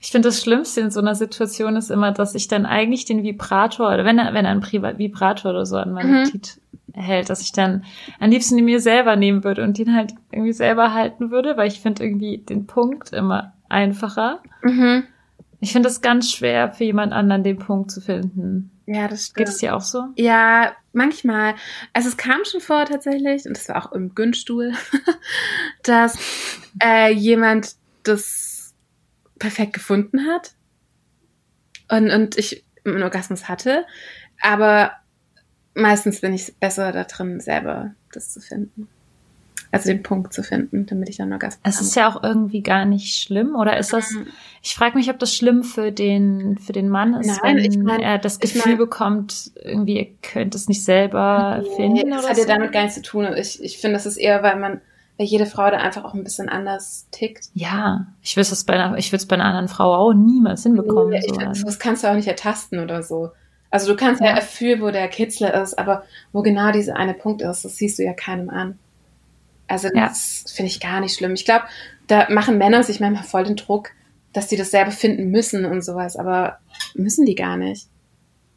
Ich 0.00 0.10
finde, 0.10 0.28
das 0.28 0.42
Schlimmste 0.42 0.80
in 0.80 0.90
so 0.90 0.98
einer 0.98 1.14
Situation 1.14 1.76
ist 1.76 1.90
immer, 1.90 2.10
dass 2.10 2.34
ich 2.34 2.48
dann 2.48 2.66
eigentlich 2.66 3.04
den 3.04 3.22
Vibrator, 3.22 3.88
oder 3.92 4.04
wenn 4.04 4.18
er, 4.18 4.34
wenn 4.34 4.44
er 4.44 4.50
einen 4.50 4.60
Priva 4.60 4.98
Vibrator 4.98 5.52
oder 5.52 5.66
so 5.66 5.76
an 5.76 5.92
meine 5.92 6.08
Mhm. 6.08 6.24
Glied 6.24 6.60
hält, 6.94 7.30
dass 7.30 7.40
ich 7.42 7.52
dann 7.52 7.84
am 8.18 8.30
liebsten 8.30 8.56
den 8.56 8.64
mir 8.64 8.80
selber 8.80 9.14
nehmen 9.14 9.44
würde 9.44 9.62
und 9.62 9.78
den 9.78 9.94
halt 9.94 10.14
irgendwie 10.32 10.52
selber 10.52 10.94
halten 10.94 11.30
würde, 11.30 11.56
weil 11.56 11.68
ich 11.68 11.80
finde 11.80 12.02
irgendwie 12.02 12.38
den 12.38 12.66
Punkt 12.66 13.12
immer 13.12 13.52
einfacher. 13.68 14.40
mhm. 14.62 15.04
Ich 15.60 15.72
finde 15.72 15.88
es 15.88 16.02
ganz 16.02 16.30
schwer, 16.30 16.70
für 16.70 16.84
jemand 16.84 17.12
anderen 17.12 17.42
den 17.42 17.58
Punkt 17.58 17.90
zu 17.90 18.00
finden. 18.00 18.70
Ja, 18.86 19.08
das 19.08 19.26
stimmt. 19.26 19.36
Geht 19.36 19.48
es 19.48 19.58
dir 19.58 19.74
auch 19.74 19.80
so? 19.80 20.04
Ja, 20.16 20.76
manchmal. 20.92 21.54
Also 21.92 22.08
es 22.08 22.16
kam 22.16 22.44
schon 22.44 22.60
vor 22.60 22.84
tatsächlich, 22.84 23.46
und 23.46 23.56
das 23.56 23.68
war 23.68 23.84
auch 23.84 23.92
im 23.92 24.14
Günststuhl, 24.14 24.72
dass 25.82 26.18
äh, 26.82 27.12
jemand 27.12 27.76
das 28.02 28.74
perfekt 29.38 29.72
gefunden 29.72 30.26
hat 30.26 30.54
und, 31.90 32.10
und 32.10 32.36
ich 32.36 32.64
einen 32.84 33.02
Orgasmus 33.02 33.48
hatte. 33.48 33.86
Aber 34.40 34.92
meistens 35.74 36.20
bin 36.20 36.34
ich 36.34 36.54
besser 36.58 36.92
da 36.92 37.04
drin, 37.04 37.40
selber 37.40 37.94
das 38.12 38.32
zu 38.32 38.40
finden. 38.40 38.88
Also 39.74 39.88
den 39.90 40.02
Punkt 40.02 40.32
zu 40.32 40.42
finden, 40.42 40.86
damit 40.86 41.08
ich 41.08 41.16
dann 41.16 41.32
Orgasmus 41.32 41.60
Es 41.64 41.80
ist 41.80 41.94
ja 41.96 42.08
auch 42.08 42.22
irgendwie 42.22 42.62
gar 42.62 42.84
nicht 42.84 43.14
schlimm, 43.20 43.54
oder 43.56 43.76
ist 43.78 43.92
das? 43.92 44.10
Mhm. 44.12 44.26
Ich 44.62 44.74
frage 44.74 44.96
mich, 44.96 45.10
ob 45.10 45.18
das 45.18 45.34
schlimm 45.34 45.62
für 45.62 45.92
den 45.92 46.58
für 46.58 46.72
den 46.72 46.88
Mann 46.88 47.14
ist, 47.14 47.26
Nein, 47.42 47.56
wenn 47.56 47.64
ich 47.64 47.78
mein- 47.78 48.00
er 48.00 48.18
das 48.18 48.34
ich 48.36 48.40
Gefühl 48.52 48.72
mein- 48.72 48.78
bekommt, 48.78 49.50
irgendwie 49.62 49.98
er 49.98 50.06
könnte 50.22 50.56
es 50.56 50.68
nicht 50.68 50.84
selber 50.84 51.62
finden 51.76 52.10
das 52.10 52.20
oder 52.20 52.28
hat 52.30 52.36
so. 52.36 52.42
ja 52.42 52.48
damit 52.48 52.72
gar 52.72 52.82
nichts 52.82 52.96
zu 52.96 53.02
tun. 53.02 53.26
Ich, 53.36 53.62
ich 53.62 53.78
finde, 53.78 53.94
das 53.94 54.06
ist 54.06 54.16
eher, 54.16 54.42
weil 54.42 54.58
man, 54.58 54.80
weil 55.18 55.26
jede 55.26 55.46
Frau 55.46 55.70
da 55.70 55.76
einfach 55.78 56.04
auch 56.04 56.14
ein 56.14 56.24
bisschen 56.24 56.48
anders 56.48 57.06
tickt. 57.10 57.48
Ja, 57.54 58.06
ich 58.22 58.36
würde 58.36 58.48
es 58.50 58.64
bei 58.64 58.74
einer, 58.74 58.96
ich 58.98 59.10
würde 59.12 59.22
es 59.22 59.26
bei 59.26 59.34
einer 59.34 59.44
anderen 59.44 59.68
Frau 59.68 59.94
auch 59.94 60.12
niemals 60.12 60.62
hinbekommen. 60.62 61.10
Nee, 61.10 61.18
ich 61.24 61.34
so. 61.34 61.40
find, 61.40 61.66
das 61.66 61.78
kannst 61.78 62.04
du 62.04 62.08
auch 62.08 62.14
nicht 62.14 62.28
ertasten 62.28 62.78
oder 62.80 63.02
so. 63.02 63.30
Also 63.70 63.90
du 63.90 63.96
kannst 63.96 64.20
ja, 64.20 64.28
Ja. 64.28 64.34
erfühlen, 64.36 64.80
wo 64.82 64.90
der 64.92 65.08
Kitzler 65.08 65.60
ist, 65.60 65.76
aber 65.78 66.04
wo 66.32 66.42
genau 66.42 66.70
dieser 66.70 66.94
eine 66.96 67.12
Punkt 67.12 67.42
ist, 67.42 67.64
das 67.64 67.76
siehst 67.76 67.98
du 67.98 68.04
ja 68.04 68.12
keinem 68.12 68.48
an. 68.48 68.78
Also 69.68 69.88
Ja. 69.88 70.08
das 70.08 70.44
finde 70.54 70.70
ich 70.70 70.80
gar 70.80 71.00
nicht 71.00 71.16
schlimm. 71.16 71.34
Ich 71.34 71.44
glaube, 71.44 71.64
da 72.06 72.26
machen 72.30 72.58
Männer 72.58 72.82
sich 72.82 73.00
manchmal 73.00 73.24
voll 73.24 73.44
den 73.44 73.56
Druck, 73.56 73.90
dass 74.32 74.46
die 74.48 74.56
das 74.56 74.70
selber 74.70 74.90
finden 74.90 75.30
müssen 75.30 75.64
und 75.64 75.82
sowas, 75.82 76.16
aber 76.16 76.58
müssen 76.94 77.24
die 77.26 77.34
gar 77.34 77.56
nicht. 77.56 77.88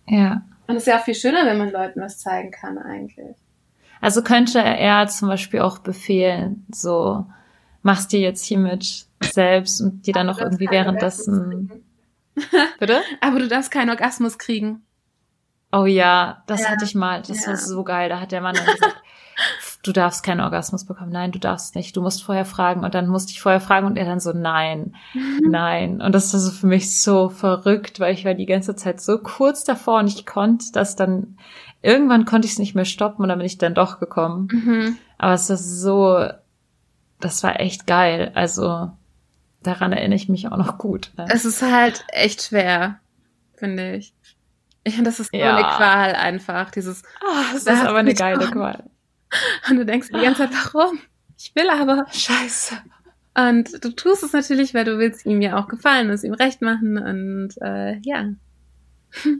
ja. 0.07 0.41
Und 0.69 0.75
es 0.75 0.83
ist 0.83 0.87
ja 0.87 0.99
auch 0.99 1.03
viel 1.05 1.15
schöner, 1.15 1.45
wenn 1.45 1.57
man 1.57 1.71
Leuten 1.71 2.01
was 2.01 2.19
zeigen 2.19 2.51
kann 2.51 2.77
eigentlich. 2.77 3.37
Also 4.01 4.21
könnte 4.21 4.59
er 4.59 5.07
zum 5.07 5.29
Beispiel 5.29 5.61
auch 5.61 5.77
befehlen, 5.77 6.65
so 6.69 7.25
machst 7.83 8.11
dir 8.11 8.19
jetzt 8.19 8.43
hiermit 8.43 9.05
selbst 9.23 9.79
und 9.79 10.05
dir 10.05 10.13
dann 10.13 10.27
noch 10.27 10.39
irgendwie 10.39 10.69
währenddessen. 10.69 11.71
Bitte? 12.79 13.01
Aber 13.21 13.39
du 13.39 13.47
darfst 13.47 13.71
keinen 13.71 13.89
Orgasmus 13.89 14.37
kriegen. 14.37 14.83
Oh 15.71 15.85
ja, 15.85 16.43
das 16.47 16.63
Ja. 16.63 16.69
hatte 16.71 16.83
ich 16.83 16.95
mal. 16.95 17.21
Das 17.21 17.45
Ja. 17.45 17.51
war 17.51 17.55
so 17.57 17.83
geil. 17.85 18.09
Da 18.09 18.19
hat 18.19 18.33
der 18.33 18.41
Mann 18.41 18.55
dann 18.55 18.65
gesagt, 18.65 19.01
du 19.83 19.91
darfst 19.91 20.23
keinen 20.23 20.41
Orgasmus 20.41 20.85
bekommen. 20.85 21.11
Nein, 21.11 21.31
du 21.31 21.39
darfst 21.39 21.75
nicht. 21.75 21.95
Du 21.95 22.01
musst 22.01 22.23
vorher 22.23 22.45
fragen. 22.45 22.83
Und 22.83 22.93
dann 22.95 23.07
musste 23.07 23.31
ich 23.31 23.41
vorher 23.41 23.61
fragen 23.61 23.85
und 23.87 23.97
er 23.97 24.05
dann 24.05 24.19
so, 24.19 24.33
nein, 24.33 24.95
nein. 25.41 26.01
Und 26.01 26.13
das 26.13 26.31
so 26.31 26.51
für 26.51 26.67
mich 26.67 26.99
so 26.99 27.29
verrückt, 27.29 27.99
weil 27.99 28.13
ich 28.13 28.25
war 28.25 28.33
die 28.33 28.45
ganze 28.45 28.75
Zeit 28.75 29.01
so 29.01 29.17
kurz 29.19 29.63
davor 29.63 29.99
und 29.99 30.07
ich 30.07 30.25
konnte 30.25 30.65
das 30.73 30.95
dann, 30.95 31.37
irgendwann 31.81 32.25
konnte 32.25 32.45
ich 32.47 32.53
es 32.53 32.59
nicht 32.59 32.75
mehr 32.75 32.85
stoppen 32.85 33.23
und 33.23 33.29
dann 33.29 33.37
bin 33.39 33.45
ich 33.45 33.57
dann 33.57 33.75
doch 33.75 33.99
gekommen. 33.99 34.47
Mhm. 34.51 34.97
Aber 35.17 35.33
es 35.33 35.49
ist 35.49 35.81
so, 35.81 36.27
das 37.19 37.43
war 37.43 37.59
echt 37.59 37.87
geil. 37.87 38.31
Also 38.35 38.91
daran 39.63 39.91
erinnere 39.93 40.15
ich 40.17 40.29
mich 40.29 40.51
auch 40.51 40.57
noch 40.57 40.77
gut. 40.77 41.11
ne? 41.17 41.25
Es 41.29 41.45
ist 41.45 41.61
halt 41.61 42.03
echt 42.09 42.43
schwer, 42.43 42.99
finde 43.55 43.95
ich. 43.95 44.13
Ich 44.83 44.95
finde, 44.95 45.09
das 45.09 45.19
ist 45.19 45.31
so 45.31 45.37
Ja. 45.37 45.55
eine 45.55 45.67
Qual 45.75 46.15
einfach, 46.15 46.71
dieses 46.71 47.03
Ah, 47.21 47.53
das 47.53 47.65
Da 47.65 47.73
ist 47.73 47.85
aber 47.85 47.97
eine 47.99 48.13
geile 48.13 48.45
Qual. 48.49 48.83
Und 49.69 49.77
du 49.77 49.85
denkst 49.85 50.09
die 50.09 50.21
ganze 50.21 50.49
Zeit, 50.49 50.73
warum? 50.73 50.99
Ich 51.37 51.53
will 51.55 51.69
aber. 51.69 52.05
Scheiße. 52.11 52.75
Und 53.35 53.83
du 53.83 53.91
tust 53.91 54.23
es 54.23 54.33
natürlich, 54.33 54.73
weil 54.73 54.85
du 54.85 54.97
willst 54.97 55.25
ihm 55.25 55.41
ja 55.41 55.57
auch 55.59 55.67
gefallen, 55.67 56.09
es 56.09 56.23
ihm 56.23 56.33
recht 56.33 56.61
machen 56.61 56.97
und 56.97 57.49
äh, 57.61 57.97
ja. 58.03 58.29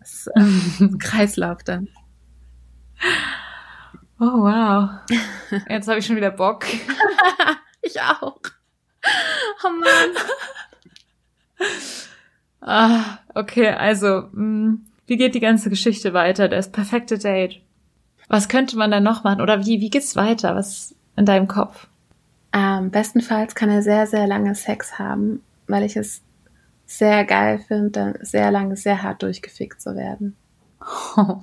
Das 0.00 0.14
ist 0.14 0.30
ähm, 0.36 0.98
Kreislauf 1.00 1.64
dann. 1.64 1.88
Oh 4.20 4.24
wow. 4.24 4.90
Jetzt 5.68 5.88
habe 5.88 5.98
ich 5.98 6.06
schon 6.06 6.16
wieder 6.16 6.30
Bock. 6.30 6.64
Ich 7.82 8.00
auch. 8.00 8.40
Oh 9.64 9.68
Mann. 9.68 10.16
Ah, 12.60 13.18
okay, 13.32 13.68
also, 13.68 14.28
mh, 14.32 14.78
wie 15.06 15.16
geht 15.16 15.36
die 15.36 15.40
ganze 15.40 15.70
Geschichte 15.70 16.12
weiter? 16.12 16.48
Das 16.48 16.72
perfekte 16.72 17.16
Date. 17.16 17.60
Was 18.28 18.48
könnte 18.48 18.76
man 18.76 18.90
dann 18.90 19.02
noch 19.02 19.24
machen? 19.24 19.40
Oder 19.40 19.64
wie, 19.64 19.80
wie 19.80 19.90
geht's 19.90 20.16
weiter? 20.16 20.54
Was 20.54 20.94
in 21.16 21.26
deinem 21.26 21.48
Kopf? 21.48 21.86
Ähm, 22.52 22.90
bestenfalls 22.90 23.54
kann 23.54 23.70
er 23.70 23.82
sehr, 23.82 24.06
sehr 24.06 24.26
lange 24.26 24.54
Sex 24.54 24.98
haben, 24.98 25.42
weil 25.66 25.84
ich 25.84 25.96
es 25.96 26.22
sehr 26.86 27.24
geil 27.24 27.58
finde, 27.58 27.90
dann 27.90 28.18
sehr 28.20 28.50
lange, 28.50 28.76
sehr 28.76 29.02
hart 29.02 29.22
durchgefickt 29.22 29.80
zu 29.80 29.96
werden. 29.96 30.36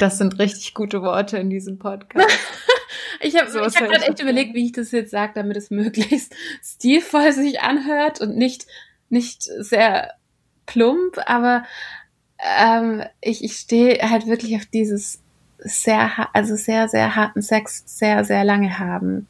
Das 0.00 0.18
sind 0.18 0.38
richtig 0.38 0.74
gute 0.74 1.02
Worte 1.02 1.38
in 1.38 1.50
diesem 1.50 1.78
Podcast. 1.78 2.28
Ich 3.20 3.36
habe 3.40 3.48
ich 3.48 3.76
hab 3.76 3.88
gerade 3.88 4.06
echt 4.06 4.20
überlegt, 4.20 4.54
wie 4.54 4.66
ich 4.66 4.72
das 4.72 4.92
jetzt 4.92 5.10
sage, 5.10 5.32
damit 5.34 5.56
es 5.56 5.70
möglichst 5.72 6.34
stilvoll 6.62 7.32
sich 7.32 7.60
anhört 7.60 8.20
und 8.20 8.36
nicht 8.36 8.66
nicht 9.10 9.42
sehr 9.42 10.12
plump, 10.66 11.18
aber 11.24 11.64
ähm, 12.38 13.02
ich, 13.22 13.42
ich 13.42 13.54
stehe 13.54 13.98
halt 14.10 14.26
wirklich 14.26 14.54
auf 14.56 14.66
dieses 14.66 15.22
sehr, 15.58 16.28
also 16.34 16.56
sehr, 16.56 16.88
sehr 16.88 17.16
harten 17.16 17.42
Sex 17.42 17.82
sehr, 17.86 18.24
sehr 18.24 18.44
lange 18.44 18.78
haben. 18.78 19.26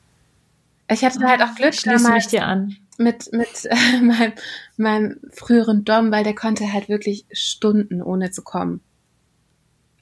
Ich 0.90 1.04
hatte 1.04 1.20
halt 1.20 1.42
auch 1.42 1.54
Glück 1.54 1.74
Schließe 1.74 2.10
mich 2.10 2.26
dir 2.28 2.46
an. 2.46 2.76
mit, 2.96 3.32
mit 3.32 3.64
äh, 3.64 4.00
meinem, 4.00 4.32
meinem 4.76 5.20
früheren 5.32 5.84
Dom, 5.84 6.10
weil 6.10 6.24
der 6.24 6.34
konnte 6.34 6.72
halt 6.72 6.88
wirklich 6.88 7.26
Stunden 7.32 8.02
ohne 8.02 8.30
zu 8.30 8.42
kommen. 8.42 8.80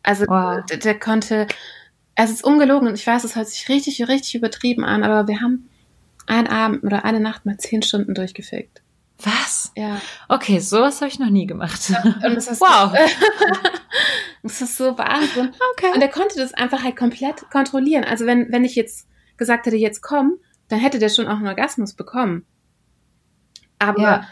Also 0.03 0.27
Wow. 0.27 0.65
der, 0.67 0.79
der 0.79 0.99
konnte, 0.99 1.49
es 2.15 2.31
ist 2.31 2.45
ungelogen 2.45 2.89
und 2.89 2.95
ich 2.95 3.07
weiß, 3.07 3.25
es 3.25 3.35
hört 3.35 3.49
sich 3.49 3.69
richtig, 3.69 4.07
richtig 4.09 4.37
übertrieben 4.37 4.85
an, 4.85 5.03
aber 5.03 5.27
wir 5.27 5.41
haben 5.41 5.69
einen 6.27 6.47
Abend 6.47 6.85
oder 6.85 7.05
eine 7.05 7.21
Nacht 7.21 7.47
mal 7.47 7.59
zehn 7.59 7.83
Stunden 7.83 8.15
durchgefickt. 8.15 8.83
Was? 9.23 9.73
Ja. 9.77 10.01
Okay, 10.29 10.59
sowas 10.59 11.01
habe 11.01 11.09
ich 11.11 11.19
noch 11.19 11.31
nie 11.31 11.47
gemacht. 11.47 11.91
Und 12.25 12.35
das 12.35 12.49
ist, 12.49 12.61
Wow. 12.61 12.93
das 14.43 14.61
ist 14.61 14.77
so 14.77 14.97
Wahnsinn. 14.99 15.53
Okay. 15.73 15.93
Und 15.95 16.03
er 16.03 16.09
konnte 16.09 16.37
das 16.39 16.53
einfach 16.55 16.83
halt 16.83 16.97
komplett 16.97 17.49
kontrollieren. 17.51 18.05
Also 18.05 18.27
wenn, 18.27 18.53
wenn 18.53 18.65
ich 18.65 18.75
jetzt 18.75 19.09
gesagt 19.37 19.67
hätte, 19.67 19.77
jetzt 19.77 20.03
komm, 20.03 20.37
dann 20.69 20.81
hätte 20.81 20.99
der 20.99 21.09
schon 21.09 21.27
auch 21.29 21.37
einen 21.37 21.47
Orgasmus 21.47 21.95
bekommen. 21.95 22.45
Aber 23.79 24.03
Ja. 24.03 24.27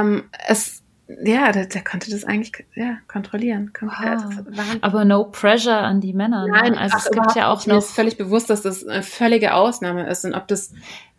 ähm, 0.00 0.24
es, 0.46 0.82
ja, 1.24 1.52
der, 1.52 1.66
der 1.66 1.82
konnte 1.84 2.10
das 2.10 2.24
eigentlich 2.24 2.52
ja, 2.74 2.98
kontrollieren. 3.08 3.72
Komplett. 3.72 4.20
Wow. 4.22 4.76
Aber 4.80 5.04
no 5.04 5.24
pressure 5.24 5.76
an 5.78 6.00
die 6.00 6.12
Männer. 6.14 6.46
ne? 6.46 6.52
Nein, 6.52 6.78
also 6.78 6.96
ach, 6.98 7.06
es 7.06 7.10
gibt 7.12 7.34
ja 7.36 7.48
auch 7.48 7.58
nicht. 7.58 7.66
Mir 7.68 7.74
noch. 7.74 7.82
ist 7.82 7.92
völlig 7.92 8.16
bewusst, 8.16 8.50
dass 8.50 8.62
das 8.62 8.86
eine 8.86 9.02
völlige 9.02 9.54
Ausnahme 9.54 10.08
ist. 10.08 10.24
Und 10.24 10.34
ob 10.34 10.48
das 10.48 10.72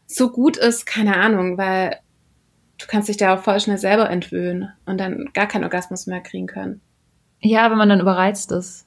so 0.08 0.30
gut 0.30 0.58
ist, 0.58 0.86
keine 0.86 1.18
Ahnung, 1.18 1.58
weil 1.58 2.00
du 2.82 2.88
kannst 2.88 3.10
dich 3.10 3.18
da 3.18 3.36
auch 3.36 3.44
voll 3.44 3.60
schnell 3.60 3.78
selber 3.78 4.10
entwöhnen 4.10 4.74
und 4.86 5.00
dann 5.00 5.30
gar 5.34 5.48
keinen 5.48 5.64
Orgasmus 5.64 6.08
mehr 6.08 6.22
kriegen 6.22 6.48
können. 6.48 6.82
Ja, 7.42 7.70
wenn 7.72 7.78
man 7.78 7.90
dann 7.90 8.02
überreizt 8.02 8.52
ist. 8.52 8.86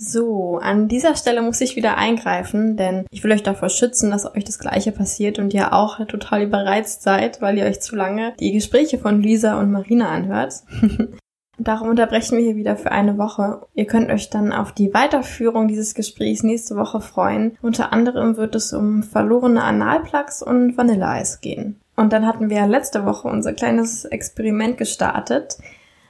So, 0.00 0.58
an 0.58 0.86
dieser 0.86 1.16
Stelle 1.16 1.42
muss 1.42 1.60
ich 1.60 1.74
wieder 1.74 1.96
eingreifen, 1.96 2.76
denn 2.76 3.04
ich 3.10 3.24
will 3.24 3.32
euch 3.32 3.42
davor 3.42 3.68
schützen, 3.68 4.12
dass 4.12 4.32
euch 4.32 4.44
das 4.44 4.60
Gleiche 4.60 4.92
passiert 4.92 5.40
und 5.40 5.52
ihr 5.52 5.72
auch 5.72 5.98
total 6.06 6.42
überreizt 6.42 7.02
seid, 7.02 7.42
weil 7.42 7.58
ihr 7.58 7.64
euch 7.64 7.80
zu 7.80 7.96
lange 7.96 8.32
die 8.38 8.52
Gespräche 8.52 8.98
von 8.98 9.20
Lisa 9.20 9.58
und 9.58 9.72
Marina 9.72 10.08
anhört. 10.08 10.62
Darum 11.58 11.88
unterbrechen 11.88 12.38
wir 12.38 12.44
hier 12.44 12.54
wieder 12.54 12.76
für 12.76 12.92
eine 12.92 13.18
Woche. 13.18 13.66
Ihr 13.74 13.86
könnt 13.86 14.10
euch 14.10 14.30
dann 14.30 14.52
auf 14.52 14.70
die 14.70 14.94
Weiterführung 14.94 15.66
dieses 15.66 15.94
Gesprächs 15.94 16.44
nächste 16.44 16.76
Woche 16.76 17.00
freuen. 17.00 17.58
Unter 17.60 17.92
anderem 17.92 18.36
wird 18.36 18.54
es 18.54 18.72
um 18.72 19.02
verlorene 19.02 19.64
Analplugs 19.64 20.40
und 20.40 20.78
Vanilleeis 20.78 21.40
gehen. 21.40 21.80
Und 21.98 22.12
dann 22.12 22.24
hatten 22.24 22.48
wir 22.48 22.64
letzte 22.68 23.04
Woche 23.04 23.26
unser 23.26 23.52
kleines 23.52 24.04
Experiment 24.04 24.78
gestartet. 24.78 25.58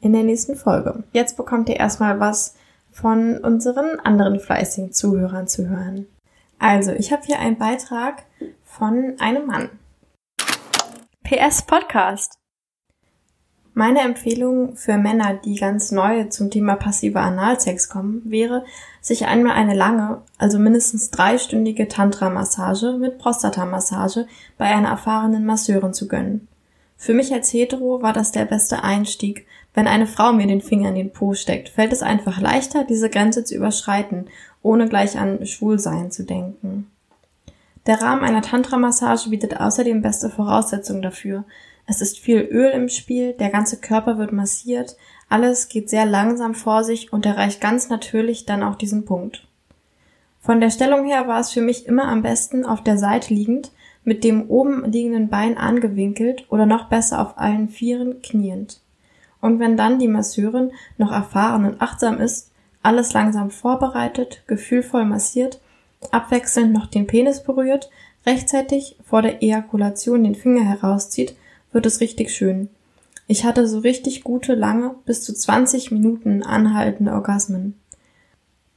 in 0.01 0.13
der 0.13 0.23
nächsten 0.23 0.57
Folge. 0.57 1.03
Jetzt 1.13 1.37
bekommt 1.37 1.69
ihr 1.69 1.77
erstmal 1.77 2.21
was 2.21 2.55
von 2.91 3.39
unseren 3.39 4.01
anderen 4.01 4.41
fleißigen 4.41 4.93
Zuhörern 4.93 5.49
zu 5.49 5.69
hören. 5.69 6.07
Also, 6.59 6.93
ich 6.93 7.13
habe 7.13 7.23
hier 7.25 7.39
einen 7.39 7.59
Beitrag 7.59 8.25
von 8.65 9.17
einem 9.21 9.47
Mann. 9.47 9.71
PS 11.23 11.63
Podcast. 11.63 12.39
Meine 13.75 14.01
Empfehlung 14.01 14.75
für 14.75 14.99
Männer, 14.99 15.35
die 15.35 15.55
ganz 15.55 15.93
neu 15.93 16.25
zum 16.25 16.51
Thema 16.51 16.75
passiver 16.75 17.21
Analsex 17.21 17.89
kommen, 17.89 18.23
wäre, 18.25 18.65
sich 19.09 19.27
einmal 19.27 19.55
eine 19.55 19.75
lange, 19.75 20.23
also 20.37 20.59
mindestens 20.59 21.11
dreistündige 21.11 21.89
Tantra-Massage 21.89 22.93
mit 22.93 23.19
Prostatamassage 23.19 24.27
bei 24.57 24.67
einer 24.67 24.91
erfahrenen 24.91 25.45
Masseurin 25.45 25.95
zu 25.95 26.07
gönnen. 26.07 26.47
Für 26.97 27.15
mich 27.15 27.33
als 27.33 27.53
Hetero 27.53 28.03
war 28.03 28.13
das 28.13 28.33
der 28.33 28.45
beste 28.45 28.85
Einstieg. 28.85 29.47
Wenn 29.73 29.87
eine 29.87 30.07
Frau 30.07 30.33
mir 30.33 30.47
den 30.47 30.61
Finger 30.61 30.91
in 30.91 30.95
den 30.95 31.13
Po 31.13 31.35
steckt, 31.35 31.69
fällt 31.69 31.93
es 31.93 32.03
einfach 32.03 32.41
leichter, 32.41 32.85
diese 32.85 33.09
Grenze 33.09 33.45
zu 33.45 33.55
überschreiten, 33.55 34.27
ohne 34.63 34.89
gleich 34.89 35.19
an 35.19 35.47
Schwulsein 35.47 36.11
zu 36.11 36.25
denken. 36.25 36.91
Der 37.87 38.03
Rahmen 38.03 38.25
einer 38.25 38.43
Tantra-Massage 38.43 39.31
bietet 39.31 39.59
außerdem 39.59 40.03
beste 40.03 40.29
Voraussetzungen 40.29 41.01
dafür. 41.01 41.45
Es 41.87 42.03
ist 42.03 42.19
viel 42.19 42.41
Öl 42.41 42.71
im 42.71 42.89
Spiel, 42.91 43.33
der 43.33 43.49
ganze 43.49 43.79
Körper 43.79 44.19
wird 44.19 44.33
massiert, 44.33 44.97
alles 45.29 45.69
geht 45.69 45.91
sehr 45.91 46.07
langsam 46.07 46.55
vor 46.55 46.85
sich 46.85 47.13
und 47.13 47.27
erreicht 47.27 47.61
ganz 47.61 47.89
natürlich 47.89 48.47
dann 48.47 48.63
auch 48.63 48.77
diesen 48.77 49.05
Punkt. 49.05 49.47
Von 50.41 50.61
der 50.61 50.71
Stellung 50.71 51.05
her 51.05 51.29
war 51.29 51.41
es 51.41 51.51
für 51.51 51.61
mich 51.61 51.87
immer 51.87 52.05
am 52.09 52.23
besten 52.23 52.65
auf 52.65 52.83
der 52.83 52.97
Seite 52.97 53.35
liegend, 53.35 53.71
mit 54.05 54.25
dem 54.25 54.49
oben 54.49 54.91
liegenden 54.91 55.29
Bein 55.29 55.59
angewinkelt 55.59 56.47
oder 56.49 56.65
noch 56.65 56.89
besser 56.89 57.21
auf 57.21 57.37
allen 57.37 57.69
Vieren 57.69 58.23
kniend. 58.23 58.81
Und 59.41 59.59
wenn 59.59 59.77
dann 59.77 59.99
die 59.99 60.09
Masseurin 60.09 60.73
noch 60.97 61.13
erfahren 61.13 61.67
und 61.67 61.83
achtsam 61.83 62.19
ist, 62.19 62.51
alles 62.83 63.13
langsam 63.13 63.51
vorbereitet, 63.51 64.43
gefühlvoll 64.47 65.05
massiert, 65.05 65.61
abwechselnd 66.11 66.73
noch 66.73 66.87
den 66.87 67.07
Penis 67.07 67.43
berührt, 67.43 67.91
rechtzeitig 68.25 68.97
vor 69.05 69.21
der 69.21 69.43
Ejakulation 69.43 70.25
den 70.25 70.35
Finger 70.35 70.65
herauszieht, 70.65 71.37
wird 71.73 71.87
es 71.87 72.01
richtig 72.01 72.31
schön. 72.31 72.71
Ich 73.31 73.45
hatte 73.45 73.69
so 73.69 73.81
richtig 73.81 74.25
gute, 74.25 74.55
lange, 74.55 74.95
bis 75.05 75.23
zu 75.23 75.35
20 75.35 75.91
Minuten 75.91 76.43
anhaltende 76.43 77.13
Orgasmen. 77.13 77.79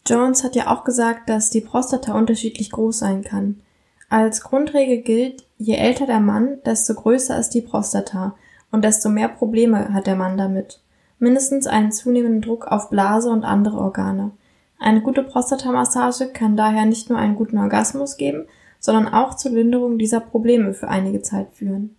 Jones 0.06 0.43
hat 0.43 0.58
ja 0.58 0.68
auch 0.68 0.84
gesagt, 0.84 1.30
dass 1.30 1.49
die 1.49 1.62
Prostata 1.62 2.14
unterschiedlich 2.14 2.70
groß 2.70 2.99
sein 2.99 3.24
kann. 3.24 3.62
Als 4.10 4.41
Grundregel 4.41 4.97
gilt, 4.97 5.45
je 5.58 5.76
älter 5.76 6.06
der 6.06 6.20
Mann, 6.20 6.58
desto 6.66 6.95
größer 6.95 7.39
ist 7.39 7.52
die 7.52 7.62
Prostata 7.62 8.36
und 8.72 8.84
desto 8.84 9.08
mehr 9.08 9.30
Probleme 9.30 9.93
hat 9.93 10.06
der 10.06 10.18
Mann 10.18 10.38
damit. 10.38 10.82
Mindestens 11.18 11.66
einen 11.66 11.93
zunehmenden 11.93 12.41
Druck 12.41 12.68
auf 12.68 12.89
Blase 12.89 13.30
und 13.30 13.45
andere 13.45 13.78
Organe. 13.78 14.32
Eine 14.80 14.99
gute 14.99 15.24
Prostatamassage 15.24 16.28
kann 16.34 16.58
daher 16.58 16.86
nicht 16.86 17.10
nur 17.10 17.18
einen 17.18 17.38
guten 17.38 17.58
Orgasmus 17.58 18.18
geben, 18.18 18.47
sondern 18.82 19.08
auch 19.08 19.36
zur 19.36 19.52
Linderung 19.52 19.97
dieser 19.97 20.20
Probleme 20.20 20.74
für 20.74 20.89
einige 20.89 21.22
Zeit 21.22 21.54
führen. 21.54 21.95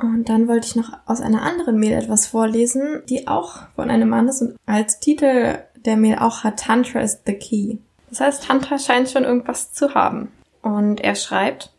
Und 0.00 0.28
dann 0.28 0.46
wollte 0.46 0.68
ich 0.68 0.76
noch 0.76 0.92
aus 1.06 1.20
einer 1.20 1.42
anderen 1.42 1.78
Mail 1.78 1.92
etwas 1.92 2.28
vorlesen, 2.28 3.02
die 3.08 3.26
auch 3.26 3.62
von 3.74 3.90
einem 3.90 4.08
Mann 4.08 4.28
ist 4.28 4.42
und 4.42 4.56
als 4.64 5.00
Titel 5.00 5.58
der 5.84 5.96
Mail 5.96 6.18
auch 6.18 6.44
hat 6.44 6.60
Tantra 6.60 7.00
is 7.00 7.20
the 7.26 7.34
key. 7.34 7.78
Das 8.10 8.20
heißt, 8.20 8.44
Tantra 8.44 8.78
scheint 8.78 9.10
schon 9.10 9.24
irgendwas 9.24 9.72
zu 9.72 9.94
haben. 9.94 10.30
Und 10.62 11.00
er 11.00 11.14
schreibt, 11.14 11.72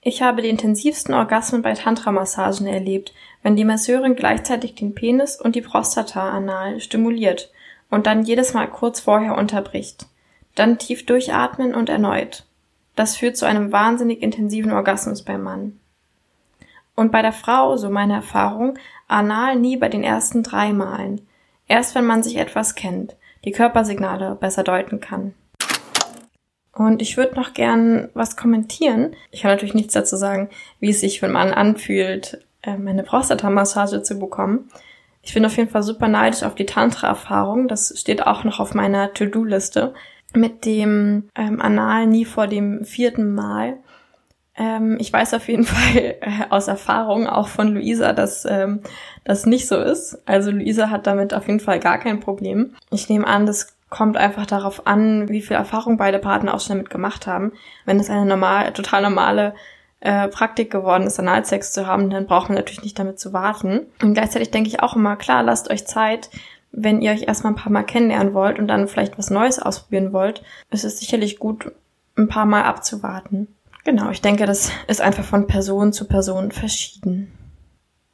ich 0.00 0.22
habe 0.22 0.42
die 0.42 0.48
intensivsten 0.48 1.14
Orgasmen 1.14 1.62
bei 1.62 1.72
Tantra-Massagen 1.72 2.66
erlebt, 2.66 3.12
wenn 3.42 3.56
die 3.56 3.64
Masseurin 3.64 4.16
gleichzeitig 4.16 4.74
den 4.74 4.94
Penis 4.94 5.40
und 5.40 5.56
die 5.56 5.62
Prostata 5.62 6.30
anal 6.30 6.80
stimuliert 6.80 7.50
und 7.90 8.06
dann 8.06 8.24
jedes 8.24 8.54
Mal 8.54 8.68
kurz 8.68 9.00
vorher 9.00 9.36
unterbricht. 9.36 10.06
Dann 10.54 10.78
tief 10.78 11.06
durchatmen 11.06 11.74
und 11.74 11.88
erneut. 11.88 12.44
Das 12.94 13.16
führt 13.16 13.36
zu 13.36 13.46
einem 13.46 13.72
wahnsinnig 13.72 14.22
intensiven 14.22 14.72
Orgasmus 14.72 15.22
beim 15.22 15.42
Mann. 15.42 15.80
Und 16.96 17.12
bei 17.12 17.22
der 17.22 17.32
Frau, 17.32 17.76
so 17.76 17.90
meine 17.90 18.14
Erfahrung, 18.14 18.78
anal 19.06 19.56
nie 19.56 19.76
bei 19.76 19.88
den 19.88 20.02
ersten 20.02 20.42
drei 20.42 20.72
Malen. 20.72 21.20
Erst 21.68 21.94
wenn 21.94 22.06
man 22.06 22.22
sich 22.22 22.36
etwas 22.36 22.74
kennt, 22.74 23.16
die 23.44 23.52
Körpersignale 23.52 24.34
besser 24.34 24.64
deuten 24.64 25.00
kann. 25.00 25.34
Und 26.72 27.00
ich 27.00 27.16
würde 27.16 27.36
noch 27.36 27.54
gern 27.54 28.08
was 28.14 28.36
kommentieren. 28.36 29.14
Ich 29.30 29.42
kann 29.42 29.50
natürlich 29.50 29.74
nichts 29.74 29.94
dazu 29.94 30.16
sagen, 30.16 30.50
wie 30.80 30.90
es 30.90 31.00
sich 31.00 31.20
für 31.20 31.26
einen 31.26 31.32
Mann 31.32 31.52
anfühlt, 31.52 32.44
ähm, 32.62 32.86
eine 32.86 33.02
Prostatamassage 33.02 34.02
zu 34.02 34.18
bekommen. 34.18 34.68
Ich 35.22 35.34
bin 35.34 35.44
auf 35.44 35.56
jeden 35.56 35.70
Fall 35.70 35.82
super 35.82 36.06
neidisch 36.06 36.42
auf 36.42 36.54
die 36.54 36.66
Tantra-Erfahrung. 36.66 37.66
Das 37.68 37.94
steht 37.98 38.26
auch 38.26 38.44
noch 38.44 38.60
auf 38.60 38.74
meiner 38.74 39.12
To-Do-Liste. 39.12 39.94
Mit 40.34 40.64
dem 40.66 41.30
ähm, 41.34 41.60
Anal 41.60 42.06
nie 42.06 42.24
vor 42.24 42.46
dem 42.46 42.84
vierten 42.84 43.34
Mal. 43.34 43.78
Ähm, 44.58 44.96
ich 44.98 45.12
weiß 45.12 45.34
auf 45.34 45.48
jeden 45.48 45.64
Fall 45.64 46.16
äh, 46.20 46.44
aus 46.50 46.68
Erfahrung 46.68 47.26
auch 47.26 47.48
von 47.48 47.74
Luisa, 47.74 48.12
dass 48.12 48.44
ähm, 48.44 48.80
das 49.24 49.46
nicht 49.46 49.68
so 49.68 49.76
ist. 49.76 50.22
Also 50.26 50.50
Luisa 50.50 50.90
hat 50.90 51.06
damit 51.06 51.34
auf 51.34 51.46
jeden 51.46 51.60
Fall 51.60 51.80
gar 51.80 51.98
kein 51.98 52.20
Problem. 52.20 52.74
Ich 52.90 53.08
nehme 53.08 53.26
an, 53.26 53.46
das 53.46 53.76
kommt 53.88 54.16
einfach 54.16 54.46
darauf 54.46 54.86
an, 54.86 55.28
wie 55.28 55.42
viel 55.42 55.56
Erfahrung 55.56 55.96
beide 55.96 56.18
Partner 56.18 56.54
auch 56.54 56.60
schon 56.60 56.76
damit 56.76 56.90
gemacht 56.90 57.26
haben. 57.26 57.52
Wenn 57.84 58.00
es 58.00 58.10
eine 58.10 58.26
normal, 58.26 58.72
total 58.72 59.02
normale 59.02 59.54
äh, 60.00 60.28
Praktik 60.28 60.70
geworden 60.70 61.06
ist, 61.06 61.18
Analsex 61.18 61.72
zu 61.72 61.86
haben, 61.86 62.10
dann 62.10 62.26
braucht 62.26 62.48
man 62.48 62.56
natürlich 62.56 62.82
nicht 62.82 62.98
damit 62.98 63.18
zu 63.18 63.32
warten. 63.32 63.86
Und 64.02 64.14
gleichzeitig 64.14 64.50
denke 64.50 64.68
ich 64.68 64.82
auch 64.82 64.96
immer, 64.96 65.16
klar, 65.16 65.42
lasst 65.42 65.70
euch 65.70 65.86
Zeit, 65.86 66.30
wenn 66.72 67.00
ihr 67.00 67.12
euch 67.12 67.22
erstmal 67.22 67.52
ein 67.52 67.56
paar 67.56 67.72
Mal 67.72 67.84
kennenlernen 67.84 68.34
wollt 68.34 68.58
und 68.58 68.68
dann 68.68 68.88
vielleicht 68.88 69.18
was 69.18 69.30
Neues 69.30 69.58
ausprobieren 69.58 70.12
wollt, 70.12 70.42
ist 70.70 70.84
es 70.84 70.98
sicherlich 70.98 71.38
gut, 71.38 71.72
ein 72.16 72.28
paar 72.28 72.46
Mal 72.46 72.64
abzuwarten. 72.64 73.55
Genau, 73.86 74.10
ich 74.10 74.20
denke, 74.20 74.46
das 74.46 74.72
ist 74.88 75.00
einfach 75.00 75.22
von 75.22 75.46
Person 75.46 75.92
zu 75.92 76.08
Person 76.08 76.50
verschieden. 76.50 77.30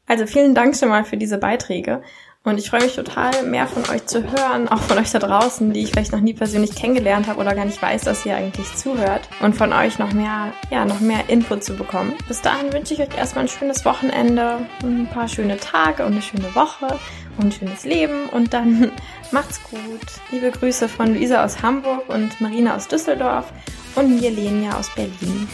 Also 0.07 0.27
vielen 0.27 0.55
Dank 0.55 0.77
schon 0.77 0.91
mal 0.91 1.03
für 1.03 1.17
diese 1.17 1.39
Beiträge. 1.39 2.03
Und 2.45 2.59
ich 2.59 2.69
freue 2.69 2.83
mich 2.83 2.95
total, 2.95 3.45
mehr 3.45 3.67
von 3.67 3.83
euch 3.89 4.05
zu 4.05 4.23
hören, 4.23 4.69
auch 4.69 4.81
von 4.81 4.99
euch 4.99 5.11
da 5.13 5.19
draußen, 5.19 5.73
die 5.73 5.85
ich 5.85 5.93
vielleicht 5.93 6.13
noch 6.13 6.21
nie 6.21 6.35
persönlich 6.35 6.75
kennengelernt 6.75 7.27
habe 7.27 7.41
oder 7.41 7.55
gar 7.55 7.65
nicht 7.65 7.81
weiß, 7.81 8.03
dass 8.03 8.27
ihr 8.27 8.37
eigentlich 8.37 8.75
zuhört. 8.75 9.23
Und 9.41 9.57
von 9.57 9.73
euch 9.73 9.99
noch 9.99 10.13
mehr, 10.13 10.53
ja, 10.71 10.85
noch 10.85 11.01
mehr 11.01 11.31
Input 11.31 11.65
zu 11.65 11.75
bekommen. 11.75 12.13
Bis 12.29 12.43
dahin 12.43 12.71
wünsche 12.75 12.93
ich 12.93 13.01
euch 13.01 13.17
erstmal 13.17 13.45
ein 13.45 13.49
schönes 13.49 13.87
Wochenende, 13.87 14.59
ein 14.83 15.07
paar 15.07 15.29
schöne 15.29 15.57
Tage 15.57 16.05
und 16.05 16.13
eine 16.13 16.23
schöne 16.23 16.55
Woche 16.55 16.99
und 17.39 17.47
ein 17.47 17.53
schönes 17.53 17.85
Leben. 17.85 18.29
Und 18.31 18.53
dann 18.53 18.93
macht's 19.31 19.59
gut. 19.71 19.81
Liebe 20.33 20.51
Grüße 20.51 20.87
von 20.87 21.15
Luisa 21.15 21.43
aus 21.43 21.63
Hamburg 21.63 22.11
und 22.11 22.43
Marina 22.43 22.77
aus 22.77 22.89
Düsseldorf 22.89 23.51
und 23.95 24.21
mir 24.21 24.31
Lenia 24.31 24.79
aus 24.79 24.91
Berlin. 24.95 25.49